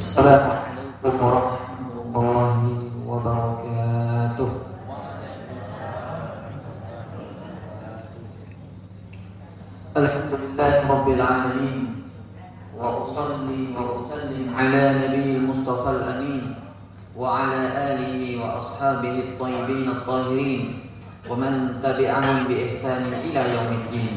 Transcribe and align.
السلام 0.00 0.44
عليكم 0.48 1.12
ورحمة 1.20 1.92
الله 2.00 2.56
وبركاته 3.04 4.50
الحمد 10.00 10.32
لله 10.40 10.72
رب 10.88 11.08
العالمين 11.08 11.78
وأصلي 12.80 13.62
وأسلم 13.76 14.44
على 14.56 14.82
نبي 15.04 15.26
المصطفى 15.36 15.90
الأمين 15.90 16.44
وعلى 17.12 17.60
آله 17.92 18.20
وأصحابه 18.40 19.14
الطيبين 19.28 19.86
الطاهرين 20.00 20.62
ومن 21.28 21.52
تبعهم 21.84 22.36
بإحسان 22.48 23.02
إلى 23.28 23.40
يوم 23.52 23.70
الدين. 23.84 24.12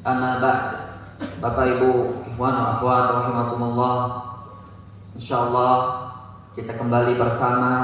أما 0.00 0.40
بعد 0.40 0.80
Bapak 1.40 1.68
Ibu 1.76 2.16
Ikhwan 2.32 2.56
wa 2.56 2.80
akhwat 2.80 3.04
rahimakumullah. 3.12 4.29
Insyaallah 5.20 6.08
kita 6.56 6.80
kembali 6.80 7.20
bersama 7.20 7.76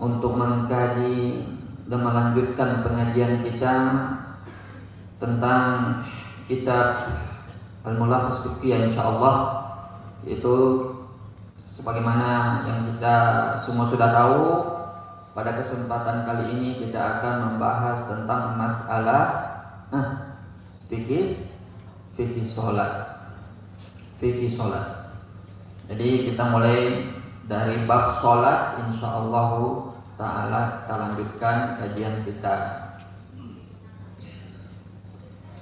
untuk 0.00 0.32
mengkaji 0.32 1.44
dan 1.84 2.00
melanjutkan 2.00 2.80
pengajian 2.80 3.44
kita 3.44 3.76
tentang 5.20 6.00
kitab 6.48 7.12
Al-Mulakhas 7.84 8.40
Fiqhiyah 8.40 8.88
insyaallah. 8.88 9.36
Itu 10.24 10.56
sebagaimana 11.68 12.64
yang 12.72 12.96
kita 12.96 13.16
semua 13.60 13.84
sudah 13.92 14.08
tahu 14.08 14.40
pada 15.36 15.60
kesempatan 15.60 16.24
kali 16.24 16.56
ini 16.56 16.88
kita 16.88 17.20
akan 17.20 17.52
membahas 17.52 18.00
tentang 18.08 18.56
masalah 18.56 19.24
eh, 19.92 20.08
fikih 20.88 21.52
fikih 22.16 22.48
sholat. 22.48 23.12
Fikih 24.16 24.48
sholat 24.48 25.03
jadi 25.84 26.32
kita 26.32 26.42
mulai 26.48 27.04
dari 27.44 27.84
bab 27.84 28.16
sholat 28.16 28.80
insya 28.88 29.20
Allah 29.20 29.50
taala 30.16 30.80
kita 30.80 30.94
lanjutkan 30.96 31.56
kajian 31.76 32.24
kita. 32.24 32.54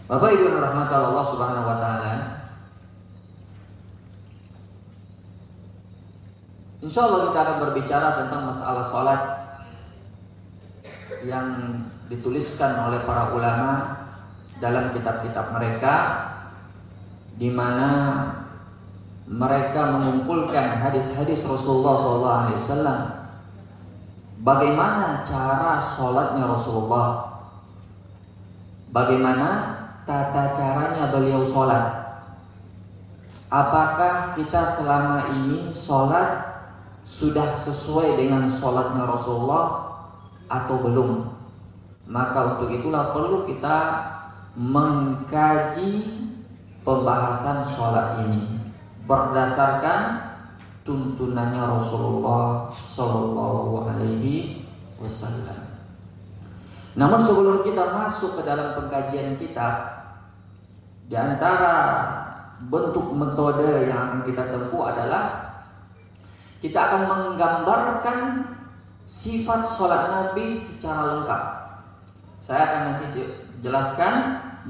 Bapak 0.06 0.30
Ibu 0.36 0.60
rahmat 0.60 0.92
Allah 0.92 1.24
Subhanahu 1.24 1.66
wa 1.72 1.78
taala 1.80 2.12
Insya 6.82 7.06
Allah 7.06 7.30
kita 7.30 7.38
akan 7.46 7.56
berbicara 7.62 8.08
tentang 8.18 8.42
masalah 8.50 8.84
sholat 8.90 9.20
yang 11.22 11.46
dituliskan 12.10 12.90
oleh 12.90 13.06
para 13.06 13.30
ulama 13.30 13.70
dalam 14.58 14.90
kitab-kitab 14.90 15.54
mereka 15.54 15.94
di 17.38 17.46
mana 17.54 17.88
mereka 19.32 19.96
mengumpulkan 19.96 20.76
hadis-hadis 20.76 21.40
Rasulullah 21.48 21.96
SAW. 22.60 23.00
Bagaimana 24.44 25.24
cara 25.24 25.96
sholatnya 25.96 26.44
Rasulullah? 26.52 27.08
Bagaimana 28.92 29.48
tata 30.04 30.52
caranya 30.52 31.08
beliau 31.08 31.48
sholat? 31.48 32.02
Apakah 33.48 34.36
kita 34.36 34.76
selama 34.76 35.32
ini 35.32 35.72
sholat 35.72 36.52
sudah 37.08 37.56
sesuai 37.64 38.20
dengan 38.20 38.52
sholatnya 38.60 39.08
Rasulullah 39.08 39.96
atau 40.52 40.76
belum? 40.76 41.10
Maka 42.04 42.56
untuk 42.58 42.68
itulah 42.68 43.16
perlu 43.16 43.48
kita 43.48 43.78
mengkaji 44.58 46.20
pembahasan 46.84 47.64
sholat 47.72 48.28
ini 48.28 48.61
berdasarkan 49.06 50.32
tuntunannya 50.82 51.62
Rasulullah 51.62 52.70
Shallallahu 52.70 53.86
Alaihi 53.86 54.62
Wasallam. 54.98 55.62
Namun 56.98 57.18
sebelum 57.24 57.56
kita 57.64 57.88
masuk 57.96 58.36
ke 58.38 58.42
dalam 58.44 58.76
pengkajian 58.76 59.40
kita, 59.40 59.68
di 61.08 61.16
antara 61.16 61.74
bentuk 62.68 63.10
metode 63.16 63.90
yang 63.90 63.98
akan 63.98 64.20
kita 64.28 64.42
tempuh 64.54 64.92
adalah 64.92 65.24
kita 66.62 66.78
akan 66.78 67.02
menggambarkan 67.10 68.18
sifat 69.02 69.66
sholat 69.74 70.02
Nabi 70.14 70.54
secara 70.54 71.16
lengkap. 71.16 71.42
Saya 72.42 72.60
akan 72.70 72.80
nanti 72.86 73.22
jelaskan 73.62 74.14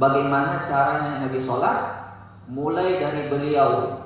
bagaimana 0.01 0.65
caranya 0.69 1.27
Nabi 1.27 1.41
sholat 1.41 2.01
mulai 2.49 2.97
dari 2.97 3.29
beliau 3.29 4.02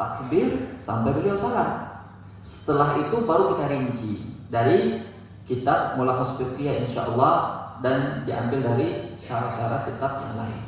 takbir 0.00 0.48
sampai 0.80 1.12
beliau 1.12 1.36
salam. 1.36 1.92
Setelah 2.40 2.96
itu 2.96 3.20
baru 3.20 3.52
kita 3.52 3.68
rinci 3.68 4.24
dari 4.48 5.04
kitab 5.44 6.00
Mulakhas 6.00 6.40
Fiqhiyah 6.40 6.88
insyaallah 6.88 7.60
dan 7.84 8.24
diambil 8.24 8.64
dari 8.72 9.12
syarat-syarat 9.20 9.84
kitab 9.92 10.24
yang 10.24 10.34
lain. 10.40 10.62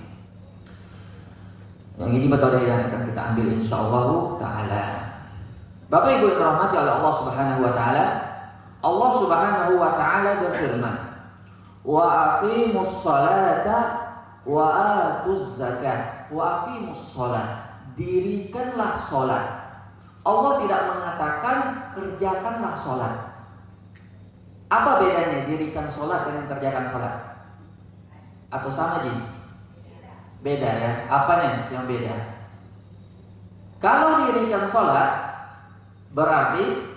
Yang 1.97 2.11
ini 2.21 2.27
metode 2.29 2.61
yang 2.61 2.89
akan 2.93 3.03
kita 3.09 3.21
ambil 3.33 3.47
insyaallah 3.57 4.09
taala. 4.37 4.85
Bapak 5.89 6.21
Ibu 6.21 6.25
yang 6.33 6.39
dirahmati 6.41 6.77
oleh 6.77 6.93
Allah 6.93 7.15
Subhanahu 7.21 7.61
wa 7.61 7.73
taala, 7.77 8.05
Allah 8.81 9.11
Subhanahu 9.17 9.73
wa 9.77 9.91
taala 9.97 10.31
berfirman, 10.41 10.97
"Wa 11.85 12.05
aqimus 12.37 12.93
salata 13.05 13.79
wa 14.49 14.65
atuz 14.73 15.57
zakat 15.57 16.29
wa 16.33 16.65
aqimus 16.65 17.13
shalah." 17.13 17.72
Dirikanlah 17.99 18.97
salat. 18.97 19.47
Allah 20.23 20.53
tidak 20.65 20.81
mengatakan 20.95 21.57
kerjakanlah 21.93 22.75
salat. 22.79 23.15
Apa 24.73 25.05
bedanya 25.05 25.45
dirikan 25.45 25.91
salat 25.91 26.25
dengan 26.25 26.49
kerjakan 26.49 26.87
salat? 26.89 27.15
Atau 28.49 28.71
sama 28.73 29.05
Ji? 29.05 29.13
Beda 30.41 30.71
ya. 30.81 30.93
Apanya 31.11 31.69
yang 31.69 31.85
beda? 31.85 32.17
Kalau 33.83 34.25
dirikan 34.25 34.65
salat 34.65 35.11
berarti 36.15 36.93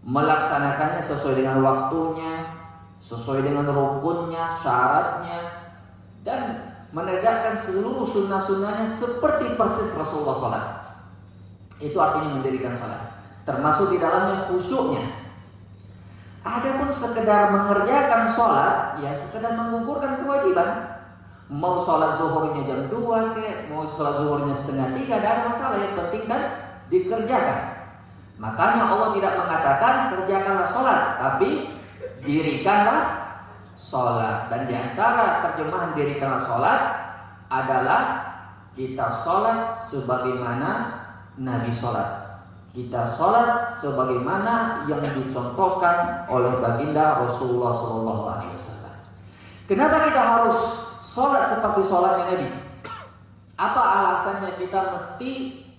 melaksanakannya 0.00 1.02
sesuai 1.04 1.44
dengan 1.44 1.60
waktunya, 1.60 2.48
sesuai 3.04 3.44
dengan 3.44 3.68
rukunnya, 3.68 4.48
syaratnya, 4.48 5.40
dan 6.24 6.69
menegakkan 6.90 7.54
seluruh 7.54 8.02
sunnah-sunnahnya 8.06 8.90
seperti 8.90 9.54
persis 9.54 9.90
Rasulullah 9.94 10.36
SAW. 10.36 10.66
Itu 11.80 11.96
artinya 11.96 12.38
mendirikan 12.38 12.74
salat. 12.76 13.14
Termasuk 13.46 13.94
di 13.94 13.98
dalamnya 14.02 14.50
khusyuknya. 14.50 15.06
Adapun 16.40 16.88
sekedar 16.88 17.52
mengerjakan 17.52 18.32
sholat, 18.32 18.96
ya 19.04 19.12
sekedar 19.12 19.52
mengukurkan 19.60 20.24
kewajiban. 20.24 20.98
Mau 21.50 21.82
sholat 21.82 22.16
zuhurnya 22.16 22.62
jam 22.64 22.80
2 22.88 23.36
ke, 23.36 23.68
mau 23.68 23.84
sholat 23.84 24.22
zuhurnya 24.22 24.54
setengah 24.54 24.88
tiga, 24.96 25.20
tidak 25.20 25.32
ada 25.36 25.42
masalah. 25.50 25.76
Yang 25.82 25.94
penting 25.98 26.22
kan 26.30 26.42
dikerjakan. 26.88 27.60
Makanya 28.40 28.82
Allah 28.88 29.08
tidak 29.12 29.32
mengatakan 29.36 29.94
kerjakanlah 30.16 30.68
sholat, 30.72 31.00
tapi 31.20 31.68
dirikanlah 32.24 33.19
sholat. 33.80 34.52
Dan 34.52 34.68
di 34.68 34.76
antara 34.76 35.40
terjemahan 35.48 35.96
dirikanlah 35.96 36.44
sholat 36.44 36.80
adalah 37.48 38.02
kita 38.76 39.08
sholat 39.24 39.80
sebagaimana 39.88 41.00
Nabi 41.40 41.72
sholat. 41.72 42.28
Kita 42.70 43.02
sholat 43.18 43.74
sebagaimana 43.82 44.86
yang 44.86 45.02
dicontohkan 45.02 46.28
oleh 46.30 46.60
baginda 46.62 47.26
Rasulullah 47.26 47.74
Wasallam. 47.74 48.94
Kenapa 49.66 50.06
kita 50.06 50.22
harus 50.22 50.58
sholat 51.02 51.50
seperti 51.50 51.82
sholatnya 51.88 52.24
Nabi? 52.30 52.48
Apa 53.58 53.82
alasannya 53.82 54.54
kita 54.54 54.94
mesti 54.94 55.32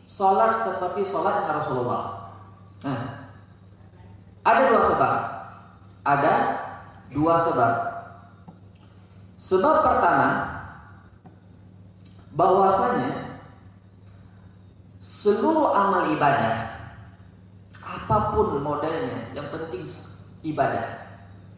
sholat 0.04 0.68
seperti 0.68 1.08
sholatnya 1.08 1.64
Rasulullah? 1.64 2.04
Nah, 2.84 3.02
ada 4.44 4.62
dua 4.68 4.82
sebab. 4.90 5.16
Ada 6.04 6.34
dua 7.14 7.36
sebab. 7.40 7.74
Sebab 9.42 9.82
pertama, 9.82 10.30
bahwasanya 12.38 13.42
seluruh 15.02 15.74
amal 15.74 16.14
ibadah 16.14 16.78
apa 17.82 18.38
pun 18.38 18.62
modelnya 18.62 19.34
yang 19.34 19.50
penting 19.50 19.90
ibadah. 20.46 21.02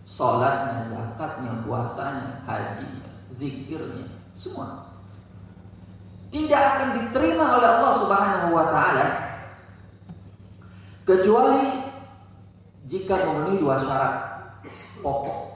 Sholatnya, 0.04 0.92
zakatnya, 0.92 1.64
puasanya, 1.64 2.44
hajinya, 2.44 3.08
zikirnya, 3.32 4.08
semua. 4.36 4.92
Tidak 6.28 6.60
akan 6.60 6.90
diterima 7.00 7.60
oleh 7.60 7.68
Allah 7.68 7.94
Subhanahu 8.00 8.48
wa 8.52 8.66
taala 8.68 9.08
kecuali 11.08 11.88
jika 12.88 13.16
memenuhi 13.16 13.64
dua 13.64 13.76
syarat. 13.80 14.14
Pokok 15.00 15.53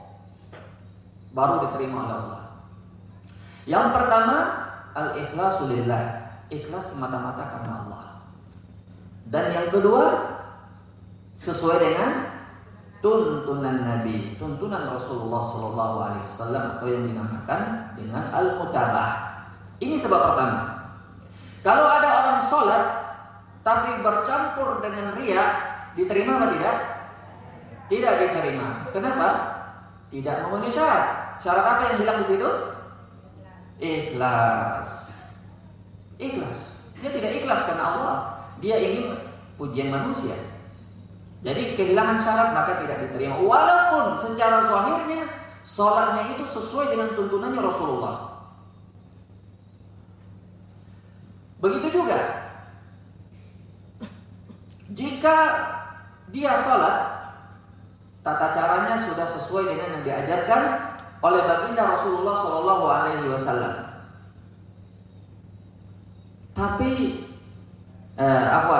baru 1.38 1.70
diterima 1.70 2.02
oleh 2.02 2.16
Allah. 2.18 2.42
Yang 3.70 3.86
pertama 3.94 4.36
al-ikhlasu 4.98 5.70
lillah, 5.70 6.02
ikhlas 6.50 6.90
semata-mata 6.90 7.46
karena 7.46 7.74
Allah. 7.86 8.04
Dan 9.30 9.44
yang 9.54 9.68
kedua 9.70 10.34
sesuai 11.38 11.78
dengan 11.78 12.10
tuntunan 12.98 13.78
Nabi, 13.86 14.34
tuntunan 14.42 14.90
Rasulullah 14.90 15.42
Sallallahu 15.46 15.96
Alaihi 16.02 16.24
Wasallam 16.26 16.64
atau 16.74 16.86
yang 16.90 17.04
dinamakan 17.06 17.60
dengan 17.94 18.24
al-mutabah. 18.34 19.10
Ini 19.78 19.94
sebab 19.94 20.34
pertama. 20.34 20.90
Kalau 21.62 21.86
ada 21.86 22.08
orang 22.08 22.40
sholat 22.50 22.84
tapi 23.62 24.00
bercampur 24.02 24.82
dengan 24.82 25.14
ria, 25.14 25.44
diterima 25.94 26.40
atau 26.40 26.50
tidak? 26.56 26.76
Tidak 27.92 28.14
diterima. 28.16 28.66
Kenapa? 28.90 29.28
Tidak 30.08 30.36
memenuhi 30.48 30.72
syarat. 30.72 31.17
Syarat 31.38 31.64
apa 31.64 31.82
yang 31.92 31.96
hilang 32.02 32.18
di 32.22 32.26
situ? 32.34 32.50
Ikhlas. 33.78 34.88
Ikhlas. 36.18 36.58
Dia 36.98 37.10
tidak 37.14 37.32
ikhlas 37.42 37.60
karena 37.62 37.84
Allah. 37.94 38.16
Dia 38.58 38.76
ingin 38.78 39.14
pujian 39.54 39.94
manusia. 39.94 40.34
Jadi 41.46 41.78
kehilangan 41.78 42.18
syarat 42.18 42.50
maka 42.50 42.82
tidak 42.82 43.06
diterima. 43.06 43.38
Walaupun 43.38 44.18
secara 44.18 44.66
zahirnya 44.66 45.30
sholatnya 45.62 46.34
itu 46.34 46.42
sesuai 46.50 46.90
dengan 46.90 47.14
tuntunannya 47.14 47.60
Rasulullah. 47.62 48.16
Begitu 51.62 52.02
juga 52.02 52.18
jika 54.94 55.36
dia 56.34 56.54
sholat 56.58 56.96
tata 58.26 58.46
caranya 58.54 58.94
sudah 59.06 59.26
sesuai 59.26 59.64
dengan 59.70 59.88
yang 59.98 60.04
diajarkan 60.06 60.62
oleh 61.18 61.42
baginda 61.42 61.82
Rasulullah 61.98 62.34
Shallallahu 62.38 62.84
Alaihi 62.86 63.26
Wasallam. 63.30 63.74
Tapi 66.54 66.90
eh, 68.18 68.46
apa? 68.50 68.78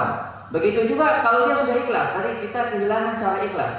Begitu 0.50 0.94
juga 0.94 1.22
kalau 1.22 1.46
dia 1.46 1.56
sudah 1.58 1.76
ikhlas. 1.78 2.08
Tadi 2.14 2.30
kita 2.42 2.60
kehilangan 2.74 3.14
syarat 3.14 3.42
ikhlas. 3.46 3.74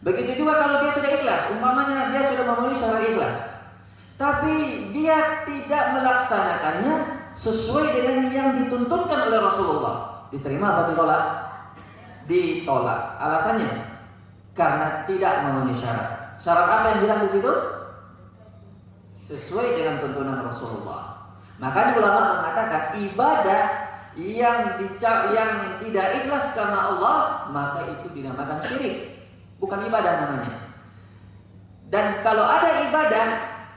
Begitu 0.00 0.40
juga 0.40 0.58
kalau 0.60 0.84
dia 0.84 0.92
sudah 0.92 1.10
ikhlas. 1.12 1.42
Umpamanya 1.52 2.12
dia 2.12 2.22
sudah 2.28 2.44
memenuhi 2.44 2.76
syarat 2.76 3.02
ikhlas. 3.06 3.36
Tapi 4.20 4.56
dia 4.92 5.48
tidak 5.48 5.84
melaksanakannya 5.96 6.94
sesuai 7.40 7.86
dengan 7.96 8.28
yang 8.28 8.48
dituntunkan 8.60 9.32
oleh 9.32 9.38
Rasulullah. 9.40 10.28
Diterima 10.28 10.76
apa 10.76 10.82
ditolak? 10.92 11.24
Ditolak. 12.28 13.00
Alasannya 13.16 13.72
karena 14.52 15.08
tidak 15.08 15.32
memenuhi 15.48 15.80
syarat. 15.80 16.19
Syarat 16.40 16.66
apa 16.72 16.86
yang 16.96 17.00
bilang 17.04 17.20
di 17.22 17.30
situ? 17.36 17.52
Sesuai 19.20 19.76
dengan 19.76 20.00
tuntunan 20.00 20.40
Rasulullah. 20.40 21.36
Makanya 21.60 22.00
ulama 22.00 22.20
mengatakan 22.40 22.96
ibadah 22.96 23.90
yang 24.18 24.80
dicap 24.80 25.30
yang 25.30 25.78
tidak 25.78 26.06
ikhlas 26.24 26.50
karena 26.50 26.90
Allah 26.90 27.46
maka 27.54 27.86
itu 27.94 28.10
dinamakan 28.10 28.58
syirik 28.66 29.22
bukan 29.62 29.86
ibadah 29.86 30.26
namanya 30.26 30.74
dan 31.94 32.18
kalau 32.26 32.42
ada 32.42 32.90
ibadah 32.90 33.26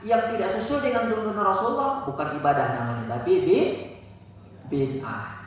yang 0.02 0.26
tidak 0.34 0.50
sesuai 0.50 0.90
dengan 0.90 1.06
tuntunan 1.06 1.46
Rasulullah 1.46 2.02
bukan 2.02 2.34
ibadah 2.42 2.66
namanya 2.74 3.04
tapi 3.14 3.32
bid'ah 4.66 5.43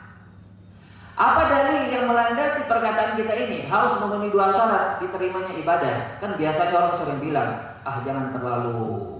apa 1.18 1.50
dalil 1.50 1.90
yang 1.90 2.06
melandasi 2.06 2.62
perkataan 2.70 3.18
kita 3.18 3.34
ini 3.34 3.66
harus 3.66 3.90
memenuhi 3.98 4.30
dua 4.30 4.54
syarat 4.54 5.02
diterimanya 5.02 5.50
ibadah 5.58 5.94
kan 6.22 6.38
biasanya 6.38 6.74
orang 6.78 6.94
sering 6.94 7.18
bilang 7.18 7.50
ah 7.82 7.98
jangan 8.06 8.30
terlalu 8.30 9.18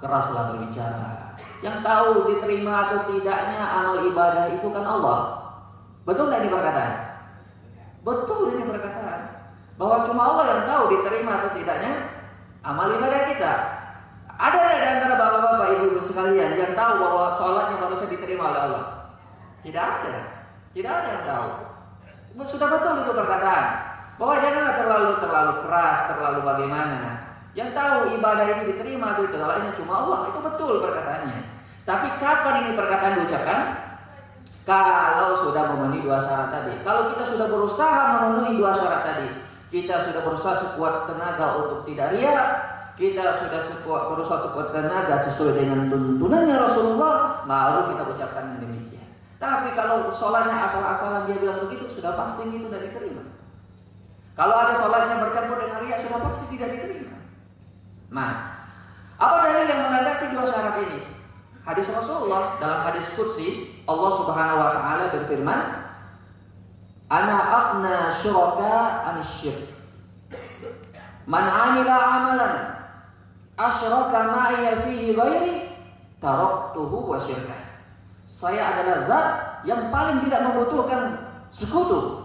keraslah 0.00 0.56
berbicara 0.56 1.22
yang 1.62 1.78
tahu 1.80 2.26
diterima 2.26 2.90
atau 2.90 2.98
tidaknya 3.14 3.62
amal 3.62 4.02
ibadah 4.02 4.50
itu 4.50 4.66
kan 4.66 4.82
Allah. 4.82 5.18
Betul 6.02 6.26
tidak 6.28 6.42
ini 6.42 6.50
perkataan? 6.50 6.92
Betul 8.02 8.40
ini 8.58 8.64
perkataan. 8.66 9.20
Bahwa 9.78 9.96
cuma 10.02 10.22
Allah 10.26 10.44
yang 10.50 10.62
tahu 10.66 10.82
diterima 10.98 11.38
atau 11.38 11.50
tidaknya 11.54 11.92
amal 12.66 12.90
ibadah 12.90 13.20
kita. 13.30 13.52
Ada 14.42 14.58
tidak 14.58 14.80
di 14.82 14.88
antara 14.90 15.14
bapak-bapak, 15.14 15.68
ibu-ibu 15.78 16.00
sekalian 16.02 16.58
yang 16.58 16.72
tahu 16.74 16.98
bahwa 16.98 17.30
sholatnya 17.30 17.78
manusia 17.78 18.10
diterima 18.10 18.50
oleh 18.50 18.60
Allah? 18.66 18.84
Tidak 19.62 19.86
ada. 20.02 20.41
Tidak 20.72 20.92
ada 20.92 21.08
yang 21.08 21.24
tahu. 21.28 21.48
Sudah 22.48 22.68
betul 22.72 23.04
itu 23.04 23.12
perkataan. 23.12 23.64
Bahwa 24.16 24.34
janganlah 24.40 24.74
terlalu 24.76 25.10
terlalu 25.20 25.52
keras, 25.64 25.98
terlalu 26.08 26.38
bagaimana. 26.44 27.00
Yang 27.52 27.70
tahu 27.76 28.16
ibadah 28.16 28.46
ini 28.48 28.62
diterima 28.72 29.12
atau 29.12 29.28
tidak 29.28 29.76
cuma 29.76 29.92
Allah. 30.04 30.18
Itu 30.32 30.38
betul 30.40 30.80
perkataannya. 30.80 31.38
Tapi 31.82 32.06
kapan 32.22 32.54
ini 32.64 32.70
perkataan 32.78 33.12
diucapkan? 33.20 33.60
Kalau 34.62 35.34
sudah 35.42 35.74
memenuhi 35.74 36.06
dua 36.06 36.22
syarat 36.22 36.54
tadi. 36.54 36.78
Kalau 36.86 37.10
kita 37.10 37.26
sudah 37.26 37.46
berusaha 37.50 38.00
memenuhi 38.14 38.62
dua 38.62 38.70
syarat 38.78 39.02
tadi, 39.02 39.28
kita 39.74 40.06
sudah 40.06 40.22
berusaha 40.22 40.54
sekuat 40.54 41.10
tenaga 41.10 41.46
untuk 41.58 41.82
tidak 41.90 42.14
ria, 42.14 42.38
kita 42.94 43.42
sudah 43.42 43.58
sekuat 43.58 44.02
berusaha 44.14 44.38
sekuat 44.46 44.70
tenaga 44.70 45.26
sesuai 45.26 45.58
dengan 45.58 45.90
tuntunannya 45.90 46.54
Rasulullah, 46.54 47.42
baru 47.42 47.90
kita 47.90 48.02
ucapkan 48.14 48.62
demikian. 48.62 49.01
Tapi 49.42 49.74
kalau 49.74 50.06
sholatnya 50.14 50.70
asal-asalan 50.70 51.26
dia 51.26 51.42
bilang 51.42 51.66
begitu, 51.66 51.90
sudah 51.90 52.14
pasti 52.14 52.46
itu 52.46 52.70
tidak 52.70 52.94
diterima. 52.94 53.26
Kalau 54.38 54.54
ada 54.54 54.70
sholatnya 54.78 55.18
bercampur 55.18 55.58
dengan 55.58 55.82
ria, 55.82 55.98
sudah 55.98 56.22
pasti 56.22 56.46
tidak 56.54 56.78
diterima. 56.78 57.18
Nah, 58.14 58.30
apa 59.18 59.36
dalil 59.42 59.66
yang 59.66 59.82
melandasi 59.82 60.30
dua 60.30 60.46
syarat 60.46 60.78
ini? 60.86 61.00
Hadis 61.62 61.90
Rasulullah 61.90 62.58
dalam 62.58 62.86
hadis 62.86 63.06
Qudsi 63.14 63.70
Allah 63.86 64.10
Subhanahu 64.18 64.58
wa 64.58 64.70
taala 64.74 65.14
berfirman 65.14 65.60
Ana 67.06 67.38
aqna 67.38 68.10
syuraka 68.10 69.06
anisyirk 69.14 69.70
Man 71.30 71.46
amila 71.46 71.94
amalan 71.94 72.54
asyraka 73.54 74.26
ma'iya 74.26 74.82
fihi 74.82 75.14
ghairi 75.14 75.70
taraktuhu 76.18 77.14
wa 77.14 77.22
syirkah 77.22 77.61
Saya 78.26 78.74
adalah 78.74 78.98
zat 79.06 79.28
yang 79.68 79.92
paling 79.94 80.24
tidak 80.26 80.40
membutuhkan 80.50 81.02
sekutu 81.52 82.22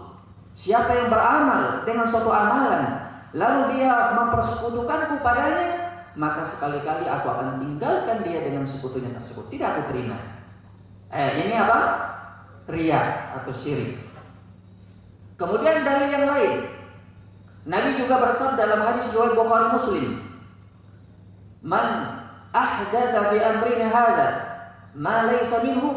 Siapa 0.58 0.90
yang 0.90 1.06
beramal 1.06 1.86
dengan 1.86 2.10
suatu 2.10 2.34
amalan 2.34 3.06
lalu 3.30 3.78
dia 3.78 4.16
mempersekutukanku 4.18 5.22
padanya 5.22 5.88
maka 6.18 6.42
sekali-kali 6.42 7.06
aku 7.06 7.30
akan 7.30 7.62
tinggalkan 7.62 8.26
dia 8.26 8.42
dengan 8.42 8.66
sekutunya 8.66 9.14
tersebut. 9.14 9.46
Tidak 9.54 9.62
aku 9.70 9.82
terima. 9.94 10.18
Eh, 11.14 11.46
ini 11.46 11.54
apa? 11.54 11.78
Ria 12.66 13.30
atau 13.38 13.54
syirik. 13.54 14.02
Kemudian 15.38 15.86
dalil 15.86 16.10
yang 16.10 16.26
lain. 16.26 16.52
Nabi 17.70 17.94
juga 17.94 18.18
bersabda 18.18 18.58
dalam 18.58 18.82
hadis 18.82 19.06
riwayat 19.14 19.38
Bukhari 19.38 19.66
Muslim. 19.70 20.06
Man 21.62 21.86
ahdatha 22.50 23.30
fi 23.30 23.38
amrina 23.38 23.86
hadza 23.86 24.47
ma 24.98 25.30
minhu 25.62 25.88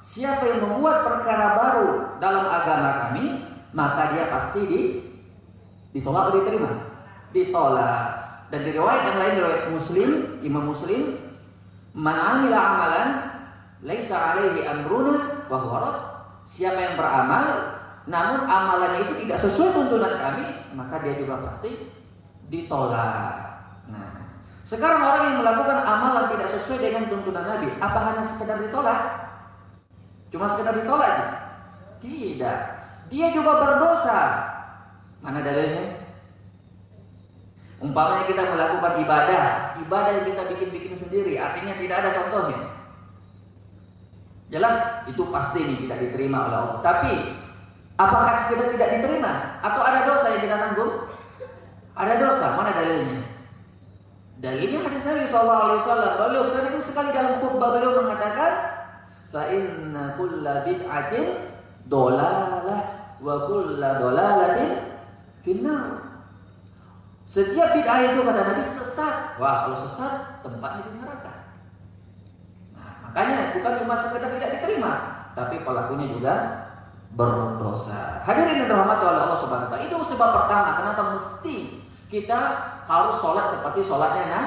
Siapa 0.00 0.48
yang 0.48 0.64
membuat 0.64 1.04
perkara 1.04 1.60
baru 1.60 1.88
dalam 2.24 2.48
agama 2.48 2.90
kami, 3.04 3.44
maka 3.76 4.16
dia 4.16 4.32
pasti 4.32 4.60
di, 4.64 4.80
ditolak 5.92 6.32
atau 6.32 6.40
diterima? 6.40 6.72
Ditolak. 7.36 8.00
Dan 8.48 8.64
di 8.64 8.70
riwayat 8.72 9.02
yang 9.12 9.18
lain 9.20 9.34
riwayat 9.44 9.64
Muslim, 9.68 10.10
Imam 10.40 10.72
Muslim, 10.72 11.20
"Man 11.92 12.16
amila 12.16 12.58
amalan 12.58 13.08
laisa 13.84 14.16
alaihi 14.16 14.64
amruna 14.64 15.44
fahuwa 15.44 16.08
Siapa 16.48 16.80
yang 16.80 16.96
beramal 16.96 17.76
namun 18.08 18.48
amalannya 18.48 19.04
itu 19.04 19.14
tidak 19.22 19.38
sesuai 19.44 19.76
tuntunan 19.76 20.16
kami, 20.16 20.44
maka 20.72 20.98
dia 21.04 21.20
juga 21.20 21.44
pasti 21.44 21.92
ditolak. 22.48 23.36
Nah, 23.92 24.29
sekarang 24.64 25.00
orang 25.00 25.22
yang 25.32 25.38
melakukan 25.40 25.78
amalan 25.82 26.24
tidak 26.36 26.48
sesuai 26.52 26.78
dengan 26.84 27.08
tuntunan 27.08 27.44
Nabi, 27.44 27.68
apa 27.80 27.98
hanya 28.12 28.22
sekedar 28.28 28.60
ditolak? 28.60 29.00
Cuma 30.30 30.46
sekedar 30.46 30.76
ditolak? 30.76 31.16
Tidak. 32.00 32.58
Dia 33.10 33.26
juga 33.34 33.52
berdosa. 33.58 34.20
Mana 35.20 35.42
dalilnya? 35.42 36.00
Umpamanya 37.80 38.28
kita 38.28 38.44
melakukan 38.44 38.92
ibadah, 39.00 39.44
ibadah 39.80 40.12
yang 40.20 40.26
kita 40.28 40.42
bikin-bikin 40.52 40.92
sendiri, 40.92 41.40
artinya 41.40 41.72
tidak 41.80 41.96
ada 42.04 42.10
contohnya. 42.12 42.60
Jelas 44.52 44.76
itu 45.08 45.22
pasti 45.32 45.64
ini 45.64 45.88
tidak 45.88 45.98
diterima 46.04 46.44
oleh 46.44 46.56
Allah. 46.60 46.78
Tapi 46.84 47.14
apakah 47.96 48.52
kita 48.52 48.76
tidak 48.76 48.88
diterima 49.00 49.62
atau 49.64 49.80
ada 49.80 50.04
dosa 50.04 50.26
yang 50.36 50.42
kita 50.44 50.56
tanggung? 50.60 51.08
Ada 51.96 52.14
dosa, 52.20 52.46
mana 52.52 52.70
dalilnya? 52.76 53.39
Dalilnya 54.40 54.80
hadis 54.80 55.04
Nabi 55.04 55.28
Shallallahu 55.28 55.62
Alaihi 55.68 55.80
Wasallam. 55.84 56.12
Beliau 56.16 56.44
sering 56.48 56.80
sekali 56.80 57.12
dalam 57.12 57.44
khutbah 57.44 57.76
beliau 57.76 58.00
mengatakan, 58.00 58.52
"Fa 59.28 59.52
inna 59.52 60.16
kulla 60.16 60.64
bid'atin 60.64 61.52
dolalah 61.84 62.64
wa 63.20 63.34
kulla 63.44 64.00
dolalatin 64.00 64.96
finnar." 65.44 66.08
Setiap 67.28 67.76
bid'ah 67.76 68.16
itu 68.16 68.24
kata 68.24 68.40
Nabi 68.40 68.64
sesat. 68.64 69.36
Wah, 69.36 69.68
kalau 69.68 69.76
sesat 69.76 70.12
tempatnya 70.40 70.88
di 70.88 70.92
neraka. 71.04 71.32
Nah, 72.74 72.92
makanya 73.06 73.52
bukan 73.54 73.72
cuma 73.84 73.94
sekedar 73.94 74.34
tidak 74.40 74.50
diterima, 74.56 74.92
tapi 75.36 75.60
pelakunya 75.60 76.16
juga 76.16 76.34
berdosa. 77.12 78.24
Hadirin 78.24 78.64
yang 78.64 78.72
dirahmati 78.72 79.04
oleh 79.04 79.20
Allah 79.20 79.38
Subhanahu 79.38 79.68
wa 79.68 79.72
taala. 79.76 79.84
Itu 79.84 80.00
sebab 80.00 80.28
pertama 80.32 80.68
kenapa 80.80 81.02
mesti 81.12 81.56
kita 82.10 82.40
harus 82.90 83.16
sholat 83.22 83.46
seperti 83.46 83.80
sholatnya 83.86 84.26
nah, 84.28 84.46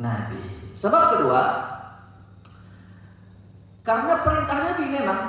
Nabi. 0.00 0.40
Sebab 0.72 1.02
kedua, 1.14 1.40
karena 3.84 4.24
perintah 4.24 4.58
Nabi 4.72 4.84
memang 4.88 5.20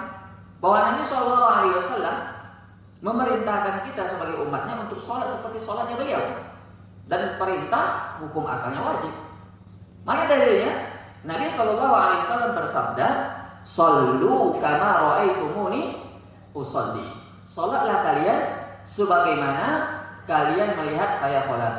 bahwa 0.64 0.80
Nabi 0.94 1.02
Shallallahu 1.04 1.48
Alaihi 1.52 1.76
Wasallam 1.76 2.18
memerintahkan 3.02 3.76
kita 3.92 4.08
sebagai 4.08 4.40
umatnya 4.40 4.88
untuk 4.88 4.96
sholat 4.96 5.28
seperti 5.28 5.60
sholatnya 5.60 6.00
beliau 6.00 6.24
dan 7.12 7.36
perintah 7.36 8.16
hukum 8.24 8.48
asalnya 8.48 8.80
wajib. 8.80 9.12
Mana 10.08 10.26
dalilnya? 10.32 10.72
Nabi 11.28 11.46
Shallallahu 11.52 11.94
Alaihi 11.94 12.22
Wasallam 12.24 12.52
bersabda, 12.56 13.08
"Sallu 13.68 14.58
kama 14.58 14.90
ro'aitumuni 15.04 16.00
usolli." 16.56 17.06
Sholatlah 17.46 18.02
kalian 18.02 18.40
sebagaimana 18.88 20.01
kalian 20.32 20.80
melihat 20.80 21.20
saya 21.20 21.44
sholat. 21.44 21.76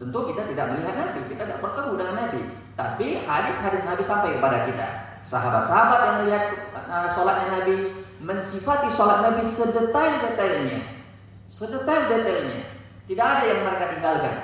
Tentu 0.00 0.32
kita 0.32 0.48
tidak 0.48 0.72
melihat 0.72 0.94
Nabi, 0.96 1.20
kita 1.28 1.44
tidak 1.44 1.60
bertemu 1.60 1.92
dengan 2.00 2.14
Nabi. 2.16 2.40
Tapi 2.74 3.06
hadis-hadis 3.28 3.82
Nabi 3.84 4.02
sampai 4.02 4.40
kepada 4.40 4.64
kita. 4.64 4.88
Sahabat-sahabat 5.24 6.00
yang 6.00 6.16
melihat 6.24 6.44
uh, 6.72 7.08
sholatnya 7.12 7.60
Nabi 7.60 7.76
mensifati 8.24 8.88
sholat 8.88 9.20
Nabi 9.20 9.44
sedetail-detailnya, 9.44 10.80
sedetail-detailnya. 11.52 12.72
Tidak 13.04 13.26
ada 13.36 13.44
yang 13.44 13.60
mereka 13.68 13.84
tinggalkan. 13.92 14.36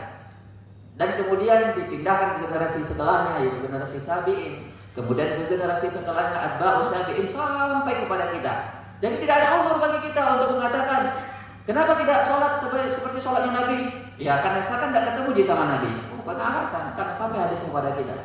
Dan 1.01 1.17
kemudian 1.17 1.73
dipindahkan 1.81 2.37
ke 2.37 2.39
generasi 2.45 2.85
setelahnya 2.85 3.41
yaitu 3.41 3.59
generasi 3.65 4.05
tabi'in, 4.05 4.69
kemudian 4.93 5.41
ke 5.41 5.49
generasi 5.49 5.89
setelahnya 5.89 6.39
atba'us 6.45 6.93
tabi'in 6.93 7.25
sampai 7.25 8.05
kepada 8.05 8.29
kita. 8.37 8.53
Jadi 9.01 9.17
tidak 9.25 9.35
ada 9.41 9.49
uzur 9.65 9.77
bagi 9.81 10.13
kita 10.13 10.23
untuk 10.37 10.61
mengatakan 10.61 11.17
kenapa 11.65 11.97
tidak 12.01 12.21
sholat 12.25 12.53
seperti, 12.57 12.89
seperti 12.93 13.19
sholatnya 13.21 13.53
Nabi? 13.53 13.79
Ya 14.21 14.45
karena 14.45 14.61
saya 14.61 14.85
kan 14.85 14.91
tidak 14.93 15.13
ketemu 15.13 15.31
di 15.33 15.43
sama 15.45 15.65
Nabi. 15.67 15.91
Oh, 16.13 16.21
bukan 16.21 16.37
alasan, 16.37 16.93
karena 16.93 17.13
sampai 17.17 17.39
hadis 17.41 17.65
kepada 17.65 17.97
kita. 17.97 18.17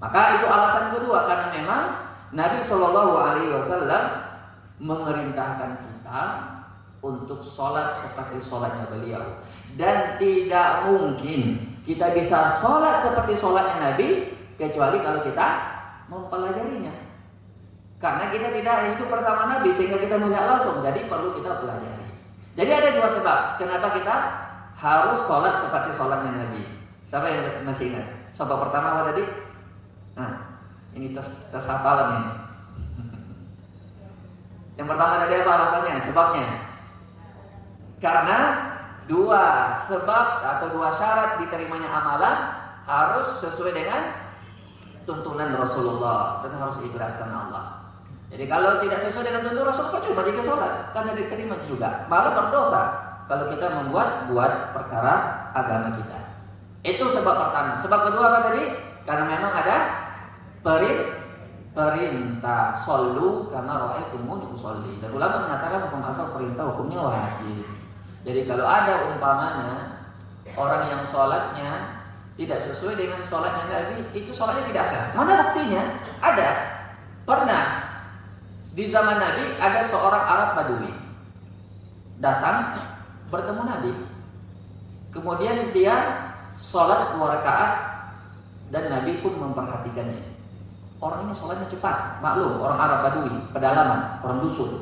Maka 0.00 0.40
itu 0.40 0.46
alasan 0.48 0.84
kedua 0.96 1.28
karena 1.28 1.46
memang 1.52 1.82
Nabi 2.32 2.58
Shallallahu 2.64 3.12
Alaihi 3.20 3.52
Wasallam 3.52 4.04
memerintahkan 4.80 5.70
kita 5.84 6.20
untuk 7.04 7.40
sholat 7.44 7.96
seperti 7.96 8.40
sholatnya 8.44 8.88
beliau 8.88 9.40
dan 9.76 10.20
tidak 10.20 10.88
mungkin 10.88 11.70
kita 11.84 12.12
bisa 12.12 12.60
sholat 12.60 13.00
seperti 13.00 13.36
sholatnya 13.36 13.76
Nabi 13.92 14.36
kecuali 14.60 15.00
kalau 15.00 15.20
kita 15.24 15.48
mempelajarinya. 16.12 16.92
Karena 18.00 18.32
kita 18.32 18.48
tidak 18.56 18.96
hidup 18.96 19.08
bersama 19.12 19.44
Nabi 19.48 19.68
sehingga 19.76 20.00
kita 20.00 20.16
melihat 20.16 20.48
langsung. 20.48 20.80
Jadi 20.80 21.04
perlu 21.04 21.36
kita 21.36 21.60
pelajari. 21.60 21.99
Jadi 22.60 22.76
ada 22.76 22.92
dua 22.92 23.08
sebab 23.08 23.38
kenapa 23.56 23.88
kita 23.96 24.16
harus 24.76 25.16
sholat 25.24 25.56
seperti 25.64 25.96
sholatnya 25.96 26.44
Nabi. 26.44 26.60
Siapa 27.08 27.24
yang 27.32 27.64
masih 27.64 27.88
ingat? 27.88 28.04
Sebab 28.36 28.68
pertama 28.68 29.00
apa 29.00 29.16
tadi? 29.16 29.24
Nah, 30.12 30.60
ini 30.92 31.16
tes 31.16 31.48
tes 31.48 31.64
hafalan 31.64 32.20
ini. 32.20 32.32
Yang 34.76 34.88
pertama 34.92 35.24
tadi 35.24 35.34
apa 35.40 35.50
alasannya? 35.56 35.94
Sebabnya? 36.04 36.46
Karena 37.96 38.38
dua 39.08 39.72
sebab 39.80 40.44
atau 40.44 40.68
dua 40.68 40.92
syarat 40.92 41.40
diterimanya 41.40 41.88
amalan 41.88 42.36
harus 42.84 43.40
sesuai 43.40 43.72
dengan 43.72 44.20
tuntunan 45.08 45.56
Rasulullah 45.56 46.44
dan 46.44 46.60
harus 46.60 46.76
ikhlas 46.84 47.16
karena 47.16 47.48
Allah. 47.48 47.79
Jadi 48.30 48.44
kalau 48.46 48.78
tidak 48.78 48.98
sesuai 49.02 49.26
dengan 49.26 49.42
tuntunan 49.42 49.66
Rasul 49.74 49.90
percuma 49.90 50.22
jika 50.22 50.42
sholat 50.46 50.94
karena 50.94 51.12
diterima 51.18 51.58
juga 51.66 52.06
malah 52.06 52.30
berdosa 52.30 52.82
kalau 53.26 53.50
kita 53.50 53.66
membuat 53.66 54.30
buat 54.30 54.70
perkara 54.70 55.46
agama 55.50 55.98
kita. 55.98 56.18
Itu 56.86 57.10
sebab 57.10 57.34
pertama. 57.34 57.74
Sebab 57.74 58.10
kedua 58.10 58.24
apa 58.30 58.38
tadi? 58.50 58.62
Karena 59.02 59.24
memang 59.26 59.52
ada 59.52 59.76
perit 60.62 60.98
perintah 61.74 62.74
solu 62.78 63.50
karena 63.50 63.82
ro'aitumuni 63.82 64.46
usolli. 64.50 64.98
Dan 65.02 65.10
ulama 65.14 65.50
mengatakan 65.50 65.90
hukum 65.90 66.02
asal 66.06 66.30
perintah 66.30 66.70
hukumnya 66.70 67.02
wajib. 67.02 67.66
Jadi 68.22 68.46
kalau 68.46 68.66
ada 68.66 69.10
umpamanya 69.10 70.00
orang 70.54 70.86
yang 70.90 71.02
sholatnya 71.02 72.02
tidak 72.38 72.58
sesuai 72.62 72.94
dengan 72.96 73.20
sholatnya 73.26 73.64
Nabi, 73.68 74.06
itu 74.14 74.30
sholatnya 74.32 74.64
tidak 74.70 74.84
sah. 74.86 75.04
Mana 75.18 75.50
buktinya? 75.50 75.82
Ada. 76.22 76.50
Pernah 77.28 77.89
di 78.80 78.88
zaman 78.88 79.20
Nabi 79.20 79.60
ada 79.60 79.84
seorang 79.84 80.24
Arab 80.24 80.50
Badui 80.56 80.88
datang 82.16 82.72
bertemu 83.28 83.62
Nabi. 83.68 83.92
Kemudian 85.12 85.68
dia 85.76 85.96
sholat 86.56 87.12
dua 87.12 87.36
rakaat 87.36 87.72
dan 88.72 88.88
Nabi 88.88 89.20
pun 89.20 89.36
memperhatikannya. 89.36 90.32
Orang 90.96 91.28
ini 91.28 91.36
sholatnya 91.36 91.68
cepat, 91.68 92.24
maklum 92.24 92.56
orang 92.56 92.80
Arab 92.80 92.98
Badui, 93.04 93.36
pedalaman, 93.52 94.16
orang 94.24 94.40
dusun. 94.40 94.80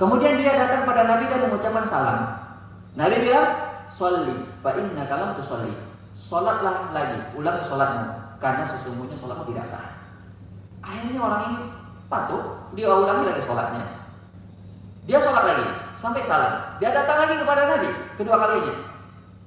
Kemudian 0.00 0.40
dia 0.40 0.56
datang 0.56 0.88
pada 0.88 1.04
Nabi 1.04 1.28
dan 1.28 1.52
mengucapkan 1.52 1.84
salam. 1.84 2.32
Nabi 2.96 3.28
bilang, 3.28 3.48
"Sholli, 3.92 4.40
fa 4.64 4.72
inna 4.72 5.04
kalam 5.04 5.36
tusolli." 5.36 5.72
Salatlah 6.16 6.96
lagi, 6.96 7.20
ulangi 7.36 7.60
salatmu 7.68 8.08
karena 8.40 8.64
sesungguhnya 8.64 9.20
salatmu 9.20 9.52
tidak 9.52 9.68
sah. 9.68 9.84
Akhirnya 10.80 11.20
orang 11.20 11.42
ini 11.52 11.56
patuh, 12.06 12.42
dia 12.74 12.88
ulangi 12.90 13.30
lagi 13.30 13.42
salatnya. 13.42 14.06
Dia 15.06 15.22
sholat 15.22 15.44
lagi 15.46 15.66
sampai 15.94 16.18
salam. 16.18 16.58
Dia 16.82 16.90
datang 16.90 17.22
lagi 17.22 17.38
kepada 17.38 17.62
Nabi 17.70 17.90
kedua 18.18 18.36
kalinya. 18.42 18.74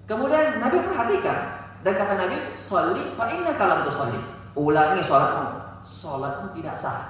Kemudian 0.07 0.57
Nabi 0.63 0.77
perhatikan 0.87 1.37
dan 1.83 1.93
kata 1.99 2.13
Nabi, 2.15 2.37
"Sholli 2.55 3.11
fa 3.19 3.27
inna 3.27 3.51
kalam 3.59 3.83
tusolli." 3.83 4.19
Ulangi 4.55 5.03
salatmu, 5.03 5.61
salatmu 5.83 6.47
tidak 6.55 6.73
sah. 6.79 7.05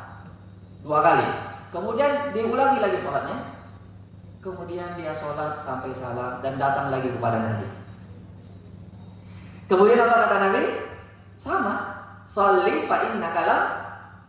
Dua 0.81 0.99
kali. 0.99 1.25
Kemudian 1.69 2.33
diulangi 2.33 2.81
lagi 2.81 2.97
sholatnya. 2.97 3.37
Kemudian 4.41 4.97
dia 4.97 5.13
sholat 5.13 5.61
sampai 5.61 5.93
salam 5.93 6.41
dan 6.41 6.57
datang 6.57 6.89
lagi 6.89 7.13
kepada 7.13 7.37
Nabi. 7.37 7.67
Kemudian 9.69 10.01
apa 10.01 10.25
kata 10.25 10.35
Nabi? 10.49 10.61
Sama. 11.37 11.75
Salli 12.25 12.85
fa 12.85 13.09
inna 13.09 13.29
kalam 13.33 13.78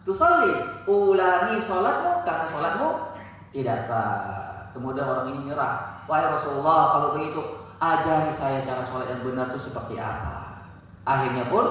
tusalli. 0.05 0.55
Ulangi 0.89 1.57
sholatmu 1.61 2.25
karena 2.25 2.47
sholatmu 2.49 2.89
tidak 3.55 3.79
sah. 3.83 4.71
Kemudian 4.73 5.07
orang 5.07 5.35
ini 5.35 5.51
nyerah. 5.51 6.05
Wahai 6.07 6.31
Rasulullah, 6.31 6.95
kalau 6.95 7.09
begitu 7.19 7.41
ajari 7.81 8.31
saya 8.31 8.63
cara 8.67 8.83
sholat 8.87 9.11
yang 9.11 9.23
benar 9.23 9.51
itu 9.51 9.71
seperti 9.71 9.99
apa. 9.99 10.67
Akhirnya 11.07 11.49
pun 11.49 11.65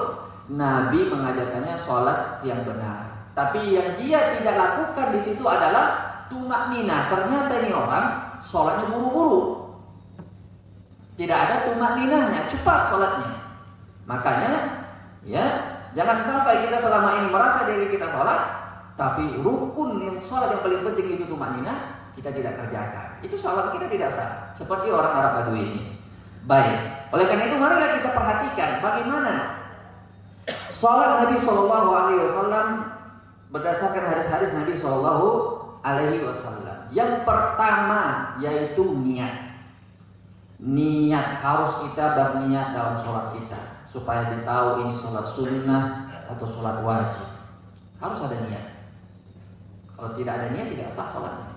Nabi 0.50 1.06
mengajarkannya 1.08 1.76
sholat 1.80 2.42
yang 2.42 2.66
benar. 2.66 3.30
Tapi 3.32 3.72
yang 3.72 3.96
dia 3.96 4.36
tidak 4.36 4.54
lakukan 4.58 5.14
di 5.14 5.20
situ 5.22 5.44
adalah 5.46 6.10
tumak 6.26 6.74
nina. 6.74 7.08
Ternyata 7.08 7.52
ini 7.62 7.70
orang 7.72 8.36
sholatnya 8.42 8.90
buru-buru. 8.90 9.40
Tidak 11.16 11.36
ada 11.36 11.68
tumak 11.68 12.00
ninahnya, 12.00 12.48
cepat 12.48 12.88
sholatnya. 12.88 13.32
Makanya, 14.08 14.52
ya 15.22 15.46
jangan 15.96 16.18
sampai 16.22 16.66
kita 16.66 16.76
selama 16.78 17.22
ini 17.22 17.26
merasa 17.30 17.66
diri 17.66 17.90
kita 17.90 18.06
sholat, 18.10 18.40
tapi 19.00 19.40
rukun 19.40 19.96
yang 20.04 20.20
sholat 20.20 20.52
yang 20.52 20.62
paling 20.62 20.84
penting 20.92 21.16
itu 21.16 21.24
tumak 21.24 21.56
nina 21.56 21.96
kita 22.12 22.30
tidak 22.36 22.60
kerjakan. 22.60 23.06
Itu 23.24 23.36
sholat 23.40 23.72
kita 23.72 23.88
tidak 23.88 24.10
sah. 24.12 24.52
Seperti 24.52 24.92
orang 24.92 25.16
Arab 25.16 25.32
Badui 25.40 25.62
ini. 25.72 25.82
Baik. 26.44 27.08
Oleh 27.16 27.24
karena 27.24 27.48
itu 27.48 27.56
marilah 27.56 27.96
kita 27.96 28.10
perhatikan 28.12 28.70
bagaimana 28.84 29.32
sholat 30.68 31.24
Nabi 31.24 31.36
Shallallahu 31.40 31.88
Alaihi 31.96 32.20
Wasallam 32.28 32.66
berdasarkan 33.48 34.04
hadis-hadis 34.04 34.50
Nabi 34.52 34.76
Shallallahu 34.76 35.26
Alaihi 35.80 36.20
Wasallam. 36.20 36.92
Yang 36.92 37.24
pertama 37.24 38.36
yaitu 38.42 38.84
niat. 38.84 39.48
Niat 40.60 41.40
harus 41.40 41.72
kita 41.88 42.04
berniat 42.20 42.76
dalam 42.76 43.00
sholat 43.00 43.32
kita 43.32 43.79
supaya 43.90 44.30
kita 44.30 44.46
tahu 44.46 44.68
ini 44.86 44.94
sholat 44.94 45.26
sunnah 45.26 45.84
atau 46.30 46.46
sholat 46.46 46.78
wajib. 46.86 47.26
Harus 47.98 48.22
ada 48.22 48.38
niat. 48.46 48.64
Kalau 49.98 50.10
tidak 50.14 50.32
ada 50.38 50.46
niat 50.54 50.66
tidak 50.70 50.88
sah 50.88 51.10
sholatnya. 51.10 51.50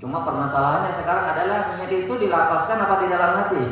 Cuma 0.00 0.24
permasalahannya 0.24 0.94
sekarang 0.94 1.26
adalah 1.34 1.76
niat 1.76 1.90
itu 1.92 2.08
dilapaskan 2.08 2.78
apa 2.80 2.94
di 3.02 3.06
dalam 3.10 3.32
hati? 3.36 3.62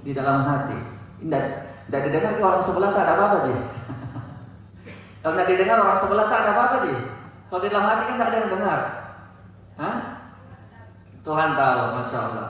Di 0.00 0.12
dalam 0.14 0.46
hati. 0.46 0.78
Tidak, 1.20 1.44
tidak 1.90 2.00
didengar 2.08 2.32
ke 2.38 2.42
orang 2.46 2.62
sebelah 2.64 2.90
tak 2.96 3.04
ada 3.04 3.12
apa-apa 3.18 3.38
sih. 3.44 3.58
Kalau 5.20 5.34
tidak 5.36 5.48
didengar 5.52 5.76
orang 5.84 5.98
sebelah 5.98 6.26
tak 6.30 6.40
ada 6.46 6.50
apa-apa 6.56 6.76
sih. 6.86 6.96
Kalau 7.50 7.60
di 7.60 7.68
dalam 7.68 7.86
hati 7.90 8.02
kan 8.06 8.14
tidak 8.14 8.28
ada 8.30 8.38
yang 8.38 8.50
dengar. 8.54 8.78
Hah? 9.76 9.96
Tuhan 11.20 11.50
tahu, 11.52 11.80
masya 11.98 12.18
Allah. 12.30 12.48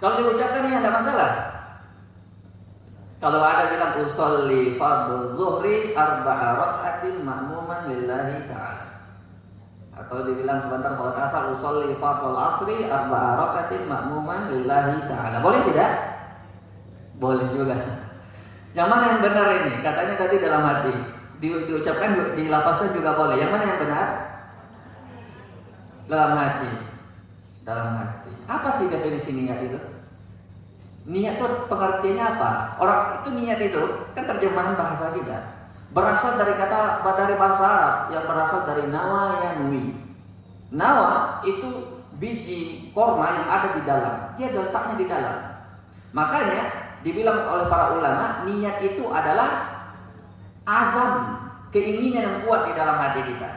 Kalau 0.00 0.14
diucapkan 0.16 0.64
ini 0.64 0.80
ada 0.80 0.90
masalah. 0.94 1.49
Kalau 3.20 3.44
ada 3.44 3.68
bilang 3.68 4.00
usolli 4.00 4.80
fardhu 4.80 5.36
zuhri 5.36 5.92
arba'a 5.92 6.56
raka'atin 6.56 7.20
ma'muman 7.20 7.92
lillahi 7.92 8.48
ta'ala. 8.48 8.90
atau 10.00 10.24
dibilang 10.24 10.56
sebentar 10.56 10.96
sholat 10.96 11.16
asar 11.28 11.52
usolli 11.52 11.92
fardhu 12.00 12.32
asri 12.32 12.88
arba'a 12.88 13.36
rakatin 13.36 13.84
makmuman 13.84 14.48
lillahi 14.48 15.04
ta'ala. 15.04 15.44
Boleh 15.44 15.60
tidak? 15.68 15.90
Boleh 17.20 17.44
juga. 17.52 17.76
Yang 18.72 18.88
mana 18.88 19.04
yang 19.12 19.20
benar 19.20 19.46
ini? 19.60 19.72
Katanya 19.84 20.14
tadi 20.16 20.36
dalam 20.40 20.62
hati. 20.64 20.94
Di, 21.40 21.48
diucapkan, 21.68 22.16
juga 22.96 23.10
boleh. 23.12 23.36
Yang 23.36 23.50
mana 23.52 23.64
yang 23.68 23.80
benar? 23.80 24.06
Dalam 26.08 26.32
hati. 26.38 26.70
Dalam 27.66 27.88
hati. 27.98 28.32
Apa 28.48 28.68
sih 28.80 28.86
definisi 28.88 29.36
niat 29.36 29.58
itu? 29.68 29.78
Niat 31.10 31.42
itu 31.42 31.46
pengertiannya 31.66 32.24
apa? 32.38 32.78
Orang 32.78 33.00
itu 33.18 33.28
niat 33.34 33.58
itu 33.58 33.82
kan 34.14 34.30
terjemahan 34.30 34.78
bahasa 34.78 35.10
kita 35.10 35.60
berasal 35.90 36.38
dari 36.38 36.54
kata 36.54 37.02
dari 37.02 37.34
bahasa 37.34 37.64
Arab 37.66 37.96
yang 38.14 38.24
berasal 38.26 38.60
dari 38.62 38.86
nawa 38.86 39.42
yanwi. 39.42 39.98
Nawa 40.70 41.42
itu 41.42 41.98
biji 42.22 42.90
korma 42.94 43.42
yang 43.42 43.48
ada 43.50 43.68
di 43.74 43.82
dalam. 43.82 44.14
Dia 44.38 44.54
letaknya 44.54 44.94
di 44.94 45.06
dalam. 45.10 45.36
Makanya 46.14 46.62
dibilang 47.02 47.42
oleh 47.50 47.66
para 47.66 47.98
ulama 47.98 48.46
niat 48.46 48.78
itu 48.86 49.02
adalah 49.10 49.66
azam, 50.62 51.12
keinginan 51.74 52.22
yang 52.22 52.38
kuat 52.46 52.70
di 52.70 52.72
dalam 52.78 52.94
hati 52.94 53.26
kita. 53.26 53.50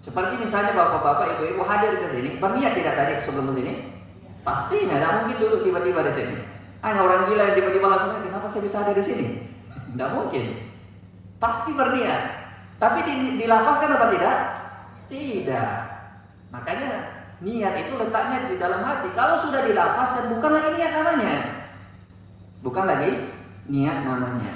Seperti 0.00 0.40
misalnya 0.40 0.72
bapak-bapak, 0.72 1.38
ibu-ibu 1.38 1.60
hadir 1.68 2.00
ke 2.00 2.08
sini, 2.08 2.40
berniat 2.40 2.72
tidak 2.72 2.96
tadi 2.96 3.20
sebelum 3.20 3.52
sini? 3.52 4.00
Pastinya, 4.40 4.96
tidak 4.96 5.12
mungkin 5.20 5.36
duduk 5.36 5.60
tiba-tiba 5.68 6.00
di 6.08 6.12
sini. 6.16 6.36
Hanya 6.80 7.00
orang 7.04 7.28
gila 7.28 7.42
yang 7.52 7.56
tiba-tiba 7.60 7.86
langsung, 7.92 8.24
kenapa 8.24 8.46
saya 8.48 8.62
bisa 8.64 8.76
ada 8.80 8.92
di 8.96 9.04
sini? 9.04 9.26
Tidak 9.92 10.10
mungkin. 10.16 10.44
Pasti 11.36 11.70
berniat. 11.76 12.22
Tapi 12.80 13.04
dilafazkan 13.36 13.96
apa 13.96 14.06
tidak? 14.16 14.36
Tidak. 15.12 15.72
Makanya 16.50 16.90
niat 17.44 17.74
itu 17.84 17.92
letaknya 18.00 18.48
di 18.48 18.56
dalam 18.56 18.80
hati. 18.80 19.12
Kalau 19.12 19.36
sudah 19.36 19.64
dilafazkan 19.64 20.32
bukan 20.32 20.50
lagi 20.56 20.70
niat 20.80 20.92
namanya. 20.96 21.34
Bukan 22.64 22.84
lagi 22.88 23.10
niat 23.68 23.98
namanya. 24.04 24.52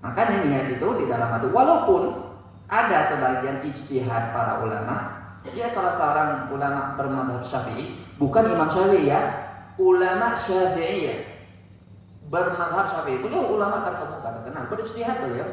Makanya 0.00 0.48
niat 0.48 0.66
itu 0.80 0.88
di 1.00 1.04
dalam 1.04 1.28
hati. 1.28 1.52
Walaupun 1.52 2.32
ada 2.70 3.04
sebagian 3.04 3.60
ijtihad 3.66 4.32
para 4.32 4.64
ulama, 4.64 5.20
dia 5.44 5.64
salah 5.68 5.92
seorang 5.96 6.30
ulama 6.52 6.94
bermadhab 7.00 7.40
syafi'i, 7.40 7.96
bukan 8.20 8.52
Imam 8.52 8.68
Syafi'i 8.68 9.08
ya, 9.08 9.39
ulama 9.80 10.36
syafi'i 10.36 10.98
ya, 11.08 11.16
bermadhab 12.28 12.84
syafi'i. 12.92 13.24
Beliau 13.24 13.56
ulama 13.56 13.80
terkemuka 13.80 14.28
terkenal, 14.28 14.68
berijtihad 14.68 15.16
beliau 15.24 15.48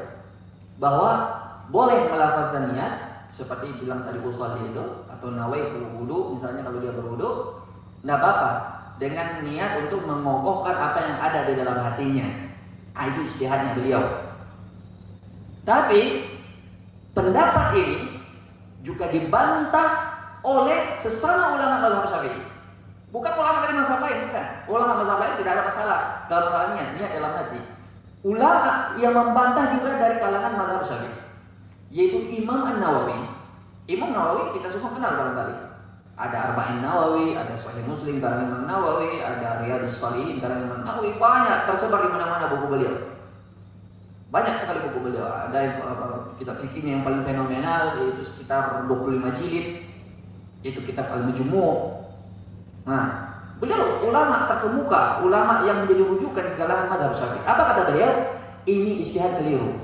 bahwa 0.77 1.12
boleh 1.72 2.12
melafazkan 2.12 2.75
niat 2.75 2.93
seperti 3.31 3.72
bilang 3.84 4.07
tadi 4.07 4.19
usolli 4.24 4.72
itu 4.72 4.84
atau 5.07 5.27
nawaitu 5.31 5.84
wudu 6.00 6.38
misalnya 6.38 6.63
kalau 6.63 6.79
dia 6.79 6.96
berwudu 6.96 7.60
tidak 8.03 8.17
apa-apa 8.24 8.51
dengan 8.98 9.43
niat 9.43 9.84
untuk 9.84 10.01
mengokohkan 10.05 10.74
apa 10.74 11.00
yang 11.03 11.17
ada 11.22 11.39
di 11.46 11.53
dalam 11.57 11.77
hatinya. 11.81 12.27
Ah, 12.98 13.13
itu 13.13 13.29
istihadnya 13.29 13.77
beliau. 13.77 14.03
Tapi 15.62 16.25
pendapat 17.13 17.77
ini 17.77 17.98
juga 18.81 19.12
dibantah 19.12 20.17
oleh 20.41 20.98
sesama 20.98 21.60
ulama 21.60 21.75
mazhab 21.84 22.05
Syafi'i. 22.10 22.57
Bukan 23.08 23.34
ulama 23.40 23.64
dari 23.64 23.74
mazhab 23.80 24.04
lain, 24.04 24.28
bukan. 24.28 24.46
Ulama 24.68 24.94
mazhab 25.00 25.18
lain 25.24 25.34
tidak 25.40 25.52
ada 25.56 25.64
masalah 25.72 26.00
kalau 26.28 26.44
masalahnya 26.52 26.84
niat 27.00 27.12
dalam 27.16 27.32
hati. 27.40 27.60
Ulama 28.28 28.98
yang 29.00 29.14
membantah 29.16 29.66
juga 29.80 29.96
dari 29.96 30.20
kalangan 30.20 30.54
madhab 30.60 30.84
syafi'i 30.84 31.28
yaitu 31.92 32.20
Imam 32.44 32.68
An 32.68 32.84
Nawawi. 32.84 33.16
Imam 33.88 34.12
Nawawi 34.12 34.60
kita 34.60 34.68
semua 34.68 34.92
kenal 34.92 35.16
barangkali. 35.16 35.56
Ada 36.18 36.52
Arba'in 36.52 36.82
Nawawi, 36.82 37.38
ada 37.38 37.54
Sahih 37.56 37.86
Muslim 37.86 38.18
karangan 38.20 38.50
Imam 38.50 38.64
Nawawi, 38.68 39.22
ada 39.22 39.62
Riyadus 39.63 40.02
Salihin 40.02 40.41
karangan 40.41 40.67
Imam 40.67 40.82
Nawawi, 40.84 41.15
banyak 41.15 41.58
tersebar 41.70 42.04
di 42.04 42.10
mana-mana 42.12 42.52
buku 42.52 42.65
beliau. 42.67 42.96
Banyak 44.28 44.60
sekali 44.60 44.84
buku 44.91 45.00
beliau. 45.08 45.24
Ada 45.24 45.80
kitab 46.36 46.60
fikihnya 46.60 47.00
yang 47.00 47.04
paling 47.08 47.24
fenomenal 47.24 47.96
yaitu 48.04 48.28
sekitar 48.28 48.84
25 48.84 49.39
jilid. 49.39 49.88
Itu 50.65 50.84
kitab 50.84 51.08
Al-Mujmu'. 51.08 52.07
Nah, 52.88 53.28
Beliau 53.58 54.06
ulama 54.06 54.45
terkemuka, 54.45 55.26
ulama 55.26 55.65
yang 55.65 55.82
menjadi 55.82 56.06
rujukan 56.06 56.45
di 56.45 56.54
kalangan 56.62 56.93
madhab 56.93 57.12
syafi'i. 57.17 57.41
Apa 57.41 57.73
kata 57.73 57.82
beliau? 57.89 58.12
Ini 58.69 59.02
istihad 59.02 59.41
keliru. 59.41 59.82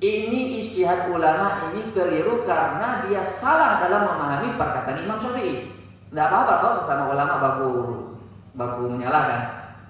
Ini 0.00 0.62
istihad 0.62 1.12
ulama 1.12 1.68
ini 1.68 1.92
keliru 1.92 2.46
karena 2.48 3.04
dia 3.04 3.20
salah 3.20 3.82
dalam 3.84 4.08
memahami 4.08 4.56
perkataan 4.56 5.04
Imam 5.04 5.20
Syafi'i. 5.20 5.68
Tidak 6.08 6.24
apa-apa 6.24 6.52
toh 6.64 6.72
sesama 6.80 7.12
ulama 7.12 7.34
baku 7.36 7.70
baku 8.56 8.96
menyalahkan. 8.96 9.42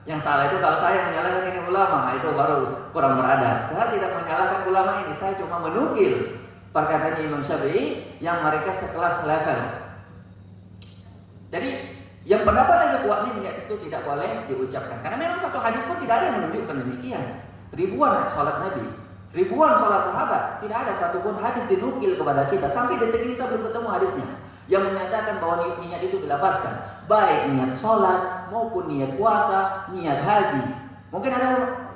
Yang 0.09 0.27
salah 0.27 0.51
itu 0.51 0.59
kalau 0.59 0.81
saya 0.81 1.12
menyalahkan 1.12 1.53
ini 1.53 1.61
ulama, 1.68 2.11
nah 2.11 2.12
itu 2.16 2.27
baru 2.33 2.90
kurang 2.90 3.20
beradab. 3.20 3.70
Saya 3.70 3.87
tidak 3.94 4.11
menyalahkan 4.18 4.61
ulama 4.66 4.92
ini, 5.07 5.12
saya 5.14 5.37
cuma 5.38 5.62
menukil 5.62 6.42
perkataan 6.74 7.22
Imam 7.22 7.44
Syafi'i 7.44 8.18
yang 8.18 8.42
mereka 8.42 8.74
sekelas 8.74 9.22
level. 9.22 9.88
Jadi 11.48 11.70
yang 12.28 12.44
pendapat 12.44 12.76
lebih 12.92 13.08
kuatnya 13.08 13.32
niat 13.40 13.56
itu 13.64 13.74
tidak 13.88 14.04
boleh 14.04 14.44
diucapkan. 14.44 15.00
Karena 15.00 15.16
memang 15.16 15.38
satu 15.40 15.56
hadis 15.56 15.80
pun 15.88 15.96
tidak 15.96 16.20
ada 16.20 16.24
yang 16.28 16.37
menunjukkan 16.44 16.76
demikian. 16.84 17.24
Ribuan 17.72 18.28
sholat 18.32 18.56
Nabi, 18.64 18.84
ribuan 19.32 19.72
sholat 19.76 20.12
sahabat, 20.12 20.61
tidak 20.61 20.76
ada 20.84 20.92
satupun 20.92 21.40
hadis 21.40 21.64
dinukil 21.68 22.16
kepada 22.20 22.48
kita. 22.52 22.68
Sampai 22.68 23.00
detik 23.00 23.24
ini 23.24 23.32
saya 23.32 23.56
belum 23.56 23.72
ketemu 23.72 23.88
hadisnya 23.88 24.28
yang 24.68 24.84
menyatakan 24.84 25.40
bahwa 25.40 25.80
niat 25.80 26.00
itu 26.04 26.20
dilafazkan. 26.20 27.00
Baik 27.08 27.48
niat 27.48 27.72
sholat 27.80 28.52
maupun 28.52 28.92
niat 28.92 29.16
puasa, 29.16 29.88
niat 29.96 30.20
haji. 30.20 30.64
Mungkin 31.08 31.32
ada 31.32 31.48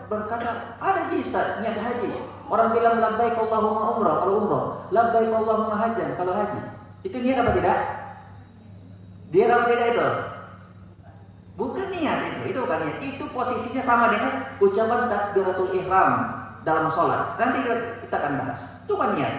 berkata, 0.09 0.81
ada 0.81 1.13
kisah 1.13 1.61
niat 1.61 1.77
haji. 1.77 2.09
Orang 2.49 2.73
bilang 2.73 3.01
labbaik 3.01 3.37
Allahumma 3.37 3.97
umrah 3.97 4.17
kalau 4.25 4.35
umrah, 4.45 4.65
labbaik 4.89 5.29
Allahumma 5.29 5.77
hajan 5.77 6.17
kalau 6.17 6.33
haji. 6.33 6.61
Itu 7.05 7.21
niat 7.21 7.37
apa 7.45 7.53
tidak? 7.53 8.02
Dia 9.33 9.49
kalau 9.49 9.65
tidak 9.65 9.89
itu? 9.97 10.09
Bukan 11.57 11.89
niat 11.89 12.19
itu, 12.29 12.39
itu 12.53 12.59
bukan 12.61 12.79
niat. 12.85 12.97
Itu 13.01 13.25
posisinya 13.33 13.83
sama 13.85 14.13
dengan 14.13 14.57
ucapan 14.61 15.09
takbiratul 15.09 15.73
ihram 15.73 16.13
dalam 16.69 16.93
sholat. 16.93 17.41
Nanti 17.41 17.65
kita 18.05 18.15
akan 18.21 18.33
bahas. 18.45 18.61
Itu 18.85 18.93
bukan 18.97 19.11
niat. 19.17 19.35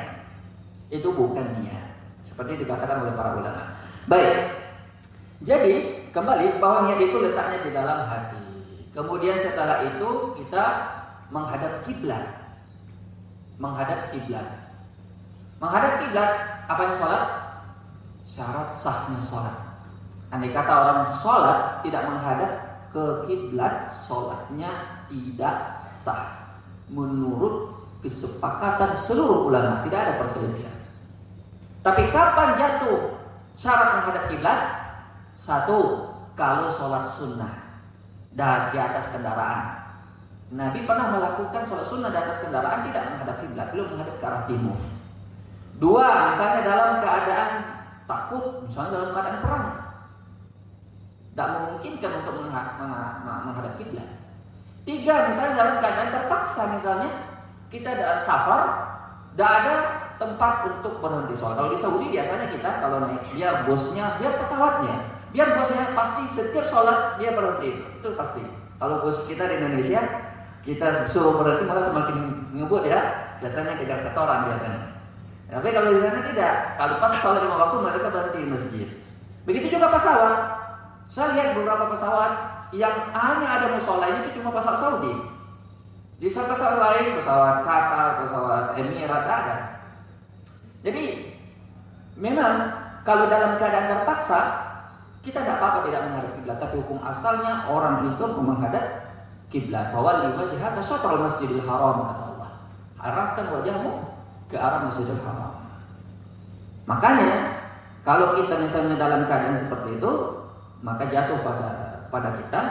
Itu 0.89 1.09
bukan 1.13 1.45
niat. 1.61 1.85
Seperti 2.25 2.65
dikatakan 2.65 3.05
oleh 3.05 3.13
para 3.13 3.37
ulama. 3.37 3.63
Baik. 4.09 4.49
Jadi 5.45 5.73
kembali 6.09 6.57
bahwa 6.57 6.89
niat 6.89 6.99
itu 7.01 7.17
letaknya 7.21 7.57
di 7.61 7.71
dalam 7.73 8.09
hati. 8.09 8.41
Kemudian 8.93 9.37
setelah 9.37 9.81
itu 9.85 10.37
kita 10.41 10.65
menghadap 11.33 11.81
kiblat. 11.85 12.23
Menghadap 13.57 14.09
kiblat. 14.09 14.47
Menghadap 15.57 16.01
kiblat 16.01 16.31
apanya 16.69 16.95
sholat? 16.97 17.23
Syarat 18.23 18.73
sahnya 18.77 19.17
sholat. 19.21 19.62
Andai 20.33 20.49
kata 20.49 20.73
orang 20.73 21.13
sholat 21.21 21.85
tidak 21.85 22.09
menghadap 22.09 22.51
ke 22.89 23.29
kiblat, 23.29 23.93
sholatnya 24.01 25.05
tidak 25.05 25.77
sah. 25.77 26.57
Menurut 26.89 27.85
kesepakatan 28.01 28.97
seluruh 28.97 29.45
ulama, 29.45 29.85
tidak 29.85 29.99
ada 30.09 30.13
perselisihan. 30.25 30.73
Tapi 31.85 32.09
kapan 32.09 32.57
jatuh 32.57 33.21
syarat 33.53 34.01
menghadap 34.01 34.23
kiblat? 34.33 34.59
Satu, 35.37 36.09
kalau 36.33 36.65
sholat 36.73 37.05
sunnah 37.13 37.53
dan 38.33 38.73
di 38.73 38.81
atas 38.81 39.05
kendaraan. 39.13 39.85
Nabi 40.49 40.81
pernah 40.85 41.13
melakukan 41.13 41.61
sholat 41.61 41.85
sunnah 41.85 42.09
di 42.09 42.17
atas 42.17 42.41
kendaraan 42.41 42.89
tidak 42.89 43.05
menghadap 43.05 43.37
kiblat, 43.37 43.67
belum 43.69 43.85
menghadap 43.93 44.15
ke 44.17 44.25
arah 44.25 44.43
timur. 44.49 44.77
Dua, 45.77 46.33
misalnya 46.33 46.61
dalam 46.65 46.89
keadaan 47.05 47.49
takut, 48.09 48.65
misalnya 48.65 48.91
dalam 48.97 49.09
keadaan 49.13 49.39
perang, 49.41 49.82
tidak 51.33 51.49
memungkinkan 51.57 52.11
untuk 52.21 52.45
menghadap 52.45 53.73
kiblat. 53.81 54.09
Tiga, 54.85 55.33
misalnya 55.33 55.53
dalam 55.57 55.75
keadaan 55.81 56.09
terpaksa 56.13 56.61
misalnya 56.77 57.09
kita 57.73 57.97
ada 57.97 58.13
safar, 58.21 58.61
tidak 59.33 59.49
ada 59.49 59.75
tempat 60.21 60.53
untuk 60.69 61.01
berhenti 61.01 61.33
sholat. 61.33 61.57
Kalau 61.57 61.73
di 61.73 61.79
Saudi 61.81 62.05
biasanya 62.13 62.45
kita 62.53 62.69
kalau 62.85 63.01
naik 63.01 63.25
biar 63.33 63.65
bosnya, 63.65 64.21
biar 64.21 64.37
pesawatnya, 64.37 64.95
biar 65.33 65.57
bosnya 65.57 65.83
pasti 65.97 66.21
setiap 66.29 66.69
sholat 66.69 67.17
dia 67.17 67.33
berhenti 67.33 67.81
itu 67.81 68.09
pasti. 68.13 68.45
Kalau 68.77 69.01
bos 69.01 69.25
kita 69.25 69.49
di 69.49 69.57
Indonesia 69.57 70.01
kita 70.61 71.09
suruh 71.09 71.41
berhenti 71.41 71.65
malah 71.65 71.81
semakin 71.81 72.17
ngebut 72.53 72.85
ya, 72.85 72.99
biasanya 73.41 73.79
kejar 73.81 73.97
setoran 73.97 74.53
biasanya. 74.53 74.93
Tapi 75.49 75.69
kalau 75.73 75.97
di 75.97 76.01
sana 76.01 76.21
tidak, 76.29 76.53
kalau 76.77 76.95
pas 77.01 77.13
sholat 77.17 77.41
lima 77.41 77.57
waktu 77.57 77.77
mereka 77.81 78.07
berhenti 78.13 78.37
di 78.37 78.49
masjid. 78.53 78.87
Begitu 79.43 79.75
juga 79.75 79.91
pesawat, 79.91 80.52
saya 81.13 81.37
lihat 81.37 81.53
beberapa 81.53 81.93
pesawat 81.93 82.31
yang 82.73 83.13
hanya 83.13 83.45
ada 83.45 83.67
musolanya 83.77 84.25
itu 84.25 84.41
cuma 84.41 84.49
pesawat 84.49 84.81
Saudi. 84.81 85.13
Di 86.17 86.25
pesawat 86.25 86.81
lain, 86.81 87.13
pesawat 87.21 87.61
Qatar, 87.61 88.25
pesawat 88.25 88.65
Emirat 88.81 89.25
ada. 89.29 89.55
Jadi 90.81 91.33
Memang 92.13 92.69
kalau 93.01 93.25
dalam 93.25 93.57
keadaan 93.57 93.89
terpaksa 93.89 94.39
kita 95.23 95.39
tidak 95.39 95.57
apa-apa 95.57 95.87
tidak 95.87 96.03
menghadap 96.11 96.31
kiblat, 96.35 96.57
tapi 96.59 96.75
hukum 96.83 96.99
asalnya 96.99 97.63
orang 97.65 98.11
itu 98.11 98.25
menghadap 98.27 98.85
kiblat. 99.47 99.87
Fawalli 99.89 100.35
wajhaka 100.35 100.83
syatrul 100.83 101.23
Masjidil 101.23 101.63
Haram 101.63 102.11
kata 102.11 102.23
Allah. 102.35 102.51
Arahkan 102.99 103.45
wajahmu 103.49 103.91
ke 104.51 104.59
arah 104.59 104.83
Masjidil 104.85 105.23
Haram. 105.23 105.63
Makanya 106.85 107.55
kalau 108.03 108.35
kita 108.35 108.59
misalnya 108.59 108.99
dalam 108.99 109.23
keadaan 109.25 109.57
seperti 109.57 109.95
itu, 109.95 110.11
maka 110.83 111.07
jatuh 111.07 111.39
pada 111.39 111.69
pada 112.11 112.29
kita 112.35 112.61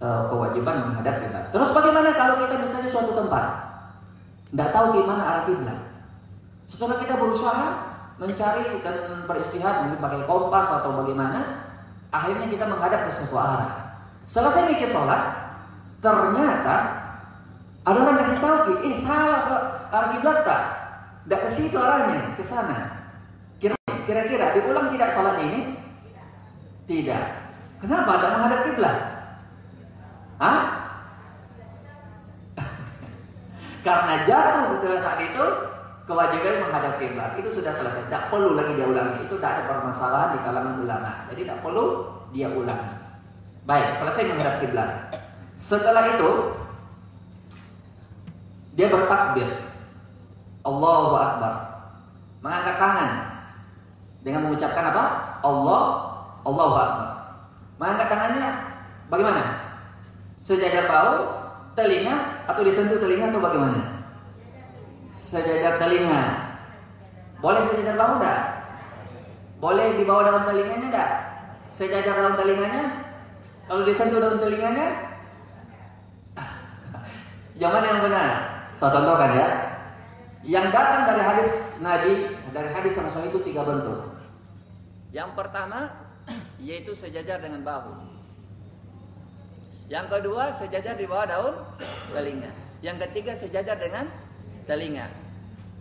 e, 0.00 0.08
kewajiban 0.32 0.90
menghadap 0.90 1.20
kiblat. 1.20 1.44
Terus 1.52 1.70
bagaimana 1.70 2.10
kalau 2.16 2.40
kita 2.42 2.56
misalnya 2.64 2.88
suatu 2.88 3.12
tempat 3.12 3.44
tidak 4.50 4.68
tahu 4.72 4.86
gimana 4.96 5.22
arah 5.22 5.44
kiblat? 5.44 5.78
Setelah 6.66 6.96
kita 6.98 7.14
berusaha 7.14 7.66
mencari 8.16 8.80
dan 8.80 8.96
beristihad 9.28 9.86
mungkin 9.86 10.00
pakai 10.00 10.24
kompas 10.24 10.66
atau 10.80 11.04
bagaimana, 11.04 11.68
akhirnya 12.10 12.48
kita 12.48 12.64
menghadap 12.64 13.06
ke 13.06 13.10
suatu 13.12 13.36
arah. 13.36 14.00
Selesai 14.26 14.72
mikir 14.72 14.88
sholat, 14.88 15.22
ternyata 16.00 16.76
ada 17.86 17.98
orang 18.02 18.18
kasih 18.18 18.38
tahu, 18.42 18.82
eh 18.82 18.96
salah, 18.98 19.38
salah 19.44 19.62
arah 19.92 20.08
kiblat 20.16 20.42
tak? 20.42 20.62
Tidak 21.28 21.40
ke 21.44 21.48
situ 21.52 21.76
arahnya, 21.76 22.34
ke 22.34 22.42
sana. 22.42 23.06
Kira-kira 24.06 24.54
diulang 24.54 24.94
tidak 24.94 25.10
sholat 25.14 25.42
ini? 25.42 25.85
Tidak. 26.86 27.24
Kenapa? 27.82 28.10
Tidak 28.16 28.30
menghadap 28.38 28.60
kiblat. 28.66 28.96
Hah? 30.38 30.60
Karena 33.86 34.14
jatuh 34.24 34.64
betul 34.78 34.94
saat 35.02 35.20
itu 35.22 35.44
kewajiban 36.06 36.62
menghadap 36.62 37.02
kiblat 37.02 37.34
itu 37.36 37.50
sudah 37.50 37.74
selesai. 37.74 38.06
Tidak 38.06 38.30
perlu 38.30 38.54
lagi 38.54 38.78
dia 38.78 38.86
ulangi. 38.86 39.26
Itu 39.26 39.36
tidak 39.36 39.50
ada 39.58 39.62
permasalahan 39.66 40.30
di 40.38 40.40
kalangan 40.46 40.74
ulama. 40.80 41.12
Jadi 41.34 41.40
tidak 41.42 41.60
perlu 41.60 41.84
dia 42.30 42.48
ulangi. 42.48 42.94
Baik, 43.66 43.98
selesai 43.98 44.30
menghadap 44.30 44.56
kiblat. 44.62 44.90
Setelah 45.58 46.14
itu 46.14 46.30
dia 48.78 48.86
bertakbir. 48.86 49.48
Allahu 50.62 51.14
Akbar. 51.18 51.54
Mengangkat 52.44 52.76
tangan 52.78 53.10
dengan 54.22 54.46
mengucapkan 54.46 54.94
apa? 54.94 55.04
Allah, 55.42 55.82
Allahu 56.46 56.74
Akbar. 56.78 57.10
Mengangkat 57.82 58.06
tangannya 58.08 58.46
bagaimana? 59.10 59.42
Sejajar 60.46 60.86
bau, 60.86 61.14
telinga 61.74 62.46
atau 62.46 62.62
disentuh 62.62 63.02
telinga 63.02 63.34
atau 63.34 63.42
bagaimana? 63.42 63.80
Sejajar 65.18 65.82
telinga. 65.82 66.22
Boleh 67.42 67.66
sejajar 67.66 67.98
bau 67.98 68.22
enggak? 68.22 68.40
Boleh 69.58 69.98
di 69.98 70.04
bawah 70.06 70.22
daun 70.22 70.44
telinganya 70.46 70.86
enggak? 70.86 71.10
Sejajar 71.74 72.14
daun 72.14 72.38
telinganya? 72.38 72.82
Kalau 73.66 73.82
disentuh 73.82 74.22
daun 74.22 74.38
telinganya? 74.38 75.18
Yang 77.60 77.72
mana 77.74 77.86
yang 77.90 78.02
benar? 78.06 78.28
Saya 78.78 78.90
contohkan 78.94 79.30
ya. 79.34 79.48
Yang 80.46 80.66
datang 80.70 81.02
dari 81.10 81.22
hadis 81.26 81.50
Nabi, 81.82 82.12
dari 82.54 82.70
hadis 82.70 82.92
sahih 82.94 83.34
itu 83.34 83.42
tiga 83.42 83.66
bentuk. 83.66 84.14
Yang 85.10 85.34
pertama 85.34 86.05
yaitu 86.60 86.96
sejajar 86.96 87.40
dengan 87.40 87.62
bahu. 87.62 87.92
Yang 89.86 90.06
kedua 90.18 90.50
sejajar 90.50 90.98
di 90.98 91.06
bawah 91.06 91.26
daun 91.26 91.54
telinga. 92.10 92.50
Yang 92.82 92.96
ketiga 93.08 93.32
sejajar 93.38 93.76
dengan 93.78 94.10
telinga. 94.66 95.06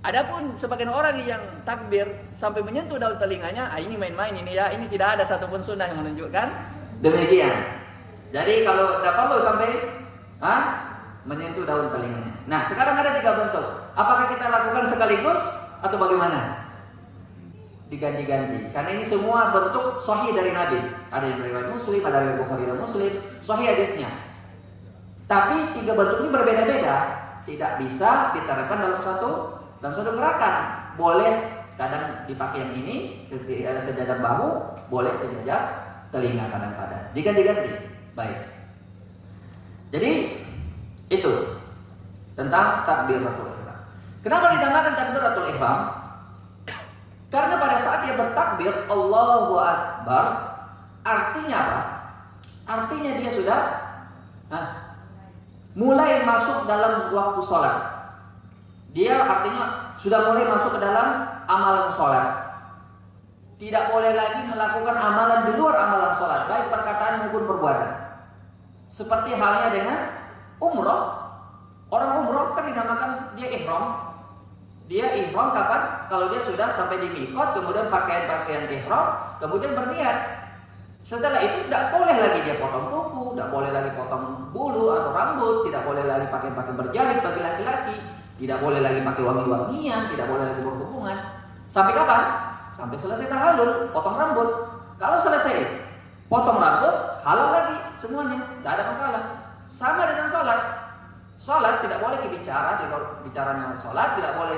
Adapun 0.06 0.54
sebagian 0.54 0.94
orang 0.94 1.18
yang 1.26 1.42
takbir 1.66 2.06
sampai 2.30 2.62
menyentuh 2.62 3.02
daun 3.02 3.18
telinganya, 3.18 3.74
ah 3.74 3.82
ini 3.82 3.98
main-main 3.98 4.38
ini 4.38 4.54
ya, 4.54 4.70
ini 4.70 4.86
tidak 4.86 5.18
ada 5.18 5.24
satupun 5.26 5.58
sunnah 5.66 5.90
yang 5.90 6.06
menunjukkan 6.06 6.48
demikian. 7.02 7.82
Jadi 8.30 8.62
kalau 8.62 9.02
tidak 9.02 9.14
perlu 9.18 9.38
sampai 9.42 9.70
ah, 10.46 10.62
menyentuh 11.26 11.66
daun 11.66 11.90
telinganya. 11.90 12.34
Nah 12.46 12.62
sekarang 12.70 13.02
ada 13.02 13.18
tiga 13.18 13.34
bentuk. 13.34 13.66
Apakah 13.98 14.30
kita 14.30 14.46
lakukan 14.46 14.86
sekaligus 14.86 15.40
atau 15.82 15.98
bagaimana? 15.98 16.65
Diganti-ganti. 17.90 18.74
Karena 18.74 18.90
ini 18.98 19.04
semua 19.06 19.54
bentuk 19.54 20.02
sahih 20.02 20.34
dari 20.34 20.52
Nabi. 20.52 20.80
Ada 21.14 21.26
yang 21.30 21.40
riwayat 21.46 21.70
Muslim, 21.70 22.02
ada 22.02 22.18
yang 22.26 22.38
Bukhari 22.42 22.64
dan 22.66 22.78
Muslim, 22.82 23.12
sahih 23.46 23.66
hadisnya. 23.70 24.10
Tapi 25.26 25.74
tiga 25.78 25.94
bentuk 25.98 26.22
ini 26.26 26.30
berbeda-beda, 26.30 26.96
tidak 27.46 27.72
bisa 27.82 28.34
diterapkan 28.38 28.78
dalam 28.78 29.00
satu 29.02 29.30
dalam 29.82 29.94
satu 29.94 30.14
gerakan. 30.18 30.56
Boleh 30.98 31.66
kadang 31.76 32.26
dipakai 32.26 32.64
yang 32.64 32.74
ini 32.74 33.26
eh, 33.30 33.80
sejajar 33.82 34.22
bahu, 34.22 34.78
boleh 34.90 35.14
sejajar 35.14 35.86
telinga 36.10 36.50
kadang-kadang. 36.50 37.04
Diganti-ganti. 37.14 37.74
Baik. 38.16 38.40
Jadi 39.94 40.12
itu 41.12 41.34
tentang 42.34 42.84
takbiratul 42.84 43.50
ihram. 43.54 43.80
Kenapa 44.26 44.46
dinamakan 44.58 44.94
takbiratul 44.98 45.48
ihram? 45.54 46.05
Karena 47.36 47.60
pada 47.60 47.76
saat 47.76 48.08
dia 48.08 48.16
bertakbir 48.16 48.72
Allahu 48.88 49.60
Akbar 49.60 50.26
artinya 51.04 51.58
apa? 51.60 51.80
Artinya 52.64 53.12
dia 53.20 53.28
sudah 53.36 53.60
nah, 54.48 54.96
mulai 55.76 56.24
masuk 56.24 56.64
dalam 56.64 57.12
waktu 57.12 57.42
sholat. 57.44 57.76
Dia 58.96 59.20
artinya 59.20 59.92
sudah 60.00 60.32
mulai 60.32 60.48
masuk 60.48 60.80
ke 60.80 60.80
dalam 60.80 61.28
amalan 61.52 61.92
sholat. 61.92 62.26
Tidak 63.60 63.84
boleh 63.92 64.16
lagi 64.16 64.48
melakukan 64.48 64.96
amalan 64.96 65.52
di 65.52 65.60
luar 65.60 65.76
amalan 65.76 66.16
sholat, 66.16 66.48
baik 66.48 66.72
perkataan 66.72 67.28
maupun 67.28 67.44
perbuatan. 67.52 67.92
Seperti 68.88 69.36
halnya 69.36 69.76
dengan 69.76 70.00
umroh. 70.64 71.20
Orang 71.92 72.24
umroh 72.24 72.56
kan 72.56 72.64
dinamakan 72.64 73.12
dia 73.36 73.52
ihram, 73.52 74.05
dia 74.86 75.18
ihram 75.18 75.50
kapan? 75.50 76.06
Kalau 76.10 76.30
dia 76.30 76.42
sudah 76.46 76.70
sampai 76.70 77.02
di 77.02 77.10
mikot, 77.10 77.58
kemudian 77.58 77.90
pakaian-pakaian 77.90 78.70
ihram, 78.70 79.06
kemudian 79.42 79.74
berniat. 79.74 80.46
Setelah 81.06 81.38
itu 81.38 81.70
tidak 81.70 81.94
boleh 81.94 82.18
lagi 82.18 82.40
dia 82.46 82.58
potong 82.58 82.90
kuku, 82.90 83.38
tidak 83.38 83.50
boleh 83.54 83.70
lagi 83.70 83.94
potong 83.94 84.50
bulu 84.50 84.94
atau 84.98 85.14
rambut, 85.14 85.66
tidak 85.70 85.86
boleh 85.86 86.02
lagi 86.06 86.26
pakai 86.34 86.50
pakaian 86.54 86.78
berjahit 86.82 87.18
bagi 87.22 87.42
laki-laki, 87.46 87.98
tidak 88.42 88.58
boleh 88.62 88.82
lagi 88.82 89.00
pakai 89.06 89.22
wangi-wangian, 89.22 90.02
tidak 90.14 90.28
boleh 90.30 90.46
lagi 90.50 90.62
berhubungan. 90.66 91.18
Sampai 91.70 91.94
kapan? 91.94 92.24
Sampai 92.74 92.98
selesai 92.98 93.26
tahallul, 93.30 93.90
potong 93.94 94.18
rambut. 94.18 94.50
Kalau 95.02 95.18
selesai 95.18 95.86
potong 96.30 96.58
rambut, 96.58 96.96
halal 97.26 97.50
lagi 97.54 97.78
semuanya, 97.98 98.42
tidak 98.62 98.72
ada 98.78 98.84
masalah. 98.90 99.24
Sama 99.66 100.10
dengan 100.10 100.30
sholat, 100.30 100.85
Sholat 101.36 101.84
tidak 101.84 102.00
boleh 102.00 102.16
bicara 102.32 102.80
di 102.80 102.88
luar 102.88 103.20
bicaranya 103.28 103.76
sholat, 103.76 104.16
tidak 104.16 104.40
boleh 104.40 104.56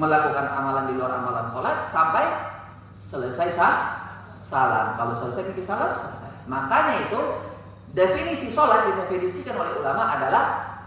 melakukan 0.00 0.46
amalan 0.56 0.88
di 0.88 0.96
luar 0.96 1.20
amalan 1.20 1.44
sholat 1.52 1.84
sampai 1.92 2.24
selesai 2.96 3.52
sah, 3.52 3.74
salam. 4.40 4.96
Kalau 4.96 5.12
selesai 5.20 5.44
bikin 5.52 5.68
salam 5.68 5.92
selesai. 5.92 6.48
Makanya 6.48 7.04
itu 7.04 7.20
definisi 7.92 8.48
sholat 8.48 8.88
didefinisikan 8.88 9.52
oleh 9.52 9.76
ulama 9.84 10.16
adalah 10.16 10.44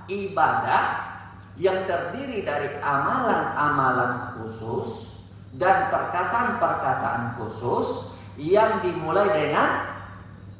ibadah 0.09 0.83
yang 1.57 1.85
terdiri 1.85 2.41
dari 2.41 2.73
amalan-amalan 2.81 4.41
khusus 4.41 5.13
dan 5.57 5.89
perkataan-perkataan 5.93 7.37
khusus 7.37 8.13
yang 8.37 8.81
dimulai 8.81 9.25
dengan 9.33 9.85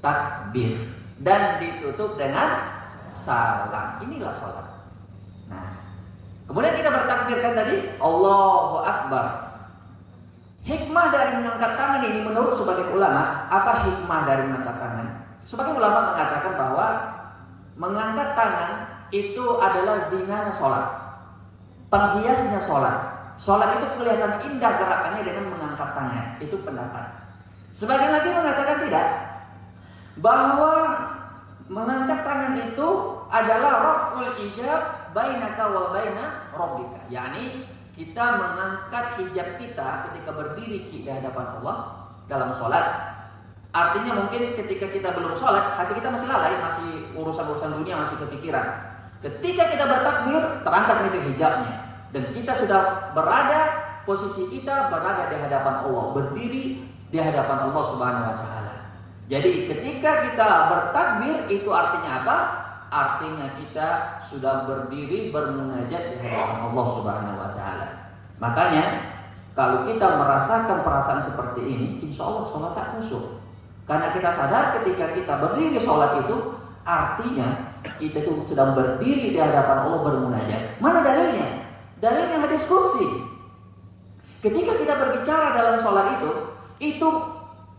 takbir 0.02 0.86
dan 1.22 1.62
ditutup 1.62 2.18
dengan 2.18 2.82
salam. 3.14 4.02
Inilah 4.06 4.34
sholat. 4.34 4.67
Kemudian 6.48 6.80
kita 6.80 6.90
bertakbirkan 6.90 7.54
tadi 7.60 7.76
Allahu 8.00 8.80
Akbar. 8.80 9.26
Hikmah 10.64 11.06
dari 11.12 11.32
mengangkat 11.40 11.80
tangan 11.80 12.02
ini 12.04 12.20
menurut 12.28 12.56
sebagian 12.60 12.92
ulama, 12.92 13.48
apa 13.48 13.88
hikmah 13.88 14.20
dari 14.28 14.44
mengangkat 14.52 14.76
tangan? 14.80 15.08
Sebagian 15.48 15.80
ulama 15.80 16.12
mengatakan 16.12 16.54
bahwa 16.60 16.88
mengangkat 17.80 18.36
tangan 18.36 18.72
itu 19.16 19.46
adalah 19.64 20.04
zinanya 20.12 20.52
sholat. 20.52 20.86
Penghiasnya 21.88 22.60
sholat. 22.60 22.98
Sholat 23.40 23.80
itu 23.80 23.86
kelihatan 23.96 24.44
indah 24.44 24.72
gerakannya 24.76 25.24
dengan 25.24 25.46
mengangkat 25.56 25.90
tangan. 25.96 26.26
Itu 26.44 26.60
pendapat. 26.68 27.06
Sebagian 27.72 28.12
lagi 28.12 28.30
mengatakan 28.36 28.78
tidak. 28.84 29.08
Bahwa 30.20 30.74
Mengangkat 31.68 32.24
tangan 32.24 32.56
itu 32.64 32.90
adalah 33.28 33.72
raf'ul 33.84 34.40
ijab 34.40 35.07
bainaka 35.18 35.64
wa 35.74 35.90
baina 35.90 36.54
rabbika. 36.54 37.10
yakni 37.10 37.66
kita 37.98 38.26
mengangkat 38.38 39.18
hijab 39.18 39.58
kita 39.58 39.88
ketika 40.06 40.30
berdiri 40.30 40.86
di 40.94 41.10
hadapan 41.10 41.58
Allah 41.58 41.78
dalam 42.30 42.54
sholat. 42.54 43.18
Artinya 43.74 44.22
mungkin 44.22 44.54
ketika 44.54 44.94
kita 44.94 45.10
belum 45.18 45.34
sholat, 45.34 45.74
hati 45.74 45.98
kita 45.98 46.14
masih 46.14 46.30
lalai, 46.30 46.62
masih 46.62 47.10
urusan-urusan 47.18 47.74
dunia 47.82 47.98
masih 47.98 48.22
kepikiran. 48.22 48.94
Ketika 49.26 49.74
kita 49.74 49.90
bertakbir, 49.90 50.62
terangkat 50.62 51.10
itu 51.10 51.20
hijabnya. 51.34 51.74
Dan 52.14 52.24
kita 52.32 52.54
sudah 52.54 53.12
berada 53.18 53.62
posisi 54.06 54.46
kita 54.48 54.94
berada 54.94 55.28
di 55.34 55.36
hadapan 55.42 55.90
Allah, 55.90 56.06
berdiri 56.14 56.86
di 57.10 57.18
hadapan 57.18 57.68
Allah 57.68 57.84
Subhanahu 57.90 58.30
wa 58.30 58.38
taala. 58.46 58.76
Jadi 59.28 59.68
ketika 59.68 60.24
kita 60.30 60.50
bertakbir 60.72 61.36
itu 61.52 61.70
artinya 61.74 62.24
apa? 62.24 62.38
Artinya 62.88 63.52
kita 63.60 64.20
sudah 64.24 64.64
berdiri 64.64 65.30
bermunajat 65.36 66.16
di 66.16 66.16
hadapan 66.24 66.72
Allah 66.72 66.88
Subhanahu 66.96 67.36
wa 67.36 67.52
taala. 67.52 67.88
Makanya 68.40 68.84
kalau 69.58 69.84
kita 69.84 70.08
merasakan 70.08 70.86
perasaan 70.86 71.20
seperti 71.20 71.62
ini, 71.68 71.88
insya 72.06 72.30
Allah 72.30 72.48
sholat 72.48 72.72
tak 72.78 72.96
khusyuk. 72.96 73.44
Karena 73.84 74.14
kita 74.16 74.30
sadar 74.32 74.78
ketika 74.80 75.12
kita 75.18 75.34
berdiri 75.42 75.80
sholat 75.82 76.24
itu, 76.24 76.56
artinya 76.88 77.76
kita 77.98 78.24
itu 78.24 78.40
sedang 78.44 78.78
berdiri 78.78 79.36
di 79.36 79.40
hadapan 79.40 79.88
Allah 79.88 80.00
bermunajat. 80.06 80.80
Mana 80.80 81.04
dalilnya? 81.04 81.68
Dalilnya 81.98 82.38
hadis 82.46 82.64
kursi. 82.70 83.04
Ketika 84.40 84.78
kita 84.78 84.94
berbicara 84.96 85.52
dalam 85.58 85.76
sholat 85.82 86.22
itu, 86.22 86.32
itu 86.78 87.10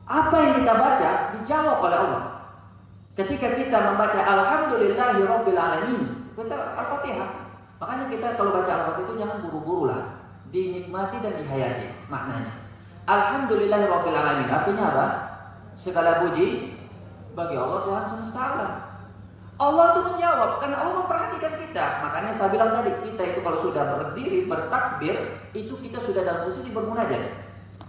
apa 0.08 0.36
yang 0.36 0.52
kita 0.64 0.72
baca 0.74 1.10
dijawab 1.38 1.78
oleh 1.84 1.98
Allah. 2.02 2.24
Ketika 3.18 3.58
kita 3.58 3.78
membaca 3.82 4.20
Alhamdulillahi 4.22 5.26
Rabbil 5.26 5.58
Alamin, 5.58 6.02
kita 6.38 6.54
Al-Fatihah. 6.54 7.50
Makanya 7.82 8.06
kita 8.14 8.38
kalau 8.38 8.54
baca 8.54 8.70
Al-Fatihah 8.70 9.06
itu 9.10 9.14
jangan 9.18 9.42
buru-buru 9.42 9.90
lah. 9.90 10.22
Dinikmati 10.54 11.18
dan 11.18 11.34
dihayati 11.42 12.06
maknanya. 12.06 12.54
Alhamdulillahi 13.10 13.90
Rabbil 13.90 14.14
Alamin. 14.14 14.46
Artinya 14.46 14.84
apa? 14.94 15.06
Segala 15.74 16.22
puji 16.22 16.78
bagi 17.34 17.58
Allah 17.58 17.82
Tuhan 17.90 18.04
semesta 18.06 18.38
alam. 18.38 18.72
Allah 19.58 19.84
itu 19.90 20.00
menjawab 20.14 20.50
karena 20.62 20.76
Allah 20.78 20.94
memperhatikan 21.02 21.52
kita. 21.58 21.84
Makanya 22.06 22.30
saya 22.30 22.54
bilang 22.54 22.70
tadi 22.70 22.94
kita 23.02 23.22
itu 23.34 23.42
kalau 23.42 23.58
sudah 23.58 23.82
berdiri 23.98 24.46
bertakbir 24.46 25.42
itu 25.58 25.74
kita 25.82 25.98
sudah 26.06 26.22
dalam 26.22 26.46
posisi 26.46 26.70
bermunajat. 26.70 27.34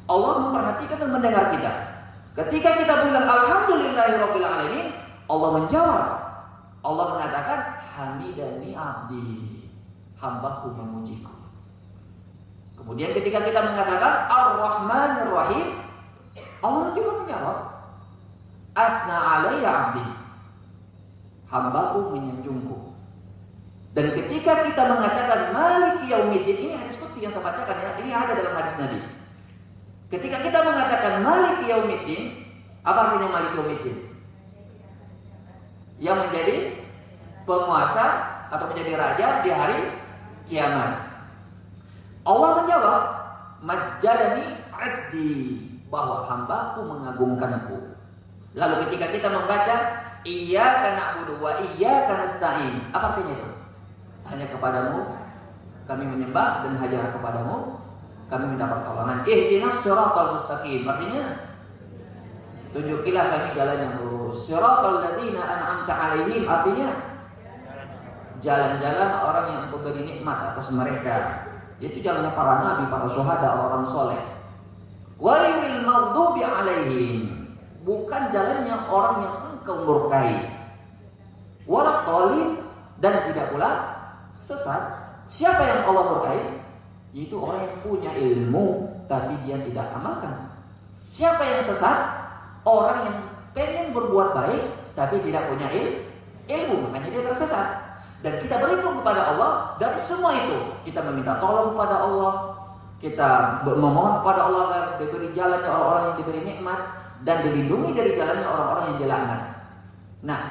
Allah 0.09 0.33
memperhatikan 0.41 0.97
dan 0.97 1.09
mendengar 1.13 1.53
kita. 1.53 1.71
Ketika 2.33 2.81
kita 2.81 2.93
bilang 3.05 3.29
alhamdulillahirabbil 3.29 4.47
alamin, 4.49 4.98
Allah 5.29 5.49
menjawab. 5.61 6.05
Allah 6.81 7.05
mengatakan 7.15 7.59
hamidani 7.85 8.73
abdi. 8.73 9.23
Hambaku 10.17 10.73
memujiku. 10.75 11.31
Kemudian 12.75 13.13
ketika 13.15 13.39
kita 13.45 13.59
mengatakan 13.61 14.27
ar-rahmanir 14.27 15.31
rahim, 15.31 15.67
Allah 16.59 16.91
juga 16.91 17.11
menjawab 17.23 17.57
asna 18.73 19.15
alayya 19.15 19.69
abdi. 19.69 20.03
Hambaku 21.47 22.17
menyanjungku. 22.17 22.89
Dan 23.93 24.13
ketika 24.13 24.69
kita 24.69 24.83
mengatakan 24.85 25.49
maliki 25.49 26.13
yaumiddin, 26.13 26.57
ini 26.67 26.73
hadis 26.77 26.95
qudsi 26.99 27.25
yang 27.25 27.33
saya 27.33 27.51
bacakan 27.51 27.77
ya, 27.79 27.89
ini 27.99 28.11
ada 28.13 28.31
dalam 28.37 28.53
hadis 28.53 28.77
Nabi. 28.77 29.01
Ketika 30.09 30.37
kita 30.41 30.59
mengatakan 30.61 31.25
maliki 31.25 31.65
yaumiddin, 31.69 32.21
apa 32.85 32.99
artinya 33.11 33.27
maliki 33.33 33.55
yaumiddin? 33.59 33.97
Yang 35.99 36.17
menjadi 36.27 36.55
penguasa 37.43 38.05
atau 38.49 38.65
menjadi 38.71 38.91
raja 38.95 39.27
di 39.43 39.49
hari 39.51 39.79
kiamat. 40.47 41.05
Allah 42.23 42.49
menjawab, 42.63 42.99
"Majjalani 43.61 44.63
'abdi," 44.71 45.35
bahwa 45.91 46.25
hambaku 46.25 46.81
mengagungkanku. 46.87 47.77
Lalu 48.57 48.75
ketika 48.87 49.07
kita 49.13 49.27
membaca 49.29 49.75
Iya 50.27 50.83
karena 50.83 51.01
abudu 51.15 51.39
wa 51.39 51.55
iya 51.63 52.03
karena 52.03 52.27
stain. 52.27 52.75
Apa 52.91 53.15
artinya 53.15 53.39
itu? 53.39 53.49
Hanya 54.27 54.45
kepadamu 54.51 55.15
kami 55.87 56.03
menyembah 56.05 56.67
dan 56.67 56.75
hanya 56.75 57.15
kepadamu 57.15 57.79
kami 58.27 58.45
minta 58.51 58.67
pertolongan. 58.67 59.23
Ihdinas 59.23 59.79
siratal 59.79 60.35
mustaqim. 60.35 60.83
Artinya 60.83 61.39
tunjukilah 62.75 63.25
kami 63.31 63.47
jalan 63.55 63.77
yang 63.79 63.93
lurus. 64.03 64.08
Siratal 64.33 65.01
ladzina 65.01 65.41
an'amta 65.41 65.93
alaihim 65.93 66.43
artinya 66.45 66.89
jalan-jalan 68.39 69.09
orang 69.19 69.45
yang 69.51 69.61
engkau 69.67 69.79
beri 69.83 70.01
nikmat 70.03 70.53
atas 70.53 70.71
mereka. 70.71 71.47
Itu 71.79 72.03
jalannya 72.03 72.35
para 72.35 72.59
nabi, 72.59 72.83
para 72.91 73.07
syuhada, 73.07 73.55
orang 73.55 73.87
soleh. 73.87 74.19
Wairil 75.19 75.83
maghdubi 75.87 76.43
alaihim. 76.43 77.47
Bukan 77.83 78.35
jalannya 78.35 78.75
orang 78.91 79.15
yang 79.23 79.35
engkau 79.55 79.75
murkai. 79.87 80.59
Walak 81.69 82.09
dan 82.99 83.13
tidak 83.31 83.55
pula 83.55 83.69
sesat. 84.35 84.95
Siapa 85.29 85.61
yang 85.61 85.79
Allah 85.87 86.03
murkai? 86.15 86.41
Yaitu 87.15 87.37
orang 87.39 87.63
yang 87.63 87.75
punya 87.81 88.11
ilmu 88.13 88.89
tapi 89.09 89.33
dia 89.47 89.57
tidak 89.61 89.87
amalkan. 89.95 90.49
Siapa 91.01 91.41
yang 91.41 91.61
sesat? 91.63 91.97
Orang 92.67 92.97
yang 93.07 93.17
pengen 93.53 93.91
berbuat 93.95 94.35
baik 94.35 94.63
tapi 94.93 95.21
tidak 95.23 95.47
punya 95.49 95.67
il 95.71 96.05
ilmu, 96.49 96.89
makanya 96.89 97.09
dia 97.13 97.23
tersesat. 97.29 97.67
Dan 98.19 98.35
kita 98.43 98.59
berlindung 98.59 98.99
kepada 98.99 99.31
Allah 99.31 99.51
dari 99.79 99.95
semua 99.95 100.35
itu. 100.35 100.57
Kita 100.83 100.99
meminta 101.07 101.39
tolong 101.39 101.71
kepada 101.71 101.95
Allah, 102.03 102.33
kita 102.99 103.63
memohon 103.63 104.19
kepada 104.19 104.41
Allah 104.43 104.61
agar 104.67 104.83
diberi 104.99 105.31
jalannya 105.31 105.69
orang-orang 105.71 106.03
yang 106.03 106.17
diberi 106.19 106.41
nikmat 106.43 106.79
dan 107.23 107.37
dilindungi 107.47 107.95
dari 107.95 108.11
jalannya 108.19 108.47
orang-orang 108.47 108.85
yang 108.91 108.97
dilaknat. 108.99 109.41
Nah, 110.19 110.41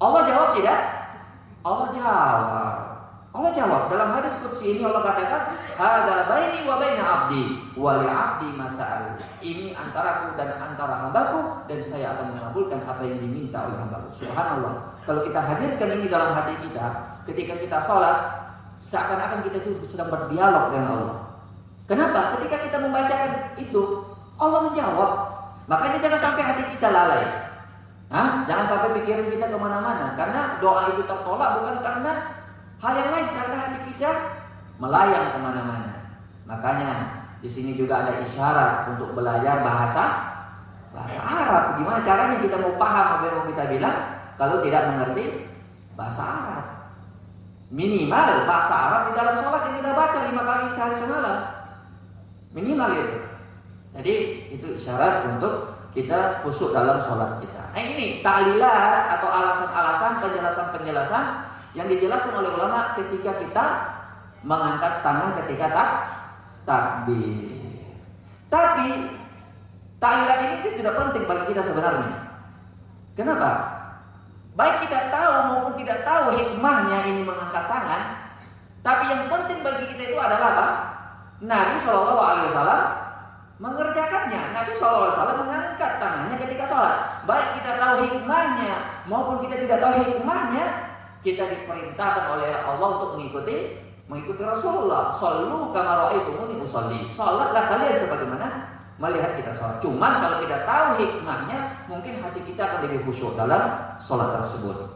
Allah 0.00 0.22
jawab 0.24 0.48
tidak? 0.56 0.80
Allah 1.60 1.88
jawab. 1.92 2.91
Allah 3.32 3.48
jawab 3.56 3.88
dalam 3.88 4.12
hadis 4.12 4.36
qudsi 4.44 4.76
ini 4.76 4.84
Allah 4.84 5.00
katakan 5.08 5.56
hada 5.80 6.28
baini 6.28 6.68
wa 6.68 6.76
baina 6.76 7.00
abdi 7.00 7.64
wa 7.72 8.04
li 8.04 8.04
abdi 8.04 8.48
masal. 8.52 9.16
Ini 9.40 9.72
antaraku 9.72 10.36
dan 10.36 10.60
antara 10.60 11.08
hambaku 11.08 11.64
dan 11.64 11.80
saya 11.80 12.12
akan 12.12 12.36
mengabulkan 12.36 12.84
apa 12.84 13.00
yang 13.08 13.24
diminta 13.24 13.64
oleh 13.64 13.80
hambaku. 13.80 14.12
Subhanallah. 14.20 15.00
Kalau 15.08 15.24
kita 15.24 15.40
hadirkan 15.40 15.88
ini 15.96 16.12
dalam 16.12 16.36
hati 16.36 16.60
kita 16.60 16.84
ketika 17.24 17.56
kita 17.56 17.76
sholat 17.80 18.16
seakan-akan 18.84 19.40
kita 19.48 19.64
itu 19.64 19.80
sedang 19.88 20.12
berdialog 20.12 20.68
dengan 20.68 20.88
Allah. 20.92 21.18
Kenapa? 21.88 22.36
Ketika 22.36 22.68
kita 22.68 22.76
membacakan 22.84 23.56
itu 23.56 24.12
Allah 24.36 24.60
menjawab. 24.68 25.10
Makanya 25.72 26.04
jangan 26.04 26.20
sampai 26.20 26.42
hati 26.44 26.62
kita 26.76 26.92
lalai. 26.92 27.48
Hah? 28.12 28.44
Jangan 28.44 28.66
sampai 28.68 29.00
pikiran 29.00 29.24
kita 29.32 29.48
ke 29.48 29.56
mana-mana 29.56 30.12
Karena 30.12 30.60
doa 30.60 30.92
itu 30.92 31.00
tertolak 31.08 31.64
bukan 31.64 31.80
karena 31.80 32.41
hal 32.82 32.92
yang 32.98 33.10
lain 33.14 33.28
karena 33.30 33.56
hati 33.62 33.78
kita 33.94 34.10
melayang 34.82 35.26
ke 35.30 35.38
mana-mana. 35.38 35.94
Makanya 36.50 36.90
di 37.38 37.46
sini 37.46 37.78
juga 37.78 38.02
ada 38.02 38.18
isyarat 38.18 38.90
untuk 38.90 39.14
belajar 39.14 39.62
bahasa 39.62 40.34
bahasa 40.90 41.20
Arab. 41.22 41.64
Gimana 41.78 41.98
caranya 42.02 42.36
kita 42.42 42.58
mau 42.58 42.74
paham 42.74 43.06
apa 43.16 43.24
yang 43.30 43.36
mau 43.38 43.46
kita 43.46 43.64
bilang 43.70 43.96
kalau 44.34 44.58
tidak 44.66 44.82
mengerti 44.90 45.46
bahasa 45.94 46.22
Arab? 46.26 46.64
Minimal 47.72 48.44
bahasa 48.44 48.74
Arab 48.74 49.02
di 49.08 49.12
dalam 49.16 49.34
sholat 49.38 49.62
yang 49.70 49.76
kita 49.80 49.90
baca 49.94 50.18
lima 50.28 50.42
kali 50.42 50.64
sehari 50.74 50.96
semalam. 50.98 51.38
Minimal 52.52 52.90
itu. 52.98 53.16
Jadi 53.96 54.14
itu 54.52 54.66
isyarat 54.76 55.30
untuk 55.30 55.70
kita 55.94 56.42
khusyuk 56.42 56.74
dalam 56.74 56.98
sholat 57.00 57.38
kita. 57.40 57.62
Nah 57.72 57.80
ini 57.80 58.20
ta'lilat 58.20 59.16
atau 59.16 59.28
alasan-alasan 59.28 60.20
penjelasan-penjelasan 60.20 61.24
yang 61.72 61.88
dijelaskan 61.88 62.36
oleh 62.36 62.52
ulama 62.52 62.92
ketika 63.00 63.40
kita 63.40 63.64
mengangkat 64.44 65.00
tangan 65.00 65.30
ketika 65.42 65.66
tak 65.72 65.90
takbir. 66.68 67.34
Tapi 68.52 68.88
tahlilan 69.96 70.38
ini 70.44 70.76
tidak 70.76 70.94
penting 70.98 71.24
bagi 71.24 71.44
kita 71.54 71.62
sebenarnya. 71.64 72.10
Kenapa? 73.16 73.50
Baik 74.52 74.84
kita 74.84 75.08
tahu 75.08 75.32
maupun 75.48 75.72
tidak 75.80 76.04
tahu 76.04 76.36
hikmahnya 76.36 77.08
ini 77.08 77.24
mengangkat 77.24 77.64
tangan, 77.64 78.02
tapi 78.84 79.08
yang 79.08 79.32
penting 79.32 79.64
bagi 79.64 79.88
kita 79.96 80.12
itu 80.12 80.18
adalah 80.20 80.48
apa? 80.52 80.66
Nabi 81.40 81.80
Shallallahu 81.80 82.20
Alaihi 82.20 82.46
Wasallam 82.52 82.82
mengerjakannya. 83.62 84.40
Nabi 84.50 84.74
SAW 84.74 85.38
mengangkat 85.46 86.02
tangannya 86.02 86.36
ketika 86.42 86.66
sholat. 86.66 87.22
Baik 87.22 87.62
kita 87.62 87.78
tahu 87.78 87.94
hikmahnya 88.10 89.06
maupun 89.06 89.38
kita 89.46 89.54
tidak 89.62 89.78
tahu 89.78 90.02
hikmahnya, 90.02 90.91
kita 91.22 91.46
diperintahkan 91.46 92.24
oleh 92.38 92.50
Allah 92.66 92.88
untuk 92.98 93.16
mengikuti 93.16 93.78
mengikuti 94.10 94.42
Rasulullah. 94.42 95.14
Sallu 95.14 95.70
kama 95.70 95.92
raaitumuni 96.06 96.60
usolli. 96.60 97.06
Salatlah 97.08 97.70
kalian 97.70 97.94
sebagaimana 97.94 98.46
melihat 99.00 99.34
kita 99.38 99.50
sholat. 99.50 99.78
Cuman 99.82 100.20
kalau 100.22 100.36
tidak 100.44 100.62
tahu 100.68 100.88
hikmahnya, 101.00 101.58
mungkin 101.90 102.22
hati 102.22 102.40
kita 102.46 102.62
akan 102.68 102.78
lebih 102.86 103.08
khusyuk 103.08 103.34
dalam 103.34 103.96
sholat 103.98 104.38
tersebut. 104.38 104.94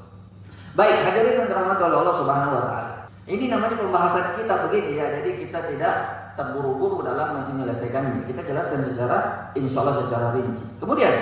Baik, 0.77 1.09
hadirin 1.09 1.41
yang 1.41 1.49
dirahmati 1.49 1.83
oleh 1.83 1.99
Allah 2.05 2.17
Subhanahu 2.21 2.53
wa 2.53 2.63
taala. 2.69 2.95
Ini 3.27 3.51
namanya 3.51 3.75
pembahasan 3.81 4.39
kita 4.39 4.69
begini 4.69 5.01
ya. 5.01 5.07
Jadi 5.19 5.31
kita 5.47 5.59
tidak 5.73 5.95
terburu-buru 6.37 7.03
dalam 7.03 7.51
menyelesaikannya. 7.51 8.29
Kita 8.29 8.45
jelaskan 8.45 8.85
secara 8.87 9.51
insya 9.57 9.83
Allah 9.83 9.97
secara 10.05 10.27
rinci. 10.37 10.63
Kemudian 10.79 11.15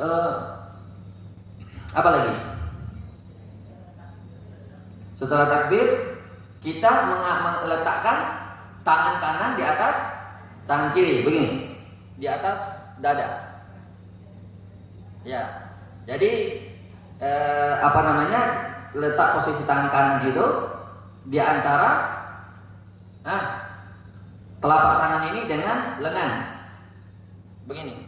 uh, 0.00 0.32
apa 1.92 2.08
lagi? 2.08 2.55
Setelah 5.16 5.48
takbir, 5.48 6.16
kita 6.60 6.92
meletakkan 7.64 8.18
tangan 8.84 9.16
kanan 9.16 9.50
di 9.56 9.64
atas 9.64 9.96
tangan 10.68 10.92
kiri, 10.92 11.24
begini. 11.24 11.72
Di 12.20 12.28
atas 12.28 12.60
dada. 13.00 13.56
Ya. 15.24 15.72
Jadi 16.06 16.62
eh, 17.18 17.74
apa 17.82 18.00
namanya? 18.04 18.42
letak 18.96 19.36
posisi 19.36 19.60
tangan 19.68 19.92
kanan 19.92 20.24
itu 20.24 20.46
di 21.28 21.36
antara 21.36 22.16
nah, 23.20 23.44
telapak 24.64 24.94
tangan 25.04 25.22
ini 25.34 25.40
dengan 25.44 26.00
lengan. 26.00 26.30
Begini 27.68 28.05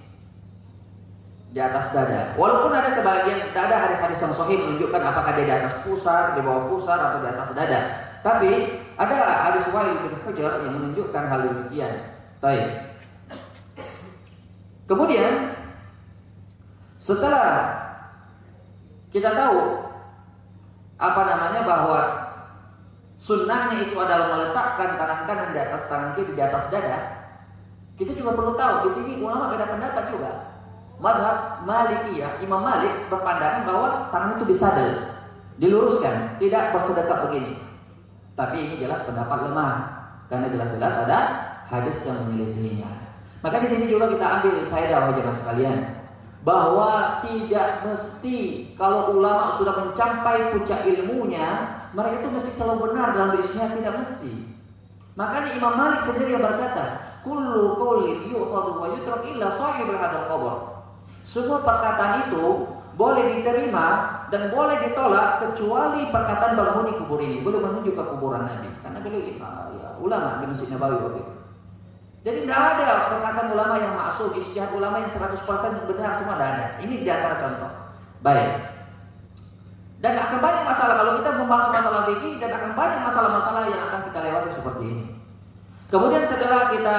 di 1.48 1.60
atas 1.60 1.88
dada. 1.96 2.36
Walaupun 2.36 2.76
ada 2.76 2.92
sebagian 2.92 3.56
dada 3.56 3.76
hadis-hadis 3.88 4.20
yang 4.20 4.34
sahih 4.36 4.60
menunjukkan 4.60 5.00
apakah 5.00 5.32
dia 5.32 5.46
di 5.48 5.54
atas 5.64 5.74
pusar, 5.80 6.36
di 6.36 6.44
bawah 6.44 6.68
pusar 6.68 7.00
atau 7.00 7.18
di 7.24 7.28
atas 7.32 7.48
dada. 7.56 7.80
Tapi 8.20 8.50
ada 9.00 9.48
hadis 9.48 9.64
Wahid 9.72 9.96
bin 10.04 10.12
Hajar 10.26 10.60
yang 10.66 10.74
menunjukkan 10.76 11.22
hal 11.24 11.40
demikian. 11.48 11.94
Baik. 12.44 12.68
Kemudian 14.84 15.56
setelah 17.00 17.48
kita 19.08 19.32
tahu 19.32 19.88
apa 20.98 21.22
namanya 21.24 21.60
bahwa 21.64 22.00
sunnahnya 23.16 23.88
itu 23.88 23.96
adalah 23.96 24.36
meletakkan 24.36 25.00
tangan 25.00 25.20
kanan 25.24 25.48
di 25.56 25.60
atas 25.64 25.82
tangan 25.88 26.12
kiri 26.12 26.32
di 26.36 26.42
atas 26.42 26.68
dada, 26.68 26.98
kita 27.96 28.12
juga 28.12 28.36
perlu 28.36 28.52
tahu 28.52 28.74
di 28.84 28.90
sini 28.92 29.12
ulama 29.22 29.54
beda 29.54 29.66
pendapat 29.66 30.04
juga 30.12 30.57
madhab 30.98 31.62
Malikiyah, 31.62 32.42
Imam 32.42 32.62
Malik 32.62 33.06
berpandangan 33.10 33.62
bahwa 33.66 33.88
tangan 34.10 34.34
itu 34.38 34.44
disadel, 34.50 34.90
diluruskan, 35.62 36.38
tidak 36.42 36.74
bersedekap 36.74 37.30
begini. 37.30 37.58
Tapi 38.34 38.56
ini 38.58 38.74
jelas 38.78 39.02
pendapat 39.06 39.50
lemah, 39.50 39.74
karena 40.30 40.46
jelas-jelas 40.50 40.94
ada 41.06 41.18
hadis 41.66 41.98
yang 42.06 42.18
menyelisihinya. 42.26 42.90
Maka 43.42 43.62
di 43.62 43.68
sini 43.70 43.86
juga 43.86 44.10
kita 44.10 44.26
ambil 44.38 44.66
faedah 44.66 44.98
wajib 45.10 45.26
sekalian 45.30 45.78
bahwa 46.42 47.22
tidak 47.22 47.82
mesti 47.86 48.70
kalau 48.78 49.14
ulama 49.14 49.58
sudah 49.58 49.74
mencapai 49.74 50.54
puncak 50.54 50.86
ilmunya, 50.86 51.78
mereka 51.94 52.22
itu 52.22 52.30
mesti 52.30 52.50
selalu 52.54 52.90
benar 52.90 53.14
dalam 53.14 53.30
bisnisnya 53.34 53.74
tidak 53.74 53.94
mesti. 54.02 54.32
Makanya 55.18 55.50
Imam 55.58 55.74
Malik 55.74 56.02
sendiri 56.06 56.38
yang 56.38 56.46
berkata, 56.46 57.02
"Kullu 57.26 57.74
illa 59.26 59.48
sahibul 59.50 59.98
hadzal 59.98 60.30
qabr." 60.30 60.77
Semua 61.22 61.62
perkataan 61.62 62.30
itu 62.30 62.66
boleh 62.98 63.38
diterima 63.38 63.86
dan 64.26 64.50
boleh 64.50 64.82
ditolak 64.82 65.38
kecuali 65.38 66.10
perkataan 66.10 66.58
banghuni 66.58 66.98
kubur 66.98 67.22
ini. 67.22 67.40
Belum 67.46 67.62
menuju 67.62 67.94
ke 67.94 68.02
kuburan 68.02 68.42
Nabi. 68.42 68.68
Karena 68.82 68.98
beliau 68.98 69.22
ya, 69.78 69.88
ulama 70.02 70.42
di 70.42 70.46
Masjid 70.50 70.68
Nabawi 70.74 70.96
waktu 70.98 71.20
itu. 71.22 71.34
Jadi 72.26 72.38
tidak 72.44 72.60
ada 72.74 72.88
perkataan 73.14 73.48
ulama 73.54 73.74
yang 73.78 73.94
masuk, 73.94 74.34
istihad 74.34 74.74
ulama 74.74 74.98
yang 74.98 75.08
100% 75.08 75.38
benar 75.86 76.10
semua 76.18 76.34
tidak 76.34 76.48
ada. 76.50 76.66
Ini 76.82 76.94
di 77.00 77.08
antara 77.08 77.38
contoh. 77.38 77.70
Baik. 78.20 78.74
Dan 79.98 80.14
akan 80.14 80.38
banyak 80.38 80.64
masalah 80.66 80.94
kalau 80.98 81.12
kita 81.22 81.30
membahas 81.34 81.68
masalah 81.74 82.00
fikih 82.06 82.38
dan 82.38 82.50
akan 82.54 82.70
banyak 82.74 83.00
masalah-masalah 83.02 83.66
yang 83.66 83.82
akan 83.90 84.00
kita 84.10 84.18
lewati 84.22 84.50
seperti 84.54 84.84
ini. 84.86 85.04
Kemudian 85.88 86.22
setelah 86.22 86.68
kita 86.68 86.98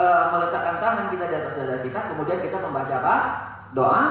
e, 0.00 0.06
meletakkan 0.32 0.76
tangan 0.80 1.06
kita 1.12 1.24
di 1.28 1.34
atas 1.36 1.54
dada 1.60 1.76
kita, 1.84 2.00
kemudian 2.08 2.40
kita 2.40 2.56
membaca 2.56 2.94
apa? 3.04 3.16
Doa 3.76 4.04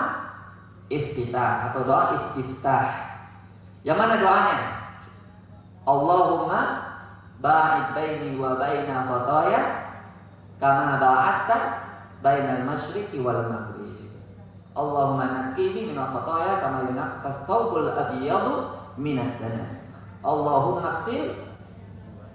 iftitah 0.93 1.73
atau 1.73 1.81
doa 1.85 2.13
istiftah. 2.13 2.85
Yang 3.81 3.97
mana 3.97 4.15
doanya? 4.21 4.57
Allahumma 5.89 6.59
ba'id 7.41 7.97
baini 7.97 8.37
wa 8.37 8.59
baina 8.59 9.07
khotoya 9.07 9.61
kama 10.59 10.99
ba'atta 10.99 11.57
bainal 12.19 12.63
masyriqi 12.67 13.17
wal 13.23 13.47
maghrib. 13.47 14.11
Allahumma 14.75 15.25
naqqini 15.33 15.93
min 15.93 15.97
khotoya 15.97 16.61
kama 16.61 16.85
yunaqqa 16.91 17.29
thawbul 17.47 17.89
abyadu 17.89 18.75
minad 18.99 19.39
danas. 19.39 19.71
Allahumma 20.21 20.99
aksil 20.99 21.31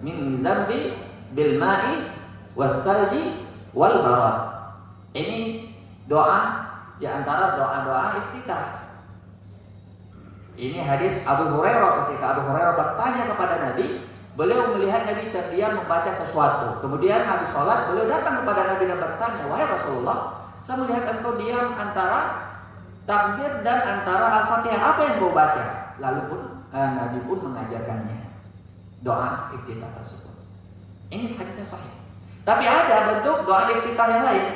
min 0.00 0.40
zambi 0.40 0.96
bil 1.36 1.60
ma'i 1.60 2.08
wasalji 2.56 3.43
wal 3.74 4.00
barat. 4.00 4.36
Ini 5.14 5.68
doa 6.06 6.64
di 6.98 7.06
antara 7.06 7.58
doa-doa 7.58 8.22
iftitah. 8.22 8.86
Ini 10.54 10.86
hadis 10.86 11.18
Abu 11.26 11.50
Hurairah 11.50 12.06
ketika 12.06 12.38
Abu 12.38 12.42
Hurairah 12.46 12.74
bertanya 12.78 13.22
kepada 13.34 13.54
Nabi, 13.58 14.06
beliau 14.38 14.70
melihat 14.78 15.02
Nabi 15.02 15.34
terdiam 15.34 15.82
membaca 15.82 16.10
sesuatu. 16.14 16.78
Kemudian 16.78 17.26
habis 17.26 17.50
sholat, 17.50 17.90
beliau 17.90 18.06
datang 18.06 18.42
kepada 18.42 18.62
Nabi 18.70 18.86
dan 18.86 18.98
bertanya, 19.02 19.42
wahai 19.50 19.66
Rasulullah, 19.66 20.18
saya 20.62 20.78
melihat 20.78 21.10
engkau 21.10 21.34
diam 21.34 21.74
antara 21.74 22.20
takbir 23.02 23.50
dan 23.66 23.78
antara 23.82 24.46
al-fatihah. 24.46 24.80
Apa 24.94 25.00
yang 25.02 25.14
kau 25.18 25.34
baca? 25.34 25.64
Lalu 25.98 26.20
pun 26.30 26.40
eh, 26.70 26.90
Nabi 27.02 27.18
pun 27.26 27.38
mengajarkannya 27.50 28.18
doa 29.02 29.50
iftitah 29.58 29.90
tersebut. 29.98 30.34
Ini 31.10 31.34
hadisnya 31.34 31.66
sahih. 31.66 32.03
Tapi 32.44 32.64
ada 32.68 32.96
bentuk 33.08 33.48
doa 33.48 33.72
iftitah 33.72 34.08
yang 34.12 34.24
lain. 34.28 34.46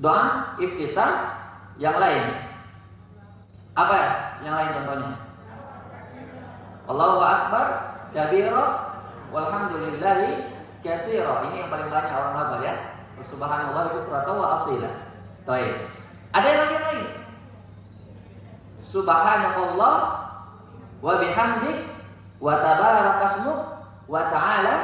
Doa 0.00 0.22
iftitah 0.56 1.12
yang 1.76 1.96
lain. 2.00 2.24
Apa 3.76 3.96
yang 4.40 4.54
lain 4.56 4.70
contohnya? 4.72 5.12
Allahu 6.84 7.18
Akbar 7.20 7.66
kabira 8.16 8.64
walhamdulillahi 9.28 10.48
katsira. 10.80 11.44
Ini 11.48 11.64
yang 11.64 11.70
paling 11.72 11.88
banyak 11.92 12.12
orang 12.12 12.34
hafal 12.40 12.60
ya. 12.64 12.74
Subhanallah 13.20 13.84
bukratan 13.94 14.34
wa 14.36 14.48
asila. 14.58 14.90
Baik. 15.44 15.88
Ada 16.34 16.46
yang 16.48 16.60
lagi 16.60 16.74
yang 16.74 16.86
lain. 16.88 17.08
Subhanallah 18.84 19.96
wa 21.00 21.14
bihamdik 21.20 21.88
wa 22.40 22.60
tabarakasmuk 22.60 23.60
wa 24.04 24.20
ta'ala 24.28 24.74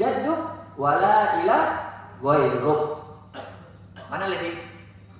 jadduk 0.00 0.40
wala 0.78 1.42
ila 1.42 1.58
ghairuk. 2.22 2.80
Mana 4.08 4.24
lebih 4.30 4.62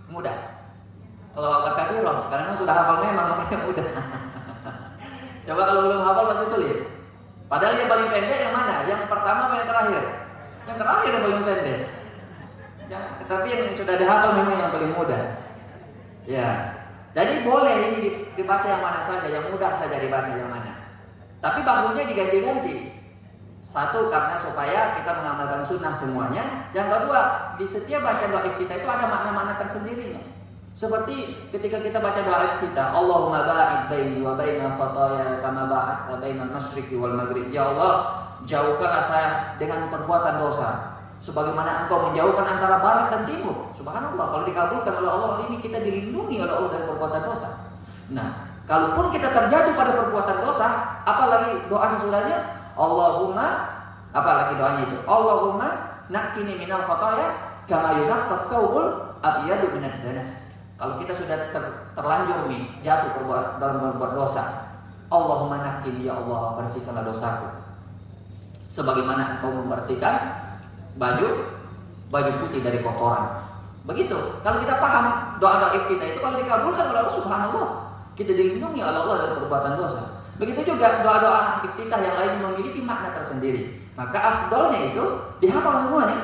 mudah? 0.09 0.63
Kalau 1.37 1.61
akar 1.61 1.75
kabirah, 1.77 2.31
karena 2.33 2.57
sudah 2.57 2.75
hafal 2.75 3.05
memang 3.05 3.37
makanya 3.37 3.59
mudah. 3.69 3.87
Coba 5.47 5.63
kalau 5.69 5.81
belum 5.85 6.01
hafal 6.07 6.25
masih 6.33 6.49
sulit. 6.49 6.79
Padahal 7.51 7.77
yang 7.77 7.91
paling 7.91 8.09
pendek 8.09 8.39
yang 8.49 8.55
mana? 8.55 8.85
Yang 8.89 9.09
pertama 9.13 9.41
apa 9.51 9.55
yang 9.61 9.69
terakhir? 9.69 10.03
Yang 10.65 10.79
terakhir 10.81 11.11
yang 11.11 11.25
paling 11.25 11.43
pendek. 11.45 11.81
Ya, 12.89 13.01
tapi 13.29 13.47
yang 13.53 13.63
sudah 13.77 13.95
dihafal 14.01 14.33
memang 14.33 14.57
yang 14.57 14.73
paling 14.73 14.93
mudah. 14.97 15.23
Ya. 16.25 16.49
Jadi 17.17 17.45
boleh 17.45 17.77
ini 17.89 18.01
dibaca 18.37 18.67
yang 18.69 18.85
mana 18.85 19.01
saja, 19.01 19.29
yang 19.29 19.49
mudah 19.49 19.77
saja 19.77 19.97
dibaca 19.97 20.29
yang 20.33 20.49
mana. 20.49 20.77
Tapi 21.41 21.65
bagusnya 21.65 22.05
diganti-ganti. 22.09 22.98
Satu 23.69 24.09
karena 24.09 24.41
supaya 24.41 24.97
kita 24.97 25.13
mengamalkan 25.13 25.61
sunnah 25.61 25.93
semuanya. 25.93 26.73
Yang 26.73 26.89
kedua, 26.89 27.21
di 27.61 27.69
setiap 27.69 28.01
baca 28.01 28.25
doa 28.25 28.49
kita 28.57 28.81
itu 28.81 28.89
ada 28.89 29.05
makna-makna 29.05 29.61
tersendirinya. 29.61 30.25
Seperti 30.73 31.37
ketika 31.53 31.85
kita 31.85 32.01
baca 32.01 32.17
doa 32.25 32.57
kita, 32.65 32.97
Allahumma 32.97 33.45
ba'id 33.45 33.93
baini 33.93 34.25
wa 34.25 34.33
baina 34.41 34.73
khataya 34.73 35.45
kama 35.45 35.69
ba'adta 35.69 36.17
bainal 36.17 36.49
masyriqi 36.49 36.97
wal 36.97 37.13
maghrib. 37.13 37.53
Ya 37.53 37.69
Allah, 37.69 38.25
jauhkanlah 38.49 39.05
saya 39.05 39.29
dengan 39.61 39.93
perbuatan 39.93 40.41
dosa 40.41 40.97
sebagaimana 41.21 41.85
engkau 41.85 42.09
menjauhkan 42.09 42.49
antara 42.49 42.81
barat 42.81 43.13
dan 43.13 43.29
timur. 43.29 43.69
Subhanallah, 43.77 44.33
kalau 44.33 44.45
dikabulkan 44.49 44.97
oleh 44.97 45.11
Allah 45.13 45.31
ini 45.45 45.61
kita 45.61 45.85
dilindungi 45.85 46.41
oleh 46.41 46.55
Allah 46.57 46.71
dari 46.73 46.85
perbuatan 46.89 47.21
dosa. 47.21 47.49
Nah, 48.17 48.49
kalaupun 48.65 49.13
kita 49.13 49.29
terjatuh 49.29 49.77
pada 49.77 49.93
perbuatan 49.93 50.37
dosa, 50.41 50.67
apalagi 51.05 51.69
doa 51.69 51.85
sesudahnya 51.85 52.37
Allahumma 52.79 53.47
apa 54.15 54.31
lagi 54.31 54.53
doanya 54.55 54.83
itu? 54.87 54.99
Allahumma 55.05 55.69
nakini 56.07 56.55
minal 56.55 56.87
khotoya 56.87 57.35
kama 57.67 57.99
yunaqqa 57.99 58.47
thawbul 58.47 58.87
abyadu 59.21 59.75
minad 59.75 59.99
danas. 60.01 60.31
Kalau 60.79 60.95
kita 61.03 61.11
sudah 61.19 61.51
ter, 61.51 61.65
terlanjur 61.99 62.47
nih 62.47 62.71
jatuh 62.87 63.11
perbuat, 63.19 63.59
dalam 63.59 63.83
berbuat 63.83 64.15
dosa, 64.15 64.71
Allahumma 65.11 65.59
nakini 65.59 66.07
ya 66.07 66.15
Allah 66.23 66.63
bersihkanlah 66.63 67.03
dosaku. 67.03 67.51
Sebagaimana 68.71 69.37
engkau 69.37 69.51
membersihkan 69.51 70.15
baju 70.95 71.51
baju 72.15 72.31
putih 72.47 72.63
dari 72.63 72.79
kotoran. 72.81 73.43
Begitu. 73.89 74.17
Kalau 74.45 74.61
kita 74.61 74.77
paham 74.77 75.35
doa-doa 75.41 75.73
kita 75.89 76.05
itu 76.15 76.19
kalau 76.21 76.37
dikabulkan 76.37 76.85
oleh 76.93 77.01
Allah 77.03 77.17
Subhanallah, 77.17 77.69
kita 78.15 78.37
dilindungi 78.37 78.85
oleh 78.85 78.99
Allah 79.01 79.17
dari 79.25 79.35
perbuatan 79.41 79.73
dosa. 79.81 80.18
Begitu 80.39 80.75
juga 80.75 81.03
doa-doa 81.03 81.67
iftitah 81.67 81.99
yang 81.99 82.15
lain 82.15 82.33
memiliki 82.39 82.79
makna 82.79 83.11
tersendiri. 83.11 83.83
Maka 83.99 84.19
afdolnya 84.23 84.95
itu 84.95 85.03
dihafal 85.43 85.83
semua 85.83 86.07
nih. 86.07 86.21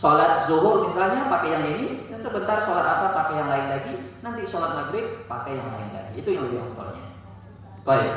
Sholat 0.00 0.48
zuhur 0.48 0.88
misalnya 0.88 1.28
pakai 1.28 1.60
yang 1.60 1.64
ini, 1.76 2.08
dan 2.08 2.16
sebentar 2.16 2.56
sholat 2.64 2.88
asar 2.88 3.12
pakai 3.12 3.36
yang 3.36 3.52
lain 3.52 3.66
lagi, 3.68 3.92
nanti 4.24 4.48
sholat 4.48 4.72
maghrib 4.72 5.28
pakai 5.28 5.60
yang 5.60 5.68
lain 5.68 5.92
lagi. 5.92 6.12
Itu 6.16 6.32
yang 6.32 6.48
lebih 6.48 6.64
afdolnya. 6.64 7.04
Baik. 7.84 8.14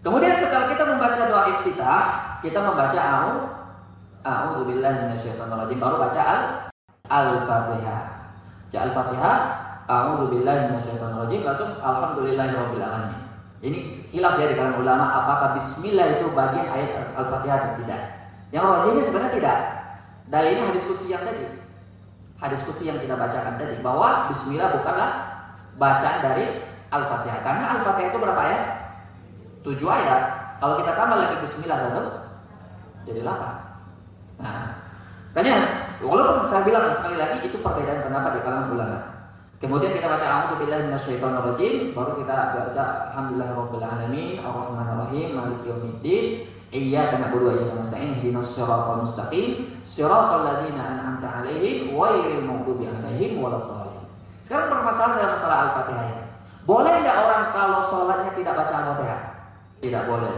Kemudian 0.00 0.32
setelah 0.32 0.72
kita 0.72 0.84
membaca 0.88 1.20
doa 1.28 1.44
iftitah, 1.52 2.04
kita 2.40 2.60
membaca 2.64 3.00
au 3.00 3.28
A'udzubillahi 4.24 5.04
minasyaitonirrajim 5.04 5.76
baru 5.76 6.00
baca 6.00 6.22
al 6.24 6.40
Al-Fatihah. 7.12 8.00
Baca 8.72 8.78
Al-Fatihah, 8.88 9.36
A'udzubillahi 9.84 10.72
minasyaitonirrajim 10.72 11.40
langsung 11.44 11.76
alhamdulillahirabbil 11.76 12.80
alamin. 12.80 13.23
Ini 13.64 14.12
hilaf 14.12 14.36
ya 14.36 14.52
di 14.52 14.60
kalangan 14.60 14.76
ulama 14.76 15.04
apakah 15.08 15.56
bismillah 15.56 16.20
itu 16.20 16.28
bagian 16.36 16.68
ayat 16.68 17.16
Al-Fatihah 17.16 17.56
atau 17.56 17.72
tidak. 17.80 18.00
Yang 18.52 18.64
rojihnya 18.68 19.02
sebenarnya 19.08 19.32
tidak. 19.32 19.58
ini 20.52 20.60
hadis 20.68 20.84
kursi 20.84 21.08
yang 21.08 21.24
tadi. 21.24 21.48
Hadis 22.36 22.60
kursi 22.68 22.92
yang 22.92 23.00
kita 23.00 23.16
bacakan 23.16 23.56
tadi 23.56 23.80
bahwa 23.80 24.28
bismillah 24.28 24.68
bukanlah 24.68 25.10
bacaan 25.80 26.20
dari 26.20 26.60
Al-Fatihah. 26.92 27.40
Karena 27.40 27.64
Al-Fatihah 27.80 28.08
itu 28.12 28.18
berapa 28.20 28.40
ayat? 28.44 28.62
Tujuh 29.64 29.88
ayat. 29.88 30.22
Kalau 30.60 30.74
kita 30.84 30.92
tambah 30.92 31.16
lagi 31.16 31.36
bismillah 31.40 31.78
tentu 31.88 32.04
jadi 33.08 33.18
delapan. 33.24 33.52
Nah, 34.44 34.76
makanya 35.32 35.56
walaupun 36.04 36.44
saya 36.44 36.68
bilang 36.68 36.92
sekali 36.92 37.16
lagi 37.16 37.48
itu 37.48 37.56
perbedaan 37.64 38.04
pendapat 38.04 38.30
di 38.36 38.40
kalangan 38.44 38.68
ulama. 38.76 39.13
Kemudian 39.62 39.96
kita 39.96 40.06
baca 40.10 40.26
a'udzubillahi 40.26 40.90
minasyaitonirrajim, 40.90 41.74
baru 41.94 42.12
kita 42.20 42.34
baca 42.34 42.84
alhamdulillahirabbil 43.10 43.84
alamin, 43.86 44.42
arrahmanirrahim, 44.42 45.28
maliki 45.38 45.66
yaumiddin, 45.70 46.24
iyyaka 46.74 47.22
na'budu 47.22 47.44
wa 47.48 47.52
iyyaka 47.56 47.74
nasta'in, 47.80 48.18
ihdinas 48.18 48.50
siratal 48.50 49.00
mustaqim, 49.00 49.78
siratal 49.86 50.42
ladzina 50.42 50.82
an'amta 50.98 51.26
'alaihim 51.30 51.94
ghairil 51.94 52.44
maghdubi 52.44 52.90
alaihim 52.90 53.40
waladdallin. 53.40 54.04
Sekarang 54.44 54.68
permasalahan 54.68 55.16
dalam 55.22 55.32
masalah 55.32 55.56
Al-Fatihah 55.70 56.06
ini. 56.12 56.24
Boleh 56.68 56.92
tidak 57.00 57.16
orang 57.24 57.44
kalau 57.56 57.80
sholatnya 57.88 58.30
tidak 58.36 58.54
baca 58.60 58.74
Al-Fatihah? 58.74 59.20
Tidak 59.80 60.02
boleh. 60.04 60.36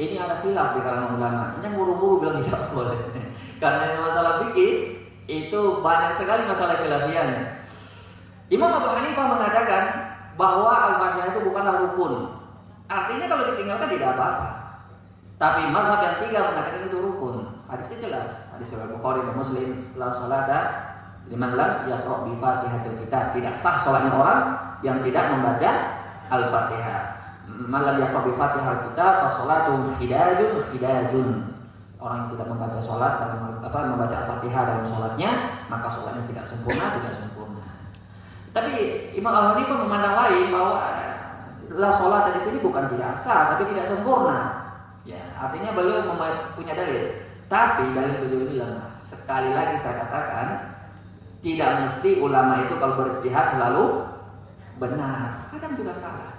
Ini 0.00 0.16
ada 0.16 0.40
khilaf 0.40 0.72
di 0.72 0.80
kalangan 0.80 1.20
ulama. 1.20 1.44
Ini 1.60 1.64
yang 1.68 1.76
buru-buru 1.76 2.24
bilang 2.24 2.40
tidak 2.40 2.72
boleh. 2.72 2.96
Karena 3.62 4.00
masalah 4.00 4.32
fikih 4.40 5.04
itu 5.28 5.60
banyak 5.84 6.10
sekali 6.16 6.48
masalah 6.48 6.80
khilafiannya. 6.80 7.61
Imam 8.52 8.68
Abu 8.68 8.88
Hanifah 8.92 9.26
mengatakan 9.32 9.82
bahwa 10.36 10.72
Al-Fatihah 10.92 11.32
itu 11.32 11.40
bukanlah 11.40 11.88
rukun. 11.88 12.36
Artinya 12.84 13.24
kalau 13.24 13.48
ditinggalkan 13.48 13.88
tidak 13.96 14.12
apa-apa. 14.12 14.48
Tapi 15.40 15.72
mazhab 15.72 16.04
yang 16.04 16.16
tiga 16.20 16.52
mengatakan 16.52 16.84
itu 16.84 16.98
rukun. 17.00 17.64
Hadisnya 17.72 17.98
jelas. 18.04 18.30
Hadis 18.52 18.68
Sahih 18.68 18.92
Bukhari 18.92 19.24
dan 19.24 19.34
Muslim, 19.40 19.68
la 19.96 20.12
salata 20.12 20.60
liman 21.32 21.56
lam 21.56 21.88
yaqra 21.88 22.28
bi 22.28 22.36
Fatihatil 22.36 22.96
Kitab. 23.00 23.32
Tidak 23.32 23.54
sah 23.56 23.80
salatnya 23.80 24.12
orang 24.12 24.40
yang 24.84 25.00
tidak 25.00 25.24
membaca 25.32 25.70
Al-Fatihah. 26.28 27.00
Malam 27.48 28.04
yaqra 28.04 28.20
bi 28.20 28.32
Fatihah 28.36 28.74
Kitab 28.84 29.12
fa 29.24 29.28
salatu 29.32 29.96
hidajun 29.96 30.60
hidajun. 30.76 31.28
Orang 31.96 32.26
yang 32.26 32.30
tidak 32.36 32.46
membaca 32.52 32.78
salat 32.84 33.12
dalam 33.16 33.64
apa 33.64 33.78
membaca 33.88 34.14
Al-Fatihah 34.28 34.62
dalam 34.68 34.84
salatnya, 34.84 35.30
maka 35.72 35.88
salatnya 35.88 36.28
tidak 36.28 36.44
sempurna, 36.44 37.00
tidak 37.00 37.16
sempurna. 37.16 37.31
Tapi 38.52 38.72
Imam 39.16 39.32
Al 39.32 39.56
Hanifah 39.56 39.76
memandang 39.80 40.14
lain 40.16 40.52
bahwa 40.52 40.80
la 41.72 41.90
sholat 41.92 42.36
di 42.36 42.40
sini 42.44 42.60
bukan 42.60 42.84
tidak 42.92 43.16
sah, 43.16 43.56
tapi 43.56 43.64
tidak 43.72 43.88
sempurna. 43.88 44.60
Ya, 45.08 45.18
artinya 45.34 45.72
beliau 45.72 46.04
punya 46.54 46.76
dalil. 46.76 47.16
Tapi 47.48 47.96
dalil 47.96 48.16
beliau 48.22 48.40
ini 48.48 48.54
lemah. 48.60 48.92
Sekali 48.94 49.50
lagi 49.56 49.80
saya 49.80 50.04
katakan, 50.04 50.46
tidak 51.40 51.70
mesti 51.84 52.20
ulama 52.20 52.64
itu 52.68 52.76
kalau 52.76 52.94
beristihad 53.00 53.56
selalu 53.56 54.04
benar. 54.76 55.48
Kadang 55.50 55.74
juga 55.74 55.92
salah. 55.96 56.32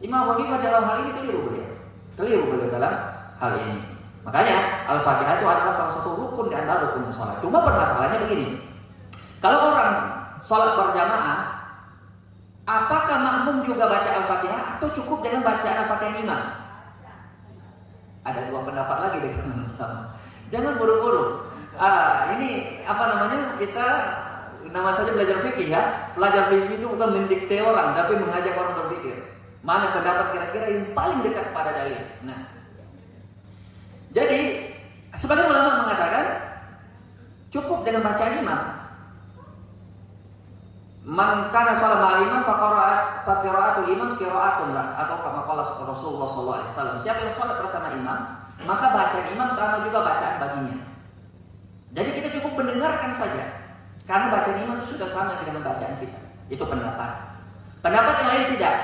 Imam 0.00 0.32
Hanifah 0.32 0.58
dalam 0.64 0.82
hal 0.88 0.96
ini 1.04 1.10
keliru 1.12 1.40
beliau. 1.44 1.70
Keliru 2.16 2.44
beliau 2.48 2.68
dalam 2.72 2.92
hal 3.36 3.52
ini. 3.60 3.78
Makanya 4.20 4.84
Al-Fatihah 4.84 5.40
itu 5.40 5.46
adalah 5.48 5.72
salah 5.72 5.92
satu 5.96 6.12
rukun 6.12 6.52
di 6.52 6.56
antara 6.56 6.88
rukunnya 6.88 7.12
sholat. 7.12 7.40
Cuma 7.40 7.64
permasalahannya 7.64 8.28
begini. 8.28 8.60
Kalau 9.40 9.72
orang 9.72 9.92
sholat 10.44 10.76
berjamaah, 10.76 11.49
apakah 12.70 13.16
makmum 13.18 13.66
juga 13.66 13.90
baca 13.90 14.06
Al-Fatihah 14.06 14.62
atau 14.78 14.88
cukup 14.94 15.26
dengan 15.26 15.42
bacaan 15.42 15.86
Al-Fatihah 15.86 16.22
imam? 16.22 16.42
Ada 18.22 18.40
dua 18.52 18.60
pendapat 18.62 18.96
lagi 19.08 19.18
dengan 19.24 19.66
Jangan 20.52 20.72
buru-buru. 20.78 21.46
Ah, 21.78 22.34
ini 22.36 22.82
apa 22.82 23.04
namanya? 23.06 23.54
Kita 23.56 23.86
nama 24.70 24.90
saja 24.90 25.14
belajar 25.14 25.40
fikih 25.46 25.70
ya. 25.70 26.12
Pelajar 26.14 26.50
fikih 26.50 26.78
itu 26.78 26.86
bukan 26.90 27.10
mendikte 27.14 27.56
orang, 27.62 27.94
tapi 27.94 28.18
mengajak 28.18 28.58
orang 28.58 28.74
berpikir. 28.82 29.16
Mana 29.62 29.94
pendapat 29.94 30.34
kira-kira 30.34 30.66
yang 30.74 30.90
paling 30.90 31.20
dekat 31.22 31.54
pada 31.54 31.70
dalil? 31.70 32.02
Nah, 32.26 32.40
jadi 34.10 34.40
sebagian 35.14 35.50
ulama 35.52 35.86
mengatakan 35.86 36.26
cukup 37.54 37.86
dengan 37.86 38.02
bacaan 38.10 38.42
imam 38.42 38.79
Man 41.00 41.48
kana 41.48 41.72
salam 41.72 42.28
imam 42.28 42.44
faqira'at 42.44 43.24
faqira'atul 43.24 43.88
imam 43.88 44.20
qira'atun 44.20 44.76
lah 44.76 44.92
atau 45.00 45.16
kama 45.24 45.48
qala 45.48 45.64
Rasulullah 45.88 46.28
sallallahu 46.28 46.58
alaihi 46.60 46.70
wasallam. 46.76 46.96
Siapa 47.00 47.24
yang 47.24 47.32
salat 47.32 47.56
bersama 47.56 47.88
imam, 47.96 48.18
maka 48.68 48.86
bacaan 48.92 49.26
imam 49.32 49.48
sama 49.48 49.80
juga 49.80 50.04
bacaan 50.04 50.36
baginya. 50.36 50.76
Jadi 51.96 52.10
kita 52.20 52.28
cukup 52.36 52.52
mendengarkan 52.60 53.16
saja. 53.16 53.44
Karena 54.04 54.28
bacaan 54.28 54.60
imam 54.60 54.76
itu 54.84 54.92
sudah 54.92 55.08
sama 55.08 55.40
dengan 55.40 55.64
bacaan 55.64 55.96
kita. 56.04 56.20
Itu 56.52 56.68
pendapat. 56.68 57.10
Pendapat 57.80 58.14
yang 58.20 58.28
lain 58.28 58.46
tidak. 58.58 58.74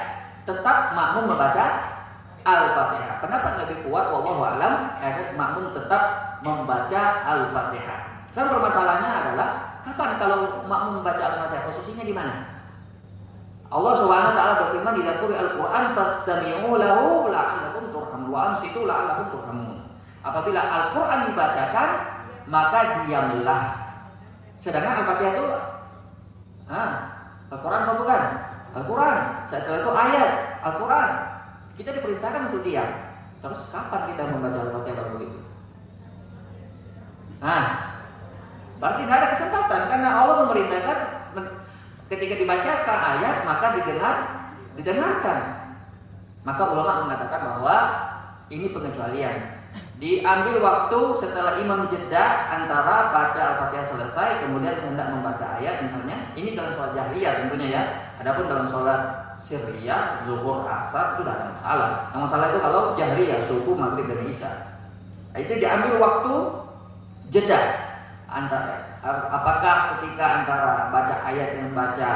Tetap 0.48 0.96
makmum 0.96 1.28
membaca 1.28 1.64
Al-Fatihah. 2.46 3.20
Pendapat 3.20 3.52
lebih 3.66 3.90
kuat 3.90 4.08
wallahu 4.08 4.40
alam 4.40 4.94
makmum 5.36 5.74
tetap 5.76 6.02
membaca 6.40 7.00
Al-Fatihah. 7.28 8.00
Kan 8.32 8.48
permasalahannya 8.48 9.10
adalah 9.10 9.48
kapan 9.86 10.10
kalau 10.18 10.66
makmum 10.66 11.00
membaca 11.00 11.22
Al-Fatihah 11.22 11.62
posisinya 11.70 12.02
di 12.02 12.10
mana? 12.10 12.34
Allah 13.70 13.94
Subhanahu 13.98 14.30
wa 14.30 14.36
taala 14.38 14.54
berfirman 14.66 14.94
di 14.98 15.02
dalam 15.06 15.30
Al-Qur'an 15.30 15.84
fastami'u 15.94 16.70
lahu 16.74 17.30
la'allakum 17.30 17.84
turhamun 17.94 18.28
wa 18.30 18.40
ansitu 18.50 18.82
la'allakum 18.82 19.26
turhamun. 19.30 19.78
Apabila 20.26 20.60
Al-Qur'an 20.62 21.30
dibacakan, 21.30 21.88
maka 22.50 23.06
diamlah. 23.06 23.62
Sedangkan 24.58 25.06
Al-Fatihah 25.06 25.32
itu 25.34 25.46
ah, 26.66 26.90
Al-Qur'an 27.54 27.80
apa 27.86 27.94
bukan? 27.94 28.22
Al-Qur'an. 28.74 29.18
Setelah 29.46 29.78
itu 29.82 29.90
ayat 29.94 30.30
Al-Qur'an. 30.66 31.10
Kita 31.78 31.90
diperintahkan 31.94 32.50
untuk 32.50 32.66
diam. 32.66 32.90
Terus 33.38 33.60
kapan 33.70 34.02
kita 34.10 34.22
membaca 34.30 34.58
Al-Fatihah 34.66 34.94
kalau 34.98 35.14
begitu? 35.18 35.38
Nah, 37.36 37.85
Berarti 38.76 39.08
tidak 39.08 39.16
ada 39.16 39.28
kesempatan 39.32 39.80
karena 39.88 40.08
Allah 40.12 40.36
memerintahkan 40.44 40.98
ketika 42.06 42.34
dibacakan 42.38 42.98
ayat 43.16 43.36
maka 43.48 43.66
didengar 43.80 44.16
didengarkan. 44.76 45.38
Maka 46.46 46.62
ulama 46.70 47.08
mengatakan 47.08 47.40
bahwa 47.42 47.76
ini 48.52 48.70
pengecualian. 48.70 49.58
Diambil 49.96 50.60
waktu 50.62 51.00
setelah 51.18 51.58
imam 51.58 51.88
jeda 51.90 52.48
antara 52.52 53.10
baca 53.10 53.40
Al-Fatihah 53.56 53.84
selesai 53.84 54.28
kemudian 54.44 54.76
hendak 54.78 55.10
membaca 55.10 55.58
ayat 55.58 55.82
misalnya. 55.82 56.30
Ini 56.36 56.54
dalam 56.54 56.76
sholat 56.76 56.92
jahriyah 56.94 57.32
tentunya 57.42 57.66
ya. 57.72 57.82
Adapun 58.22 58.46
dalam 58.46 58.68
sholat 58.68 59.34
sirriyah, 59.36 60.24
zuhur, 60.24 60.64
asar 60.64 61.16
itu 61.16 61.24
tidak 61.24 61.34
ada 61.36 61.46
masalah. 61.52 61.90
Yang 62.12 62.22
masalah 62.28 62.46
itu 62.48 62.58
kalau 62.62 62.82
jahriyah, 62.96 63.40
subuh, 63.44 63.74
maghrib 63.76 64.06
dan 64.08 64.20
isya. 64.28 64.52
Itu 65.36 65.52
diambil 65.60 65.92
waktu 66.00 66.34
jeda 67.28 67.60
antara 68.36 69.00
apakah 69.32 69.96
ketika 69.96 70.44
antara 70.44 70.92
baca 70.92 71.14
ayat 71.24 71.56
dengan 71.56 71.72
baca 71.72 72.10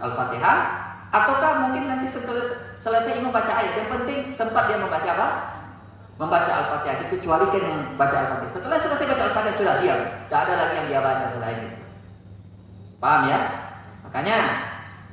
Al-Fatihah 0.00 0.56
ataukah 1.12 1.68
mungkin 1.68 1.92
nanti 1.92 2.08
setelah 2.08 2.44
selesai 2.80 3.20
imam 3.20 3.28
baca 3.28 3.52
ayat 3.52 3.76
yang 3.76 3.88
penting 3.92 4.32
sempat 4.32 4.72
dia 4.72 4.80
membaca 4.80 5.04
apa? 5.04 5.28
Membaca 6.16 6.48
Al-Fatihah 6.48 6.96
dikecualikan 7.04 7.60
yang 7.60 7.78
baca 8.00 8.16
Al-Fatihah. 8.24 8.52
Setelah 8.56 8.78
selesai 8.80 9.04
baca 9.04 9.22
Al-Fatihah 9.28 9.56
sudah 9.60 9.74
diam, 9.84 10.00
tidak 10.00 10.40
ada 10.48 10.54
lagi 10.56 10.74
yang 10.80 10.86
dia 10.88 11.00
baca 11.04 11.26
selain 11.28 11.58
itu. 11.60 11.78
Paham 12.96 13.22
ya? 13.28 13.38
Makanya 14.08 14.36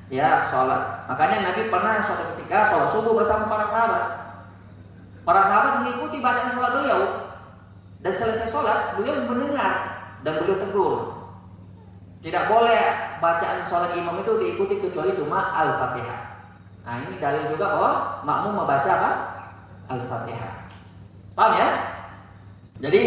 ya 0.07 0.47
sholat. 0.47 1.03
Makanya 1.11 1.51
Nabi 1.51 1.67
pernah 1.67 1.99
suatu 1.99 2.23
ketika 2.35 2.71
sholat 2.71 2.87
subuh 2.87 3.13
bersama 3.19 3.51
para 3.51 3.67
sahabat. 3.67 4.03
Para 5.27 5.41
sahabat 5.43 5.71
mengikuti 5.83 6.23
bacaan 6.23 6.55
sholat 6.55 6.71
beliau 6.71 7.01
dan 8.03 8.11
selesai 8.11 8.47
sholat 8.47 8.95
beliau 8.95 9.23
mendengar 9.27 9.92
dan 10.23 10.39
beliau 10.39 10.57
tegur. 10.59 10.95
Tidak 12.23 12.43
boleh 12.47 12.83
bacaan 13.19 13.67
sholat 13.67 13.93
imam 13.99 14.23
itu 14.23 14.31
diikuti 14.39 14.79
kecuali 14.79 15.11
cuma 15.15 15.51
Al-Fatihah. 15.51 16.21
Nah 16.83 16.95
ini 17.03 17.19
dalil 17.19 17.51
juga 17.51 17.65
bahwa 17.75 17.91
makmum 18.23 18.63
membaca 18.63 18.89
apa? 18.89 19.11
Al-Fatihah. 19.91 20.53
Paham 21.35 21.53
ya? 21.59 21.69
Jadi 22.79 23.03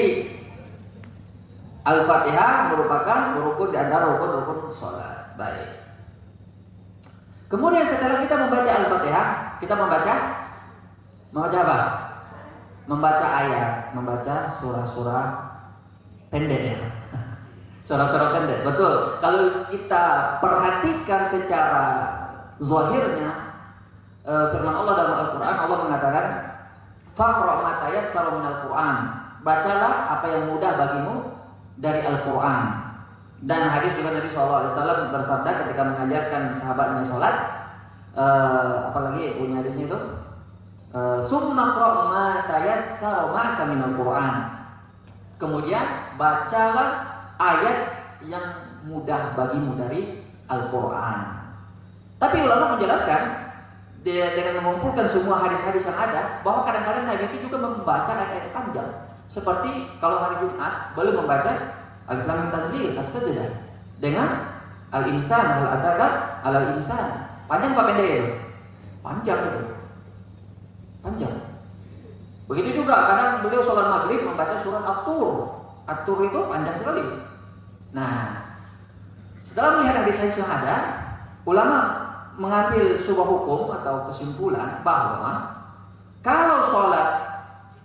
Al-Fatihah 1.88 2.76
merupakan 2.76 3.20
rukun 3.40 3.72
di 3.72 3.78
antara 3.80 4.16
rukun-rukun 4.16 4.70
sholat. 4.76 5.32
Baik. 5.40 5.80
Kemudian 7.48 7.88
setelah 7.88 8.20
kita 8.20 8.36
membaca 8.36 8.68
Al-Fatihah, 8.68 9.26
kita 9.64 9.74
membaca 9.76 10.14
Membaca 11.36 11.58
apa? 11.68 11.78
Membaca 12.88 13.26
ayat, 13.44 13.92
membaca 13.92 14.48
surah-surah 14.56 15.45
pendek 16.30 16.74
ya. 16.74 16.78
Surah-surah 17.86 18.34
pendek, 18.34 18.66
betul. 18.66 19.22
Kalau 19.22 19.70
kita 19.70 20.04
perhatikan 20.42 21.30
secara 21.30 21.84
zahirnya 22.58 23.30
uh, 24.26 24.50
firman 24.50 24.74
Allah 24.74 24.94
dalam 24.98 25.14
Al-Qur'an 25.22 25.56
Allah 25.56 25.78
mengatakan 25.86 26.26
faqra 27.14 27.54
ma 27.62 27.72
tayassara 27.86 28.30
minal 28.34 28.58
Qur'an. 28.66 28.96
Bacalah 29.46 30.18
apa 30.18 30.26
yang 30.26 30.50
mudah 30.50 30.72
bagimu 30.74 31.14
dari 31.78 32.02
Al-Qur'an. 32.02 32.86
Dan 33.44 33.68
hadis 33.68 33.94
juga 33.94 34.16
Nabi 34.16 34.32
SAW 34.32 35.12
bersabda 35.12 35.50
ketika 35.64 35.82
mengajarkan 35.84 36.56
sahabatnya 36.56 37.04
sholat, 37.04 37.36
uh, 38.16 38.90
apalagi 38.90 39.36
punya 39.36 39.60
hadisnya 39.60 39.92
itu, 39.92 39.98
uh, 40.96 41.20
summa 41.28 41.76
ma 41.76 42.48
tayassara 42.48 43.28
ma'aka 43.30 43.62
minal 43.68 43.94
Qur'an. 43.94 44.34
Kemudian 45.36 45.84
bacalah 46.16 46.88
ayat 47.36 47.78
yang 48.24 48.44
mudah 48.88 49.36
bagimu 49.36 49.76
dari 49.76 50.24
Al-Qur'an. 50.48 51.48
Tapi 52.16 52.36
ulama 52.40 52.76
menjelaskan 52.76 53.46
dengan 54.06 54.62
mengumpulkan 54.62 55.10
semua 55.10 55.42
hadis-hadis 55.42 55.82
yang 55.82 55.98
ada 55.98 56.40
bahwa 56.46 56.62
kadang-kadang 56.62 57.10
Nabi 57.10 57.26
itu 57.26 57.50
juga 57.50 57.58
membaca 57.58 58.10
ayat-ayat 58.14 58.54
panjang. 58.54 58.90
Seperti 59.26 59.90
kalau 59.98 60.22
hari 60.22 60.46
Jumat 60.46 60.94
belum 60.94 61.26
membaca 61.26 61.52
Alif 62.06 62.24
Lam 62.30 62.54
Tanzil 62.54 62.94
As-Sajdah 62.94 63.50
dengan 63.98 64.54
Al-Insan 64.94 65.58
Al-Ataka 65.58 66.38
Al-Insan. 66.46 67.26
Panjang 67.50 67.74
apa 67.74 67.82
pendek 67.90 68.10
itu? 68.10 68.32
Panjang 69.02 69.40
itu. 69.42 69.62
Panjang. 71.02 71.34
Begitu 72.46 72.82
juga 72.82 72.94
kadang 73.10 73.42
beliau 73.42 73.58
sholat 73.58 73.90
maghrib 73.90 74.22
membaca 74.22 74.54
surat 74.62 74.86
At-Tur. 74.86 75.65
At-Tur 75.86 76.26
itu 76.26 76.40
panjang 76.50 76.76
sekali. 76.82 77.06
Nah, 77.94 78.42
setelah 79.38 79.80
melihat 79.80 80.02
hadis-hadis 80.02 80.36
yang 80.42 80.50
ada, 80.50 80.76
ulama 81.46 81.78
mengambil 82.36 82.98
sebuah 82.98 83.26
hukum 83.26 83.72
atau 83.80 84.10
kesimpulan 84.10 84.82
bahwa 84.82 85.56
kalau 86.20 86.60
sholat 86.66 87.08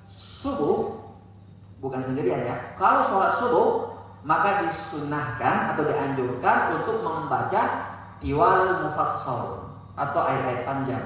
subuh 0.10 0.98
bukan 1.80 2.02
sendirian 2.02 2.42
ya, 2.44 2.58
kalau 2.76 3.06
sholat 3.06 3.38
subuh 3.38 3.94
maka 4.26 4.66
disunahkan 4.66 5.74
atau 5.74 5.86
dianjurkan 5.86 6.82
untuk 6.82 7.02
membaca 7.02 7.62
tiwal 8.22 8.86
mufassal 8.86 9.74
atau 9.98 10.22
ayat-ayat 10.26 10.62
panjang. 10.66 11.06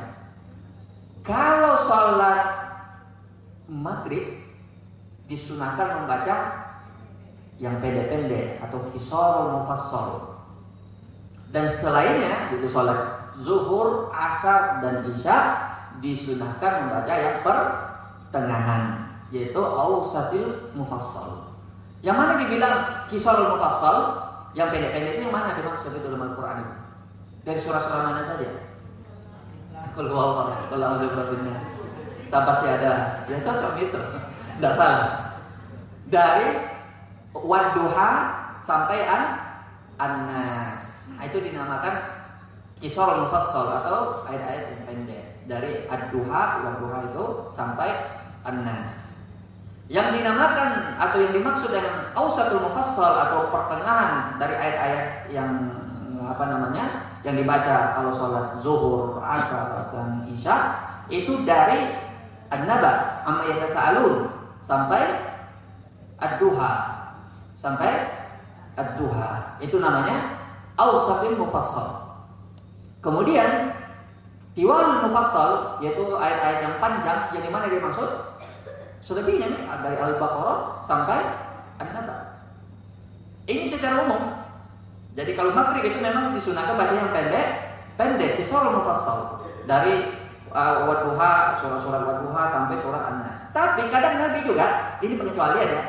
Kalau 1.24 1.80
sholat 1.84 2.41
maghrib 3.68 4.39
disunahkan 5.26 6.02
membaca 6.02 6.64
yang 7.62 7.80
pendek-pendek 7.80 8.60
atau 8.60 8.84
kisah 8.91 9.56
mufassal. 9.56 10.10
Dan 11.56 11.72
selainnya 11.72 12.51
itu 12.51 12.68
sholat 12.68 13.32
zuhur, 13.39 14.12
asar, 14.12 14.84
dan 14.84 15.08
isya 15.08 15.38
disunahkan 16.03 16.88
membaca 16.88 17.14
yang 17.16 17.39
pertengahan 17.41 18.84
yaitu 19.32 19.58
ausatil 19.58 20.72
mufassal. 20.76 21.56
Yang 22.03 22.18
mana 22.20 22.34
dibilang 22.38 22.76
kisar 23.08 23.39
mufassal 23.39 24.22
yang 24.53 24.70
pendek-pendek 24.70 25.20
itu 25.20 25.22
yang 25.28 25.36
mana 25.36 25.56
dimaksud 25.56 25.91
itu 25.95 26.06
dalam 26.06 26.32
Al-Qur'an 26.32 26.64
itu? 26.64 26.76
Dari 27.47 27.60
surah-surah 27.62 28.01
mana 28.03 28.22
saja? 28.24 28.49
Kalau 29.95 30.12
wow, 30.12 30.51
kalau 30.68 30.99
berapa 30.99 31.34
Tabat 32.26 32.58
ada, 32.68 33.22
ya 33.30 33.38
cocok 33.38 33.72
gitu, 33.80 34.01
tidak 34.58 34.74
salah. 34.74 35.39
Dari 36.10 36.75
wadduha 37.36 38.12
sampai 38.64 39.04
an 39.04 39.24
anas, 40.00 41.08
nah, 41.16 41.24
itu 41.24 41.40
dinamakan 41.40 41.96
kisar 42.80 43.24
mufassal 43.24 43.84
atau 43.84 44.24
ayat-ayat 44.28 44.64
yang 44.72 44.82
pendek. 44.84 45.26
Dari 45.46 45.72
ad-duha 45.86 46.42
duha 46.82 47.00
itu 47.06 47.26
sampai 47.54 47.90
an-nas. 48.44 49.14
Yang 49.86 50.18
dinamakan 50.20 50.98
atau 50.98 51.18
yang 51.22 51.34
dimaksud 51.38 51.70
dengan 51.70 52.10
ausatul 52.18 52.66
mufassal 52.66 53.30
atau 53.30 53.54
pertengahan 53.54 54.42
dari 54.42 54.56
ayat-ayat 54.58 55.30
yang 55.30 55.52
apa 56.26 56.44
namanya 56.50 56.86
yang 57.22 57.38
dibaca 57.38 57.94
kalau 57.94 58.10
sholat 58.10 58.58
zuhur, 58.58 59.22
asar 59.22 59.94
dan 59.94 60.26
isya 60.26 60.58
itu 61.06 61.46
dari 61.46 61.94
an-naba 62.50 63.22
amma 63.30 63.54
sampai 64.58 65.04
ad-duha 66.18 66.95
sampai 67.56 68.12
ad-duha 68.76 69.60
itu 69.64 69.80
namanya 69.80 70.20
ausatul 70.76 71.39
mufassal 71.39 72.06
Kemudian 73.06 73.70
Tiwal 74.58 75.06
mufassal 75.06 75.78
yaitu 75.84 76.16
ayat-ayat 76.16 76.60
yang 76.64 76.76
panjang 76.80 77.20
yang 77.38 77.43
di 77.43 77.51
mana 77.51 77.68
dia 77.68 77.84
maksud 77.84 78.08
selebihnya 79.03 79.51
dari 79.84 79.99
Al-Baqarah 79.99 80.82
sampai 80.82 81.20
An-Naba. 81.78 82.39
Ini 83.45 83.68
secara 83.68 84.08
umum. 84.08 84.32
Jadi 85.14 85.36
kalau 85.36 85.51
maghrib 85.51 85.84
itu 85.86 85.99
memang 85.99 86.34
disunahkan 86.34 86.80
baca 86.80 86.95
yang 86.95 87.12
pendek, 87.12 87.47
pendek 87.99 88.39
kisah 88.39 88.64
mufassal 88.74 89.43
dari 89.68 90.16
uh, 90.56 90.88
Wadduha, 90.88 91.60
surah-surah 91.60 92.01
Wadduha 92.01 92.43
sampai 92.47 92.80
surah 92.80 93.12
An-Nas. 93.12 93.51
Tapi 93.51 93.91
kadang 93.91 94.18
Nabi 94.24 94.39
juga, 94.47 94.97
ini 95.03 95.20
pengecualian 95.20 95.68
ya, 95.68 95.84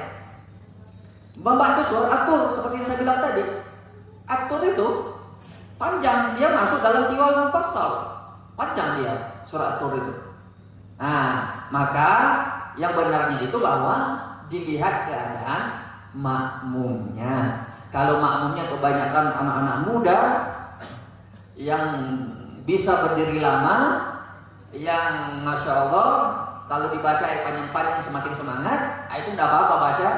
membaca 1.36 1.80
surah 1.84 2.08
At-Tur 2.10 2.48
seperti 2.48 2.74
yang 2.80 2.86
saya 2.88 2.98
bilang 3.00 3.20
tadi. 3.20 3.44
At-Tur 4.26 4.62
itu 4.66 4.88
Panjang, 5.76 6.40
dia 6.40 6.48
masuk 6.56 6.80
dalam 6.80 7.12
tiwal 7.12 7.46
mufassal. 7.46 7.92
Panjang 8.56 8.96
dia 8.96 9.44
surat 9.44 9.76
Tur 9.76 9.92
itu. 9.92 10.12
Nah, 10.96 11.68
maka 11.68 12.10
yang 12.80 12.96
benarnya 12.96 13.44
itu 13.44 13.56
bahwa 13.60 13.96
dilihat 14.48 15.04
keadaan 15.04 15.62
makmumnya. 16.16 17.68
Kalau 17.92 18.24
makmumnya 18.24 18.72
kebanyakan 18.72 19.26
anak-anak 19.36 19.76
muda 19.84 20.18
yang 21.60 21.84
bisa 22.64 23.04
berdiri 23.04 23.44
lama, 23.44 23.76
yang 24.72 25.44
masya 25.44 25.72
Allah 25.76 26.12
kalau 26.66 26.88
dibaca 26.88 27.22
yang 27.22 27.44
panjang-panjang 27.44 28.00
semakin 28.00 28.32
semangat, 28.32 28.80
ah, 29.12 29.16
itu 29.20 29.36
tidak 29.36 29.48
apa-apa 29.52 29.76
baca 29.76 30.08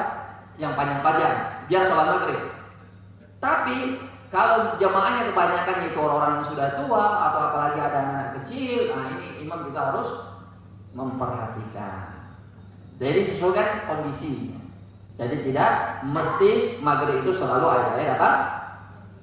yang 0.59 0.75
panjang-panjang. 0.75 1.65
Biar 1.71 1.83
sholat 1.87 2.07
maghrib. 2.19 2.41
Tapi 3.39 3.77
kalau 4.29 4.75
jamaahnya 4.77 5.31
kebanyakan 5.31 5.89
itu 5.89 5.97
orang-orang 5.97 6.33
yang 6.37 6.47
sudah 6.51 6.67
tua 6.77 7.05
atau 7.31 7.39
apalagi 7.49 7.79
ada 7.81 7.97
anak, 8.03 8.13
-anak 8.13 8.29
kecil, 8.43 8.93
nah 8.93 9.09
ini 9.17 9.41
imam 9.41 9.65
juga 9.71 9.79
harus 9.89 10.09
memperhatikan. 10.93 12.19
Jadi 12.99 13.19
sesuaikan 13.31 13.87
kondisi. 13.87 14.53
Jadi 15.15 15.35
tidak 15.51 16.03
mesti 16.03 16.79
maghrib 16.79 17.23
itu 17.23 17.31
selalu 17.35 17.65
ayat-ayat 17.67 18.11
apa? 18.19 18.31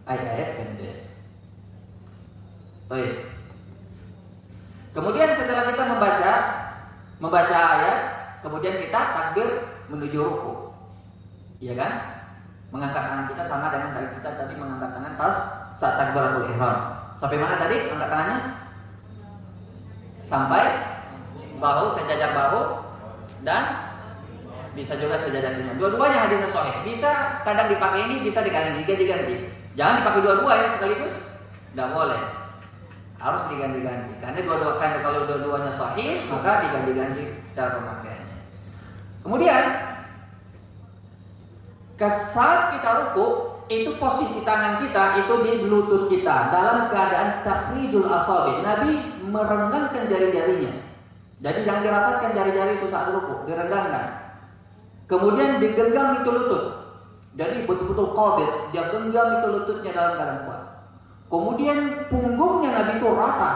Ayat-ayat 0.08 0.48
pendek. 0.56 0.96
Baik. 2.88 3.14
Kemudian 4.96 5.30
setelah 5.32 5.68
kita 5.68 5.84
membaca 5.84 6.32
membaca 7.20 7.56
ayat, 7.56 7.98
kemudian 8.40 8.76
kita 8.80 9.00
takbir 9.12 9.48
menuju 9.88 10.18
ruku. 10.20 10.65
Iya 11.60 11.74
kan? 11.76 11.92
Mengangkat 12.74 13.02
tangan 13.08 13.26
kita 13.30 13.44
sama 13.46 13.66
dengan 13.72 13.90
tadi 13.94 14.08
kita 14.20 14.30
tadi 14.36 14.54
mengangkat 14.58 14.90
tangan 14.92 15.12
pas 15.16 15.36
saat 15.78 15.94
takbiratul 15.96 16.50
ihram. 16.52 16.76
Sampai 17.16 17.38
mana 17.40 17.56
tadi 17.56 17.88
angkat 17.88 18.08
tangannya? 18.12 18.38
Sampai 20.20 20.64
bahu 21.56 21.86
sejajar 21.88 22.36
bahu 22.36 22.60
dan 23.46 23.64
bisa 24.76 24.92
juga 25.00 25.16
sejajar 25.16 25.56
dengan 25.56 25.80
dua-duanya 25.80 26.28
hadisnya 26.28 26.50
sahih. 26.52 26.76
Bisa 26.84 27.40
kadang 27.40 27.72
dipakai 27.72 28.04
ini, 28.04 28.20
bisa 28.20 28.44
diganti 28.44 28.84
diganti. 28.84 29.48
Jangan 29.72 30.04
dipakai 30.04 30.20
dua-dua 30.20 30.52
ya 30.60 30.68
sekaligus. 30.68 31.16
Tidak 31.72 31.88
boleh. 31.96 32.20
Harus 33.16 33.48
diganti-ganti. 33.48 34.20
Karena 34.20 34.44
dua-dua 34.44 34.76
kalau 34.76 35.24
dua-duanya 35.24 35.72
sahih, 35.72 36.20
maka 36.28 36.68
diganti-ganti 36.68 37.24
cara 37.56 37.80
pemakaiannya. 37.80 38.36
Kemudian 39.24 39.64
saat 42.04 42.76
kita 42.76 42.90
ruku 43.02 43.26
itu 43.66 43.98
posisi 43.98 44.44
tangan 44.46 44.78
kita 44.84 45.26
itu 45.26 45.34
di 45.42 45.52
lutut 45.66 46.06
kita 46.12 46.52
dalam 46.54 46.92
keadaan 46.92 47.42
tafrijul 47.42 48.06
asabi. 48.06 48.62
Nabi 48.62 48.90
merenggangkan 49.26 50.06
jari-jarinya. 50.06 50.72
Jadi 51.42 51.60
yang 51.68 51.84
dirapatkan 51.84 52.32
jari-jari 52.32 52.80
itu 52.80 52.86
saat 52.88 53.12
ruku, 53.12 53.44
direnggangkan. 53.48 54.36
Kemudian 55.08 55.58
digenggam 55.58 56.22
itu 56.22 56.30
lutut. 56.32 56.64
Jadi 57.36 57.68
betul-betul 57.68 58.16
qabid, 58.16 58.50
dia 58.72 58.88
genggam 58.88 59.28
itu 59.40 59.46
lututnya 59.52 59.90
dalam 59.92 60.12
keadaan 60.16 60.40
kuat. 60.48 60.62
Kemudian 61.26 61.78
punggungnya 62.08 62.70
Nabi 62.72 62.92
itu 62.96 63.08
rata. 63.12 63.52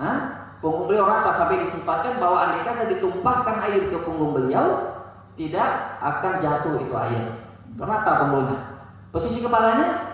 Hah? 0.00 0.18
punggung 0.60 0.92
beliau 0.92 1.08
rata 1.08 1.32
sampai 1.32 1.64
disifatkan 1.64 2.20
bahwa 2.20 2.36
andai 2.48 2.64
kata 2.64 2.84
ditumpahkan 2.92 3.56
air 3.64 3.88
ke 3.88 3.98
punggung 4.04 4.36
beliau 4.36 4.99
tidak 5.34 5.70
akan 6.00 6.32
jatuh 6.42 6.74
itu 6.80 6.94
air. 6.94 7.24
Rata 7.78 8.12
punggungnya. 8.26 8.58
Posisi 9.10 9.42
kepalanya 9.42 10.10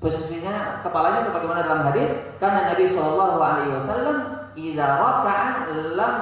posisinya 0.00 0.80
kepalanya 0.80 1.20
sebagaimana 1.28 1.60
dalam 1.60 1.84
hadis 1.92 2.08
karena 2.40 2.72
Nabi 2.72 2.88
Shallallahu 2.88 3.36
alaihi 3.36 3.72
wasallam 3.76 4.16
idza 4.56 4.88
lam 5.92 6.14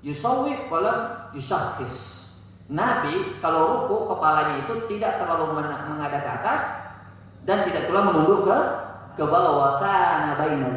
yusawwib 0.00 0.60
wa 0.72 0.78
lam 0.80 0.98
yushakhis. 1.36 2.24
Nabi 2.66 3.36
kalau 3.44 3.86
ruku 3.86 4.10
kepalanya 4.16 4.64
itu 4.64 4.74
tidak 4.90 5.22
terlalu 5.22 5.60
menghadap 5.62 6.20
ke 6.24 6.30
atas 6.42 6.60
dan 7.46 7.62
tidak 7.68 7.86
pula 7.86 8.00
menunduk 8.10 8.48
ke 8.48 8.58
ke 9.16 9.24
bawah 9.24 9.54
wa 9.54 9.70
kana 9.78 10.34
baina 10.34 10.68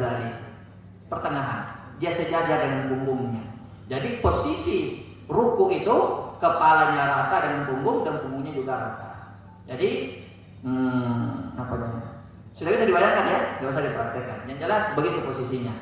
Pertengahan. 1.10 1.60
Dia 1.98 2.14
sejajar 2.14 2.62
dengan 2.62 2.94
punggungnya. 2.94 3.44
Jadi 3.90 4.22
posisi 4.22 5.02
ruku 5.26 5.68
itu 5.74 5.96
kepalanya 6.40 7.02
rata 7.04 7.36
dengan 7.44 7.62
punggung 7.68 7.98
dan 8.02 8.14
punggungnya 8.24 8.52
juga 8.56 8.72
rata. 8.74 9.10
Jadi 9.68 9.90
hmm, 10.64 11.54
apa 11.60 11.74
namanya? 11.76 12.10
Sudah 12.56 12.72
bisa 12.74 12.88
dibayangkan 12.88 13.26
ya, 13.28 13.40
tidak 13.60 13.70
usah 13.70 13.84
dipraktekkan. 13.84 14.38
Yang 14.48 14.58
jelas 14.64 14.84
begitu 14.96 15.18
posisinya. 15.22 15.74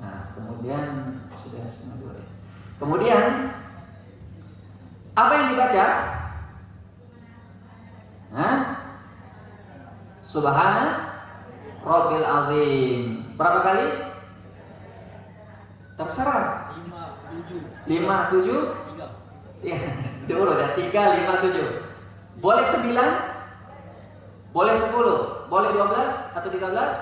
Nah, 0.00 0.32
kemudian 0.32 0.84
sudah 1.36 1.62
setengah 1.68 1.96
dua 2.00 2.12
ya. 2.16 2.26
Kemudian 2.76 3.24
apa 5.16 5.32
yang 5.32 5.46
dibaca? 5.52 5.86
Hah? 8.36 8.56
Subhana 10.20 10.86
Rabbil 11.80 12.26
Azim. 12.26 13.00
Berapa 13.38 13.60
kali? 13.62 13.86
Terserah. 15.96 16.68
Lima 16.76 17.02
tujuh. 17.30 17.60
Lima 17.88 18.16
tujuh. 18.28 18.60
Ya, 19.64 19.80
dulu 20.28 20.52
ya 20.60 20.76
tiga 20.76 21.16
lima 21.16 21.40
tujuh. 21.40 21.68
Boleh 22.44 22.64
sembilan? 22.68 23.10
Boleh 24.52 24.74
sepuluh? 24.76 25.48
Boleh 25.48 25.72
dua 25.72 25.86
belas 25.88 26.12
atau 26.36 26.48
tiga 26.52 26.68
belas? 26.72 26.92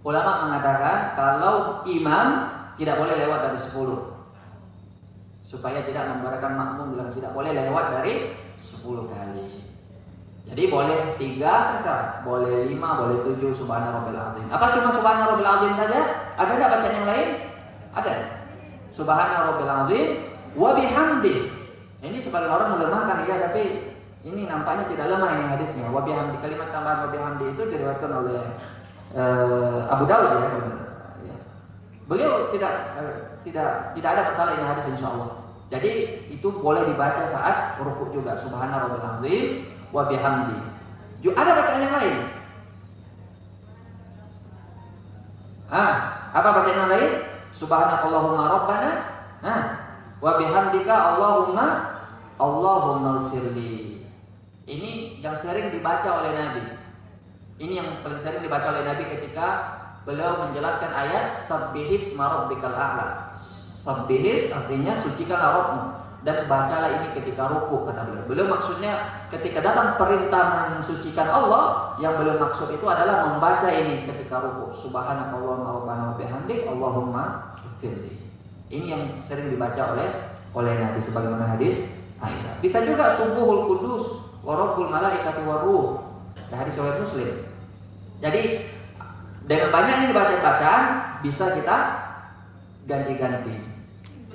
Ulama 0.00 0.48
mengatakan 0.48 1.12
kalau 1.12 1.84
imam 1.84 2.48
tidak 2.80 2.96
boleh 2.96 3.14
lewat 3.20 3.38
dari 3.44 3.58
sepuluh 3.60 4.00
supaya 5.44 5.84
tidak 5.84 6.08
membarakkan 6.08 6.56
makmum 6.56 6.96
bilang 6.96 7.12
tidak 7.12 7.36
boleh 7.36 7.52
lewat 7.52 8.00
dari 8.00 8.38
sepuluh 8.56 9.04
kali. 9.12 9.60
Jadi 10.48 10.72
boleh 10.72 11.20
tiga 11.20 11.76
terserah, 11.76 12.24
boleh 12.24 12.70
lima, 12.72 13.04
boleh 13.04 13.20
tujuh 13.28 13.52
subhanallah 13.52 14.32
azim. 14.32 14.48
Apa 14.48 14.72
cuma 14.72 14.88
subhanallah 14.88 15.36
azim 15.60 15.72
saja? 15.76 16.32
Ada 16.40 16.56
tidak 16.56 16.70
bacaan 16.80 16.96
yang 16.96 17.08
lain? 17.08 17.28
Ada. 17.92 18.14
Subhanallah 18.88 19.84
azim 19.84 20.29
wa 20.56 20.70
bihamdi. 20.74 21.50
Ini 22.00 22.16
sebagai 22.16 22.48
orang 22.48 22.80
melemahkan 22.80 23.28
ya, 23.28 23.36
tapi 23.50 23.92
ini 24.24 24.48
nampaknya 24.48 24.88
tidak 24.88 25.06
lemah 25.16 25.30
ini 25.36 25.44
hadisnya. 25.48 25.86
Wa 25.88 26.00
bihamdi 26.04 26.36
kalimat 26.40 26.68
tambahan 26.72 27.06
wa 27.06 27.08
bihamdi 27.12 27.44
itu 27.52 27.62
diriwayatkan 27.68 28.10
oleh 28.10 28.40
uh, 29.16 29.88
Abu 29.88 30.04
Dawud 30.04 30.30
ya. 30.32 30.48
ya. 31.28 31.36
Beliau 32.08 32.32
tidak 32.52 32.72
uh, 32.96 33.16
tidak 33.44 33.96
tidak 33.96 34.10
ada 34.16 34.22
masalah 34.28 34.50
ini 34.56 34.64
hadis 34.64 34.86
insya 34.92 35.08
Allah. 35.12 35.30
Jadi 35.70 35.90
itu 36.34 36.48
boleh 36.50 36.82
dibaca 36.82 37.22
saat 37.30 37.78
rukuk 37.78 38.10
juga 38.10 38.34
subhanallah 38.36 39.22
azim 39.22 39.70
wa 39.94 40.04
bihamdi. 40.10 40.58
Ada 41.24 41.52
bacaan 41.52 41.84
yang 41.84 41.94
lain. 41.94 42.16
Ah, 45.70 45.94
apa 46.34 46.48
bacaan 46.50 46.80
yang 46.82 46.90
lain? 46.90 47.12
Subhanakallahumma 47.54 48.44
rabbana. 48.50 48.90
Ah, 49.40 49.62
wa 50.20 50.36
bihamdika 50.36 51.16
Allahumma 51.16 51.66
Allahumma 52.40 53.28
firli. 53.32 54.04
Ini 54.64 55.20
yang 55.20 55.36
sering 55.36 55.72
dibaca 55.74 56.24
oleh 56.24 56.32
Nabi. 56.36 56.64
Ini 57.60 57.72
yang 57.76 57.88
paling 58.00 58.20
sering 58.22 58.40
dibaca 58.40 58.72
oleh 58.72 58.86
Nabi 58.86 59.04
ketika 59.12 59.48
beliau 60.08 60.48
menjelaskan 60.48 60.88
ayat 60.88 61.44
sabbihis 61.44 62.16
marabbikal 62.16 62.72
a'la. 62.72 63.28
Sabbihis 63.80 64.48
artinya 64.48 64.96
sucikan 64.96 65.40
Rabbmu 65.40 65.80
dan 66.20 66.44
bacalah 66.48 67.00
ini 67.00 67.08
ketika 67.16 67.48
ruku 67.48 67.88
kata 67.88 68.04
beliau. 68.04 68.24
Beliau 68.28 68.46
maksudnya 68.52 69.24
ketika 69.32 69.64
datang 69.64 69.96
perintah 69.96 70.76
mensucikan 70.76 71.28
Allah, 71.28 71.96
yang 71.96 72.20
beliau 72.20 72.36
maksud 72.36 72.68
itu 72.72 72.84
adalah 72.84 73.32
membaca 73.32 73.68
ini 73.72 74.04
ketika 74.04 74.44
ruku. 74.44 74.68
Subhanallah 74.72 75.80
wa 75.80 76.12
bihamdik 76.16 76.68
Allahumma 76.68 77.56
firli. 77.80 78.29
Ini 78.70 78.86
yang 78.86 79.02
sering 79.18 79.50
dibaca 79.50 79.98
oleh 79.98 80.08
oleh 80.54 80.78
Nabi 80.78 81.02
sebagaimana 81.02 81.58
hadis 81.58 81.82
Aisyah. 82.22 82.62
Bisa 82.62 82.78
juga 82.86 83.10
subuhul 83.18 83.66
kudus 83.66 84.04
wa 84.46 84.54
rabbul 84.54 84.86
malaikati 84.86 85.42
waruh. 85.42 86.06
Hadis 86.54 86.78
riwayat 86.78 87.02
Muslim. 87.02 87.28
Jadi 88.22 88.42
dengan 89.50 89.68
banyak 89.74 89.96
ini 90.06 90.14
bacaan-bacaan 90.14 90.82
bisa 91.26 91.50
kita 91.58 91.76
ganti-ganti. 92.86 93.54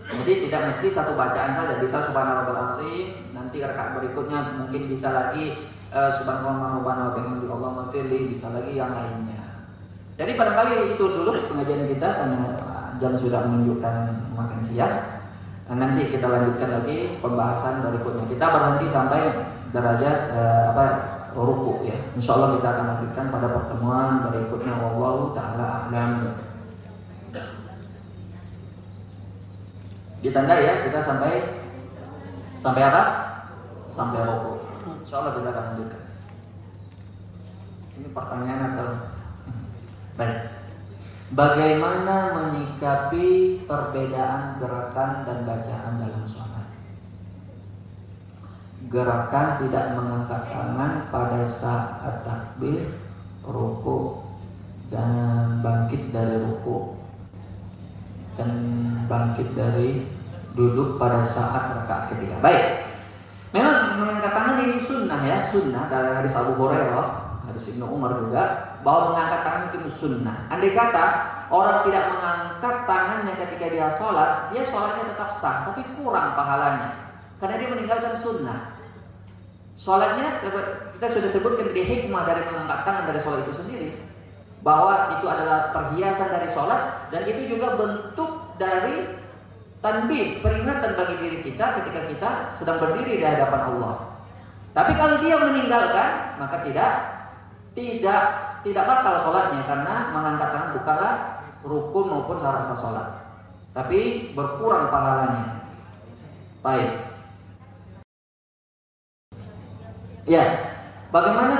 Jadi 0.05 0.33
tidak 0.47 0.69
mesti 0.69 0.87
satu 0.91 1.17
bacaan 1.17 1.49
saja, 1.55 1.81
bisa 1.81 1.97
subhanallah 2.05 2.77
azim, 2.77 3.25
nanti 3.33 3.57
rakaat 3.57 3.97
berikutnya 3.97 4.53
mungkin 4.53 4.85
bisa 4.85 5.09
lagi 5.09 5.65
uh, 5.89 6.13
subhanallah 6.13 6.77
rabbana 6.77 7.17
wa 7.17 7.53
Allah 7.57 7.71
mafirli, 7.83 8.35
bisa 8.35 8.53
lagi 8.53 8.77
yang 8.77 8.93
lainnya. 8.93 9.65
Jadi 10.15 10.31
barangkali 10.37 10.93
itu 10.93 11.03
dulu 11.09 11.33
pengajian 11.33 11.89
kita 11.89 12.07
karena 12.21 12.43
jam 13.01 13.13
sudah 13.17 13.47
menunjukkan 13.47 13.95
makan 14.35 14.59
siang. 14.63 15.15
Nah, 15.65 15.75
nanti 15.81 16.13
kita 16.13 16.29
lanjutkan 16.29 16.69
lagi 16.81 17.17
pembahasan 17.19 17.81
berikutnya. 17.81 18.25
Kita 18.29 18.45
berhenti 18.53 18.85
sampai 18.85 19.21
derajat 19.73 20.17
uh, 20.31 20.63
apa 20.71 20.85
ruku 21.35 21.83
ya. 21.83 21.97
Insya 22.15 22.37
Allah 22.37 22.61
kita 22.61 22.67
akan 22.69 22.85
lanjutkan 22.95 23.25
pada 23.33 23.47
pertemuan 23.51 24.07
berikutnya. 24.29 24.73
Wallahu 24.77 25.33
taala 25.35 25.89
a'lam. 25.89 26.11
Ditanda 30.23 30.55
ya 30.57 30.73
kita 30.85 30.99
sampai 31.01 31.61
sampai 32.61 32.81
apa? 32.81 33.03
Sampai 33.89 34.21
rokok. 34.25 34.57
Insya 35.01 35.21
Allah 35.21 35.33
kita 35.37 35.47
akan 35.49 35.63
lanjutkan. 35.73 36.01
Ini 37.95 38.07
pertanyaan 38.13 38.61
atau 38.73 38.89
baik. 40.17 40.54
Bagaimana 41.33 42.37
menyikapi 42.37 43.57
perbedaan 43.65 44.61
gerakan 44.61 45.25
dan 45.25 45.41
bacaan 45.41 45.93
dalam 45.97 46.25
sholat? 46.29 46.69
Gerakan 48.93 49.47
tidak 49.65 49.85
mengangkat 49.97 50.41
tangan 50.53 51.09
pada 51.09 51.49
saat 51.49 52.21
takbir, 52.21 52.93
ruku, 53.41 54.21
dan 54.93 55.09
bangkit 55.65 56.13
dari 56.13 56.37
ruku 56.45 56.93
dan 58.35 58.51
bangkit 59.07 59.55
dari 59.55 60.03
duduk 60.53 60.99
pada 60.99 61.23
saat 61.23 61.73
rakaat 61.73 62.15
ketiga. 62.15 62.37
Baik. 62.43 62.63
Memang 63.55 64.03
mengangkat 64.03 64.31
tangan 64.35 64.61
ini 64.67 64.77
sunnah 64.77 65.21
ya, 65.23 65.39
sunnah 65.47 65.87
dari 65.87 66.11
hadis 66.11 66.35
Abu 66.35 66.59
Hurairah, 66.59 67.24
hadis 67.55 67.71
Ibnu 67.71 67.87
Umar 67.87 68.19
juga 68.19 68.75
bahwa 68.83 69.15
mengangkat 69.15 69.41
tangan 69.47 69.63
itu 69.71 69.87
sunnah. 69.87 70.43
Andai 70.51 70.75
kata 70.75 71.05
orang 71.47 71.87
tidak 71.87 72.03
mengangkat 72.11 72.75
tangannya 72.83 73.33
ketika 73.39 73.65
dia 73.71 73.87
sholat, 73.95 74.51
dia 74.51 74.63
sholatnya 74.67 75.07
tetap 75.15 75.31
sah, 75.31 75.71
tapi 75.71 75.87
kurang 75.95 76.35
pahalanya 76.35 76.91
karena 77.39 77.55
dia 77.55 77.69
meninggalkan 77.71 78.11
sunnah. 78.19 78.75
Sholatnya 79.79 80.43
kita 80.99 81.07
sudah 81.07 81.29
sebutkan 81.31 81.71
di 81.71 81.83
hikmah 81.83 82.27
dari 82.27 82.43
mengangkat 82.43 82.79
tangan 82.83 83.07
dari 83.07 83.19
sholat 83.23 83.47
itu 83.47 83.55
sendiri 83.55 83.91
bahwa 84.59 85.15
itu 85.15 85.25
adalah 85.31 85.71
perhiasan 85.71 86.27
dari 86.27 86.51
sholat 86.51 87.07
dan 87.15 87.23
itu 87.23 87.55
juga 87.55 87.79
bentuk 87.79 88.51
dari 88.59 89.15
tanbih, 89.79 90.43
peringatan 90.43 90.91
bagi 90.99 91.15
diri 91.23 91.39
kita 91.39 91.79
ketika 91.79 92.01
kita 92.11 92.29
sedang 92.59 92.83
berdiri 92.83 93.21
di 93.21 93.25
hadapan 93.27 93.71
Allah. 93.71 93.95
Tapi 94.75 94.91
kalau 94.99 95.23
dia 95.23 95.39
meninggalkan, 95.39 96.35
maka 96.35 96.65
tidak 96.67 97.14
tidak 97.75 98.31
tidak 98.63 98.83
batal 98.87 99.15
sholatnya 99.19 99.61
karena 99.67 99.95
mengangkat 100.15 100.49
tangan 100.49 100.71
bukanlah 100.79 101.15
rukun 101.61 102.05
maupun 102.07 102.37
syarat 102.39 102.63
sah 102.63 102.79
sholat. 102.79 103.07
Tapi 103.75 104.31
berkurang 104.31 104.87
pahalanya. 104.87 105.67
Baik. 106.63 106.91
Ya, 110.25 110.45
bagaimana 111.13 111.59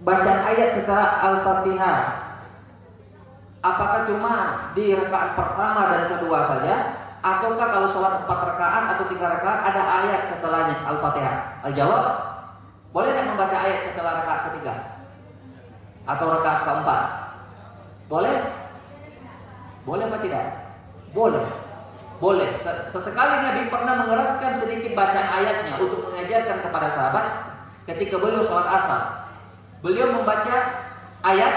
baca 0.00 0.32
ayat 0.48 0.72
setelah 0.72 1.20
Al-Fatihah 1.20 2.28
Apakah 3.58 4.06
cuma 4.06 4.34
di 4.78 4.94
rakaat 4.94 5.34
pertama 5.34 5.90
dan 5.90 6.02
kedua 6.14 6.46
saja 6.46 6.74
ataukah 7.18 7.66
kalau 7.74 7.90
sholat 7.90 8.22
empat 8.22 8.38
rakaat 8.54 8.84
atau 8.94 9.04
tiga 9.10 9.26
rakaat 9.34 9.60
ada 9.74 9.82
ayat 9.82 10.20
setelahnya 10.30 10.78
Al-Fatihah? 10.86 11.66
Al-jawab, 11.66 12.04
boleh 12.90 13.10
tidak 13.12 13.26
membaca 13.28 13.56
ayat 13.56 13.78
setelah 13.84 14.12
rakaat 14.24 14.40
ketiga 14.52 14.74
atau 16.08 16.26
rakaat 16.32 16.60
keempat? 16.64 17.02
Boleh? 18.08 18.36
Boleh 19.84 20.04
apa 20.08 20.18
tidak? 20.24 20.44
Boleh. 21.12 21.44
Boleh. 22.18 22.50
Sesekali 22.90 23.44
Nabi 23.44 23.70
pernah 23.70 23.94
mengeraskan 24.04 24.52
sedikit 24.56 24.96
bacaan 24.96 25.28
ayatnya 25.38 25.78
untuk 25.78 26.10
mengajarkan 26.10 26.58
kepada 26.64 26.88
sahabat 26.90 27.26
ketika 27.86 28.18
beliau 28.18 28.42
sholat 28.42 28.68
asar. 28.74 29.02
Beliau 29.84 30.10
membaca 30.10 30.56
ayat 31.22 31.54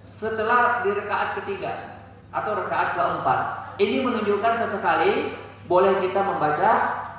setelah 0.00 0.80
di 0.86 0.90
rakaat 0.96 1.42
ketiga 1.42 2.00
atau 2.32 2.56
rakaat 2.56 2.96
keempat. 2.96 3.40
Ini 3.78 4.02
menunjukkan 4.02 4.52
sesekali 4.56 5.36
boleh 5.68 6.00
kita 6.00 6.20
membaca 6.24 6.70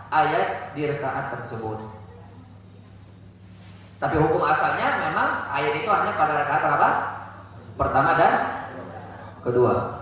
ayat 0.10 0.74
di 0.74 0.90
rakaat 0.90 1.38
tersebut. 1.38 1.99
Tapi 4.00 4.16
hukum 4.16 4.39
asalnya 4.47 5.12
memang 5.12 5.52
ayat 5.52 5.84
itu 5.84 5.89
hanya 5.91 6.16
pada 6.16 6.34
rakaat 6.39 6.62
berapa? 6.64 6.89
Pertama 7.76 8.12
dan 8.16 8.34
kedua. 9.43 10.00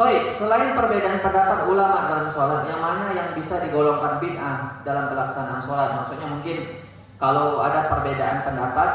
Toy, 0.00 0.32
selain 0.32 0.72
perbedaan 0.72 1.20
pendapat 1.20 1.68
ulama 1.68 2.08
dalam 2.08 2.28
sholat, 2.32 2.64
yang 2.64 2.80
mana 2.80 3.12
yang 3.12 3.36
bisa 3.36 3.60
digolongkan 3.60 4.24
bid'ah 4.24 4.80
dalam 4.88 5.12
pelaksanaan 5.12 5.60
sholat? 5.60 6.00
Maksudnya 6.00 6.32
mungkin 6.32 6.80
kalau 7.20 7.60
ada 7.60 7.92
perbedaan 7.92 8.40
pendapat, 8.40 8.90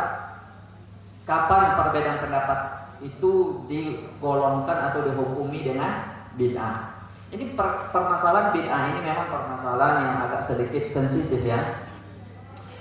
kapan 1.29 1.77
perbedaan 1.77 2.17
pendapat 2.17 2.59
itu 3.05 3.61
digolongkan 3.69 4.89
atau 4.89 5.05
dihukumi 5.05 5.69
dengan 5.69 6.17
bid'ah? 6.33 6.96
Ini 7.27 7.59
per 7.59 7.91
permasalahan 7.91 8.55
bid'ah 8.55 8.95
ini 8.95 8.99
memang 9.03 9.27
permasalahan 9.27 9.95
yang 9.99 10.17
agak 10.23 10.47
sedikit 10.47 10.87
sensitif 10.87 11.43
ya. 11.43 11.59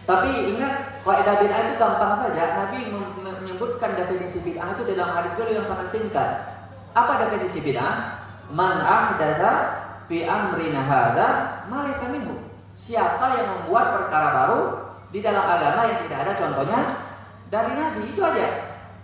Tapi 0.07 0.55
ingat 0.55 1.03
kaidah 1.03 1.35
bid'ah 1.43 1.61
itu 1.67 1.75
gampang 1.83 2.15
saja. 2.15 2.55
Nabi 2.55 2.95
menyebutkan 3.19 3.99
definisi 3.99 4.39
bid'ah 4.39 4.79
itu 4.79 4.87
dalam 4.95 5.19
hadis 5.19 5.35
beliau 5.35 5.59
yang 5.59 5.67
sangat 5.67 5.91
singkat. 5.91 6.47
Apa 6.95 7.27
definisi 7.27 7.59
bid'ah? 7.59 8.23
Man 8.55 8.79
ahdatha 8.87 9.83
fi 10.07 10.23
amrina 10.23 10.79
hadza 10.79 11.27
ma 11.67 11.91
minhu. 11.91 12.39
Siapa 12.79 13.27
yang 13.35 13.47
membuat 13.51 13.99
perkara 13.99 14.29
baru 14.31 14.61
di 15.11 15.19
dalam 15.27 15.43
agama 15.43 15.91
yang 15.91 16.07
tidak 16.07 16.19
ada 16.23 16.33
contohnya 16.39 16.81
dari 17.51 17.73
Nabi 17.75 18.15
itu 18.15 18.23
aja. 18.23 18.47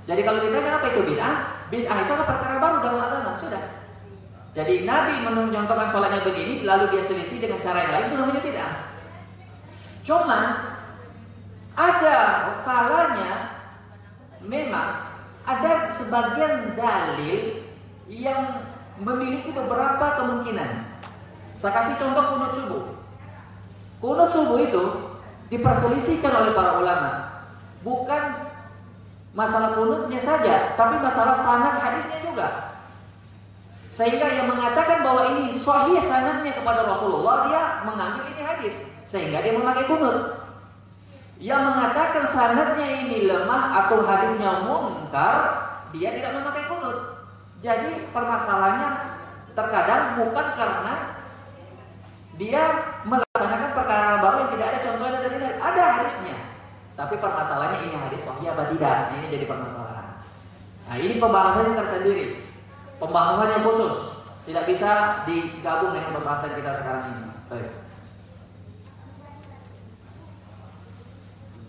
Jadi 0.07 0.23
kalau 0.23 0.39
ditanya 0.39 0.79
apa 0.79 0.87
itu 0.95 1.03
bid'ah, 1.03 1.67
bid'ah 1.67 1.99
itu 1.99 2.11
adalah 2.15 2.29
perkara 2.31 2.55
baru 2.63 2.77
dalam 2.79 3.01
agama 3.11 3.35
sudah. 3.43 3.82
Jadi 4.53 4.85
Nabi 4.85 5.25
mencontohkan 5.25 5.89
sholatnya 5.89 6.21
begini, 6.29 6.61
lalu 6.69 6.93
dia 6.93 7.01
selisih 7.01 7.41
dengan 7.41 7.57
cara 7.65 7.89
yang 7.89 7.93
lain 7.97 8.05
itu 8.05 8.17
namanya 8.21 8.43
bid'ah. 8.45 8.73
Cuma 10.05 10.41
ada 11.73 12.19
kalanya 12.61 13.33
memang 14.45 15.17
ada 15.49 15.89
sebagian 15.89 16.77
dalil 16.77 17.65
yang 18.13 18.69
memiliki 19.01 19.49
beberapa 19.57 20.21
kemungkinan. 20.21 20.85
Saya 21.57 21.73
kasih 21.73 21.97
contoh 21.97 22.25
kunut 22.37 22.53
subuh. 22.53 22.83
Kunut 24.05 24.29
subuh 24.29 24.59
itu 24.61 24.85
diperselisihkan 25.49 26.33
oleh 26.33 26.53
para 26.53 26.77
ulama. 26.77 27.11
Bukan 27.81 28.53
masalah 29.33 29.81
kunutnya 29.81 30.21
saja, 30.21 30.77
tapi 30.77 31.01
masalah 31.01 31.41
sanad 31.41 31.81
hadisnya 31.81 32.21
juga. 32.21 32.72
Sehingga 33.93 34.25
yang 34.25 34.49
mengatakan 34.49 35.05
bahwa 35.05 35.37
ini 35.37 35.53
sahih 35.53 36.01
sanadnya 36.01 36.57
kepada 36.57 36.89
Rasulullah, 36.89 37.53
dia 37.53 37.63
mengambil 37.85 38.25
ini 38.33 38.41
hadis. 38.41 38.73
Sehingga 39.05 39.45
dia 39.45 39.53
memakai 39.53 39.85
kunut. 39.85 40.41
Yang 41.37 41.61
mengatakan 41.61 42.25
sanadnya 42.25 42.89
ini 43.05 43.29
lemah 43.29 43.85
atau 43.85 44.01
hadisnya 44.01 44.65
munkar, 44.65 45.37
dia 45.93 46.09
tidak 46.17 46.41
memakai 46.41 46.65
kunut. 46.73 47.21
Jadi 47.61 48.09
permasalahannya 48.17 48.91
terkadang 49.53 50.03
bukan 50.17 50.47
karena 50.57 50.95
dia 52.41 52.63
melaksanakan 53.05 53.71
perkara 53.77 54.25
baru 54.25 54.37
yang 54.41 54.51
tidak 54.57 54.67
ada 54.73 54.79
contohnya 54.89 55.19
dari 55.21 55.37
Nabi. 55.37 55.57
Ada 55.61 55.83
hadisnya. 56.01 56.37
Tapi 56.97 57.15
permasalahannya 57.21 57.79
ini 57.85 57.97
hadis 58.01 58.25
sahih 58.25 58.49
apa 58.57 58.73
tidak? 58.73 58.97
Ini 59.21 59.27
jadi 59.29 59.45
permasalahan. 59.45 60.07
Nah, 60.89 60.97
ini 60.97 61.15
pembahasannya 61.21 61.77
tersendiri. 61.77 62.52
Pembahasannya 63.03 63.67
khusus. 63.67 63.95
Tidak 64.47 64.63
bisa 64.63 65.23
digabung 65.27 65.91
dengan 65.91 66.23
pembahasan 66.23 66.55
kita 66.55 66.71
sekarang 66.79 67.05
ini. 67.11 67.23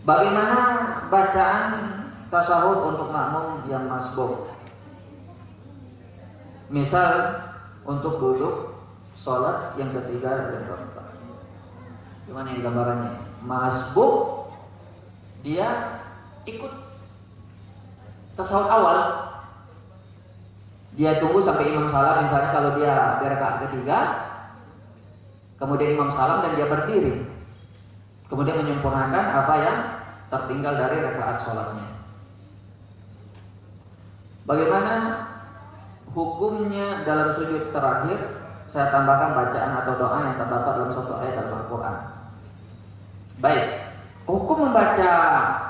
Bagaimana 0.05 0.57
bacaan 1.09 1.65
tasawuf 2.29 2.93
untuk 2.93 3.09
makmum 3.09 3.65
yang 3.65 3.89
masbuk? 3.89 4.51
Misal 6.69 7.39
untuk 7.87 8.21
duduk 8.21 8.55
sholat 9.17 9.73
yang 9.79 9.89
ketiga 9.95 10.53
dan 10.53 10.61
keempat. 10.69 11.07
Gimana 12.29 12.47
yang 12.53 12.61
gambarannya? 12.67 13.11
Masbuk 13.41 14.13
dia 15.41 15.97
ikut 16.45 16.73
tasawuf 18.35 18.69
awal 18.69 19.32
dia 20.93 21.17
tunggu 21.17 21.41
sampai 21.41 21.73
imam 21.73 21.89
salam 21.89 22.25
misalnya 22.25 22.49
kalau 22.53 22.71
dia 22.77 22.93
di 23.21 23.57
ketiga 23.69 23.99
kemudian 25.57 25.97
imam 25.97 26.09
salam 26.13 26.45
dan 26.45 26.53
dia 26.53 26.67
berdiri 26.69 27.25
kemudian 28.29 28.61
menyempurnakan 28.61 29.25
apa 29.43 29.53
yang 29.61 29.77
tertinggal 30.29 30.73
dari 30.77 30.97
rakaat 31.01 31.37
sholatnya 31.41 31.87
bagaimana 34.45 34.93
hukumnya 36.13 37.01
dalam 37.05 37.33
sujud 37.33 37.73
terakhir 37.73 38.43
saya 38.73 38.89
tambahkan 38.89 39.37
bacaan 39.37 39.71
atau 39.85 39.93
doa 40.01 40.17
yang 40.25 40.37
terdapat 40.37 40.71
dalam 40.81 40.89
satu 40.89 41.13
ayat 41.21 41.45
Al-Quran. 41.45 41.97
Baik, 43.37 43.65
hukum 44.25 44.65
membaca 44.65 45.11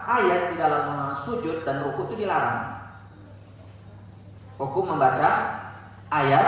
ayat 0.08 0.52
di 0.52 0.56
dalam 0.56 1.12
sujud 1.20 1.68
dan 1.68 1.84
ruku 1.84 2.08
itu 2.08 2.24
dilarang. 2.24 2.83
Hukum 4.62 4.96
membaca 4.96 5.60
ayat 6.14 6.48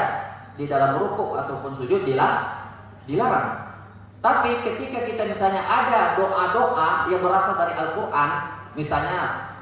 di 0.55 0.69
dalam 0.69 1.01
ruku 1.01 1.35
ataupun 1.35 1.73
sujud 1.73 2.05
dilarang. 2.05 3.47
Tapi 4.21 4.51
ketika 4.65 5.05
kita 5.05 5.23
misalnya 5.29 5.61
ada 5.61 6.17
doa-doa 6.17 7.11
yang 7.13 7.21
berasal 7.21 7.53
dari 7.57 7.77
Al-Quran, 7.77 8.29
misalnya 8.73 9.53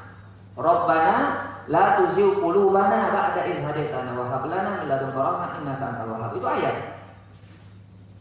Rabbana 0.56 1.52
La 1.72 1.96
tuzigh 1.96 2.44
qulubana 2.44 3.08
ba'da 3.08 3.48
idh 3.48 3.64
hadaitana 3.64 4.12
wa 4.12 4.28
hab 4.28 4.44
lana 4.52 4.84
min 4.84 4.92
ladunka 4.92 5.16
rahmah 5.16 5.64
innaka 5.64 5.84
antal 5.96 6.12
wahhab. 6.12 6.36
Itu 6.36 6.44
ayat. 6.44 6.76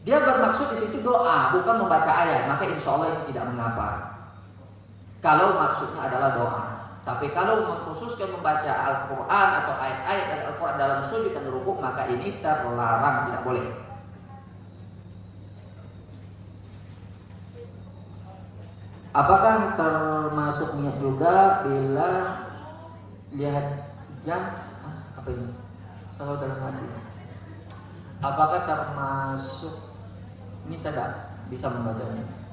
Dia 0.07 0.23
bermaksud 0.23 0.71
di 0.71 0.77
situ 0.79 1.03
doa, 1.03 1.51
bukan 1.51 1.75
membaca 1.83 2.07
ayat. 2.07 2.47
Maka 2.47 2.71
insya 2.71 2.95
Allah 2.95 3.11
ini 3.11 3.35
tidak 3.35 3.51
mengapa. 3.51 3.87
Kalau 5.19 5.59
maksudnya 5.59 6.07
adalah 6.07 6.29
doa. 6.39 6.63
Tapi 7.03 7.35
kalau 7.35 7.67
mengkhususkan 7.67 8.31
membaca 8.31 8.71
Al-Quran 8.71 9.47
atau 9.59 9.73
ayat-ayat 9.75 10.25
dari 10.31 10.41
Al-Quran 10.47 10.75
dalam 10.79 10.99
sujud 11.03 11.35
dan 11.35 11.43
rukuk, 11.51 11.83
maka 11.83 12.07
ini 12.07 12.39
terlarang, 12.39 13.27
tidak 13.27 13.43
boleh. 13.43 13.67
Apakah 19.13 19.75
termasuk 19.77 20.73
niat 20.79 20.95
juga 21.03 21.61
bila 21.67 22.09
lihat 23.35 23.67
jam 24.23 24.55
apa 25.19 25.27
ini? 25.27 25.47
Selalu 26.15 26.35
dalam 26.39 26.59
hati. 26.65 26.87
Apakah 28.23 28.63
termasuk 28.63 29.75
ini 30.71 30.79
tidak 30.79 31.35
bisa 31.51 31.67
membacanya 31.67 32.43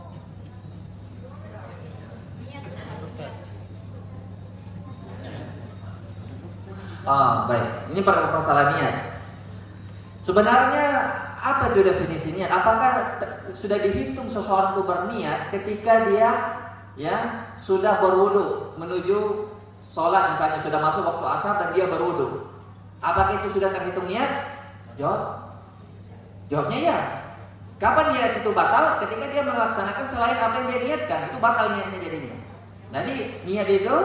Ah, 7.09 7.49
baik. 7.49 7.93
Ini 7.93 8.01
masalah 8.05 8.77
niat. 8.77 9.21
Sebenarnya 10.21 10.89
apa 11.41 11.73
itu 11.73 11.81
definisi 11.81 12.37
niat? 12.37 12.53
Apakah 12.53 13.17
sudah 13.57 13.81
dihitung 13.81 14.29
seseorang 14.29 14.77
itu 14.77 14.83
berniat 14.85 15.49
ketika 15.49 16.13
dia 16.13 16.31
ya 17.01 17.49
sudah 17.57 17.97
berwudu 18.05 18.77
menuju 18.77 19.49
sholat 19.89 20.37
misalnya 20.37 20.61
sudah 20.61 20.81
masuk 20.85 21.03
waktu 21.09 21.27
asar 21.41 21.55
dan 21.57 21.69
dia 21.73 21.89
berwudu. 21.89 22.53
Apakah 23.01 23.41
itu 23.41 23.57
sudah 23.57 23.73
terhitung 23.73 24.05
niat? 24.05 24.61
Jawab. 25.01 25.57
Jawabnya 26.53 26.79
ya. 26.79 26.99
Kapan 27.81 28.13
niat 28.13 28.45
itu 28.45 28.53
batal? 28.53 29.01
Ketika 29.01 29.25
dia 29.33 29.41
melaksanakan 29.41 30.05
selain 30.05 30.37
apa 30.37 30.55
yang 30.61 30.67
dia 30.69 30.81
niatkan, 30.85 31.33
itu 31.33 31.39
batal 31.41 31.67
niatnya 31.73 31.97
jadinya. 31.97 32.37
Jadi 32.93 33.15
niat 33.49 33.69
itu 33.73 33.97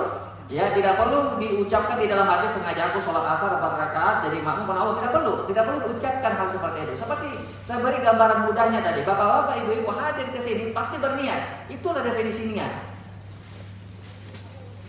ya 0.46 0.70
tidak 0.78 0.94
perlu 1.02 1.42
diucapkan 1.42 1.98
di 1.98 2.06
dalam 2.06 2.30
hati 2.30 2.46
sengaja 2.54 2.94
aku 2.94 3.02
sholat 3.02 3.26
asar 3.34 3.58
empat 3.58 3.74
rakaat 3.82 4.16
jadi 4.30 4.46
makmum 4.46 4.70
karena 4.70 4.82
Allah 4.86 4.96
tidak 5.02 5.14
perlu 5.18 5.34
tidak 5.50 5.64
perlu 5.66 5.80
diucapkan 5.90 6.32
hal 6.38 6.48
seperti 6.48 6.78
itu 6.86 6.94
seperti 6.94 7.30
saya 7.66 7.82
beri 7.82 7.98
gambaran 8.06 8.40
mudahnya 8.46 8.80
tadi 8.86 9.02
bapak-bapak 9.02 9.66
ibu-ibu 9.66 9.90
hadir 9.90 10.30
ke 10.30 10.40
sini 10.40 10.70
pasti 10.70 11.02
berniat 11.02 11.66
itulah 11.74 12.06
definisi 12.06 12.46
niat 12.54 12.96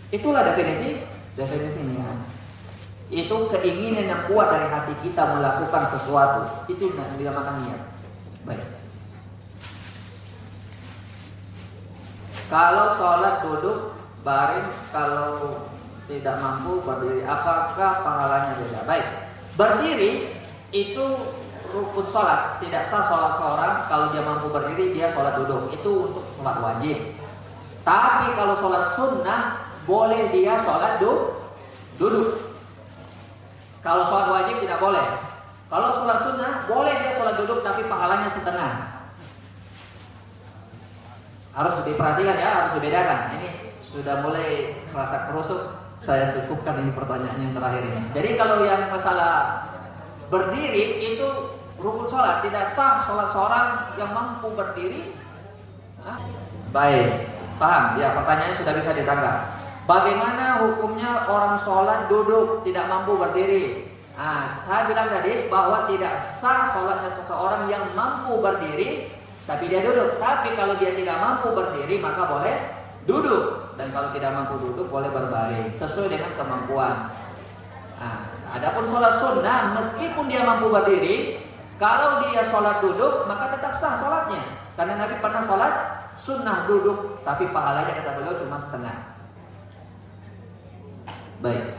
Itulah 0.07 0.55
definisi 0.55 1.03
definisinya. 1.35 2.07
Itu 3.11 3.51
keinginan 3.51 4.07
yang 4.07 4.21
kuat 4.31 4.55
dari 4.55 4.67
hati 4.71 4.93
kita 5.03 5.35
melakukan 5.35 5.83
sesuatu. 5.91 6.41
Itu 6.71 6.95
yang 6.95 7.11
dinamakan 7.19 7.67
niat. 7.67 7.81
Baik. 8.47 8.63
Kalau 12.47 12.95
sholat 12.95 13.43
duduk 13.43 13.96
baring, 14.27 14.67
kalau 14.91 15.63
tidak 16.11 16.35
mampu 16.43 16.83
berdiri, 16.83 17.23
apakah 17.23 18.03
pahalanya 18.03 18.59
beda? 18.59 18.79
Baik. 18.83 19.07
Berdiri 19.55 20.11
itu 20.75 21.05
rukun 21.71 22.05
sholat. 22.07 22.59
Tidak 22.59 22.83
sah 22.83 23.07
sholat 23.07 23.39
seorang 23.39 23.73
kalau 23.87 24.05
dia 24.11 24.23
mampu 24.23 24.51
berdiri 24.51 24.95
dia 24.95 25.11
sholat 25.11 25.39
duduk. 25.39 25.71
Itu 25.71 26.11
untuk 26.11 26.25
sholat 26.39 26.57
wajib. 26.59 26.97
Tapi 27.87 28.35
kalau 28.35 28.55
sholat 28.59 28.83
sunnah 28.95 29.71
boleh 29.87 30.27
dia 30.31 30.59
sholat 30.59 30.99
du 30.99 31.39
duduk. 31.95 32.59
Kalau 33.79 34.03
sholat 34.03 34.27
wajib 34.31 34.59
tidak 34.59 34.79
boleh. 34.83 35.07
Kalau 35.67 35.89
sholat 35.95 36.19
sunnah 36.23 36.51
boleh 36.67 36.93
dia 36.99 37.11
sholat 37.15 37.35
duduk 37.39 37.59
tapi 37.63 37.87
pahalanya 37.87 38.27
setengah. 38.31 38.71
Harus 41.55 41.73
diperhatikan 41.87 42.37
ya 42.37 42.49
harus 42.63 42.71
dibedakan. 42.77 43.19
Ini 43.39 43.66
sudah 43.91 44.19
mulai 44.23 44.75
merasa 44.91 45.31
kerusuk 45.31 45.87
saya 46.03 46.35
cukupkan 46.37 46.77
ini 46.83 46.91
pertanyaan 46.93 47.39
yang 47.41 47.53
terakhir 47.57 47.83
ini. 47.83 48.01
Jadi 48.13 48.29
kalau 48.37 48.61
yang 48.61 48.85
masalah 48.93 49.65
berdiri 50.29 51.01
itu 51.15 51.27
rukun 51.81 52.07
sholat. 52.09 52.45
Tidak 52.45 52.65
sah 52.69 53.05
sholat 53.05 53.27
seorang 53.33 53.67
yang 53.97 54.11
mampu 54.13 54.51
berdiri. 54.53 55.13
Hah? 56.05 56.19
baik 56.71 57.31
paham? 57.57 57.97
Ya 57.97 58.13
pertanyaannya 58.13 58.55
sudah 58.55 58.73
bisa 58.77 58.91
ditangkap. 58.93 59.57
Bagaimana 59.87 60.67
hukumnya 60.67 61.25
orang 61.31 61.55
sholat 61.63 62.11
duduk 62.11 62.61
tidak 62.67 62.85
mampu 62.91 63.15
berdiri? 63.15 63.87
Nah, 64.17 64.49
saya 64.65 64.89
bilang 64.89 65.13
tadi 65.13 65.47
bahwa 65.47 65.87
tidak 65.87 66.19
sah 66.19 66.67
sholatnya 66.75 67.07
seseorang 67.13 67.69
yang 67.71 67.81
mampu 67.95 68.37
berdiri 68.43 69.07
tapi 69.47 69.71
dia 69.71 69.79
duduk. 69.81 70.19
Tapi 70.19 70.53
kalau 70.59 70.75
dia 70.75 70.91
tidak 70.91 71.17
mampu 71.17 71.55
berdiri 71.55 72.03
maka 72.03 72.27
boleh 72.27 72.55
duduk 73.07 73.66
dan 73.77 73.87
kalau 73.93 74.09
tidak 74.11 74.33
mampu 74.33 74.57
duduk 74.59 74.89
boleh 74.89 75.09
berbaring 75.13 75.69
sesuai 75.77 76.09
dengan 76.09 76.33
kemampuan 76.33 77.07
nah, 78.01 78.19
adapun 78.57 78.83
sholat 78.89 79.15
sunnah 79.21 79.77
meskipun 79.77 80.25
dia 80.25 80.41
mampu 80.41 80.67
berdiri 80.67 81.47
kalau 81.77 82.25
dia 82.25 82.41
sholat 82.41 82.81
duduk, 82.81 83.29
maka 83.29 83.53
tetap 83.53 83.77
sah 83.77 83.93
sholatnya. 84.01 84.41
Karena 84.73 84.97
Nabi 84.97 85.21
pernah 85.21 85.45
sholat 85.45 85.73
sunnah 86.17 86.65
duduk, 86.65 87.21
tapi 87.21 87.45
pahalanya 87.53 88.01
kata 88.01 88.17
beliau 88.17 88.33
cuma 88.41 88.57
setengah. 88.57 89.13
Baik. 91.45 91.77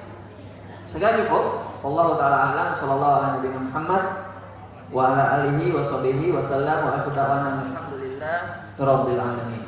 Segala 0.94 1.18
cukup. 1.18 1.44
Allah 1.78 2.06
taala 2.14 2.38
alam 2.54 2.68
sallallahu 2.78 3.16
alaihi 3.22 3.54
Muhammad 3.54 4.02
wa 4.94 5.02
ala 5.14 5.24
alihi 5.42 5.70
wa 5.74 5.82
sahbihi 5.82 6.30
wa 6.30 6.42
sallam 6.46 6.78
wa 6.86 6.90
alhamdulillah 7.02 8.38
rabbil 8.78 9.20
alamin. 9.20 9.67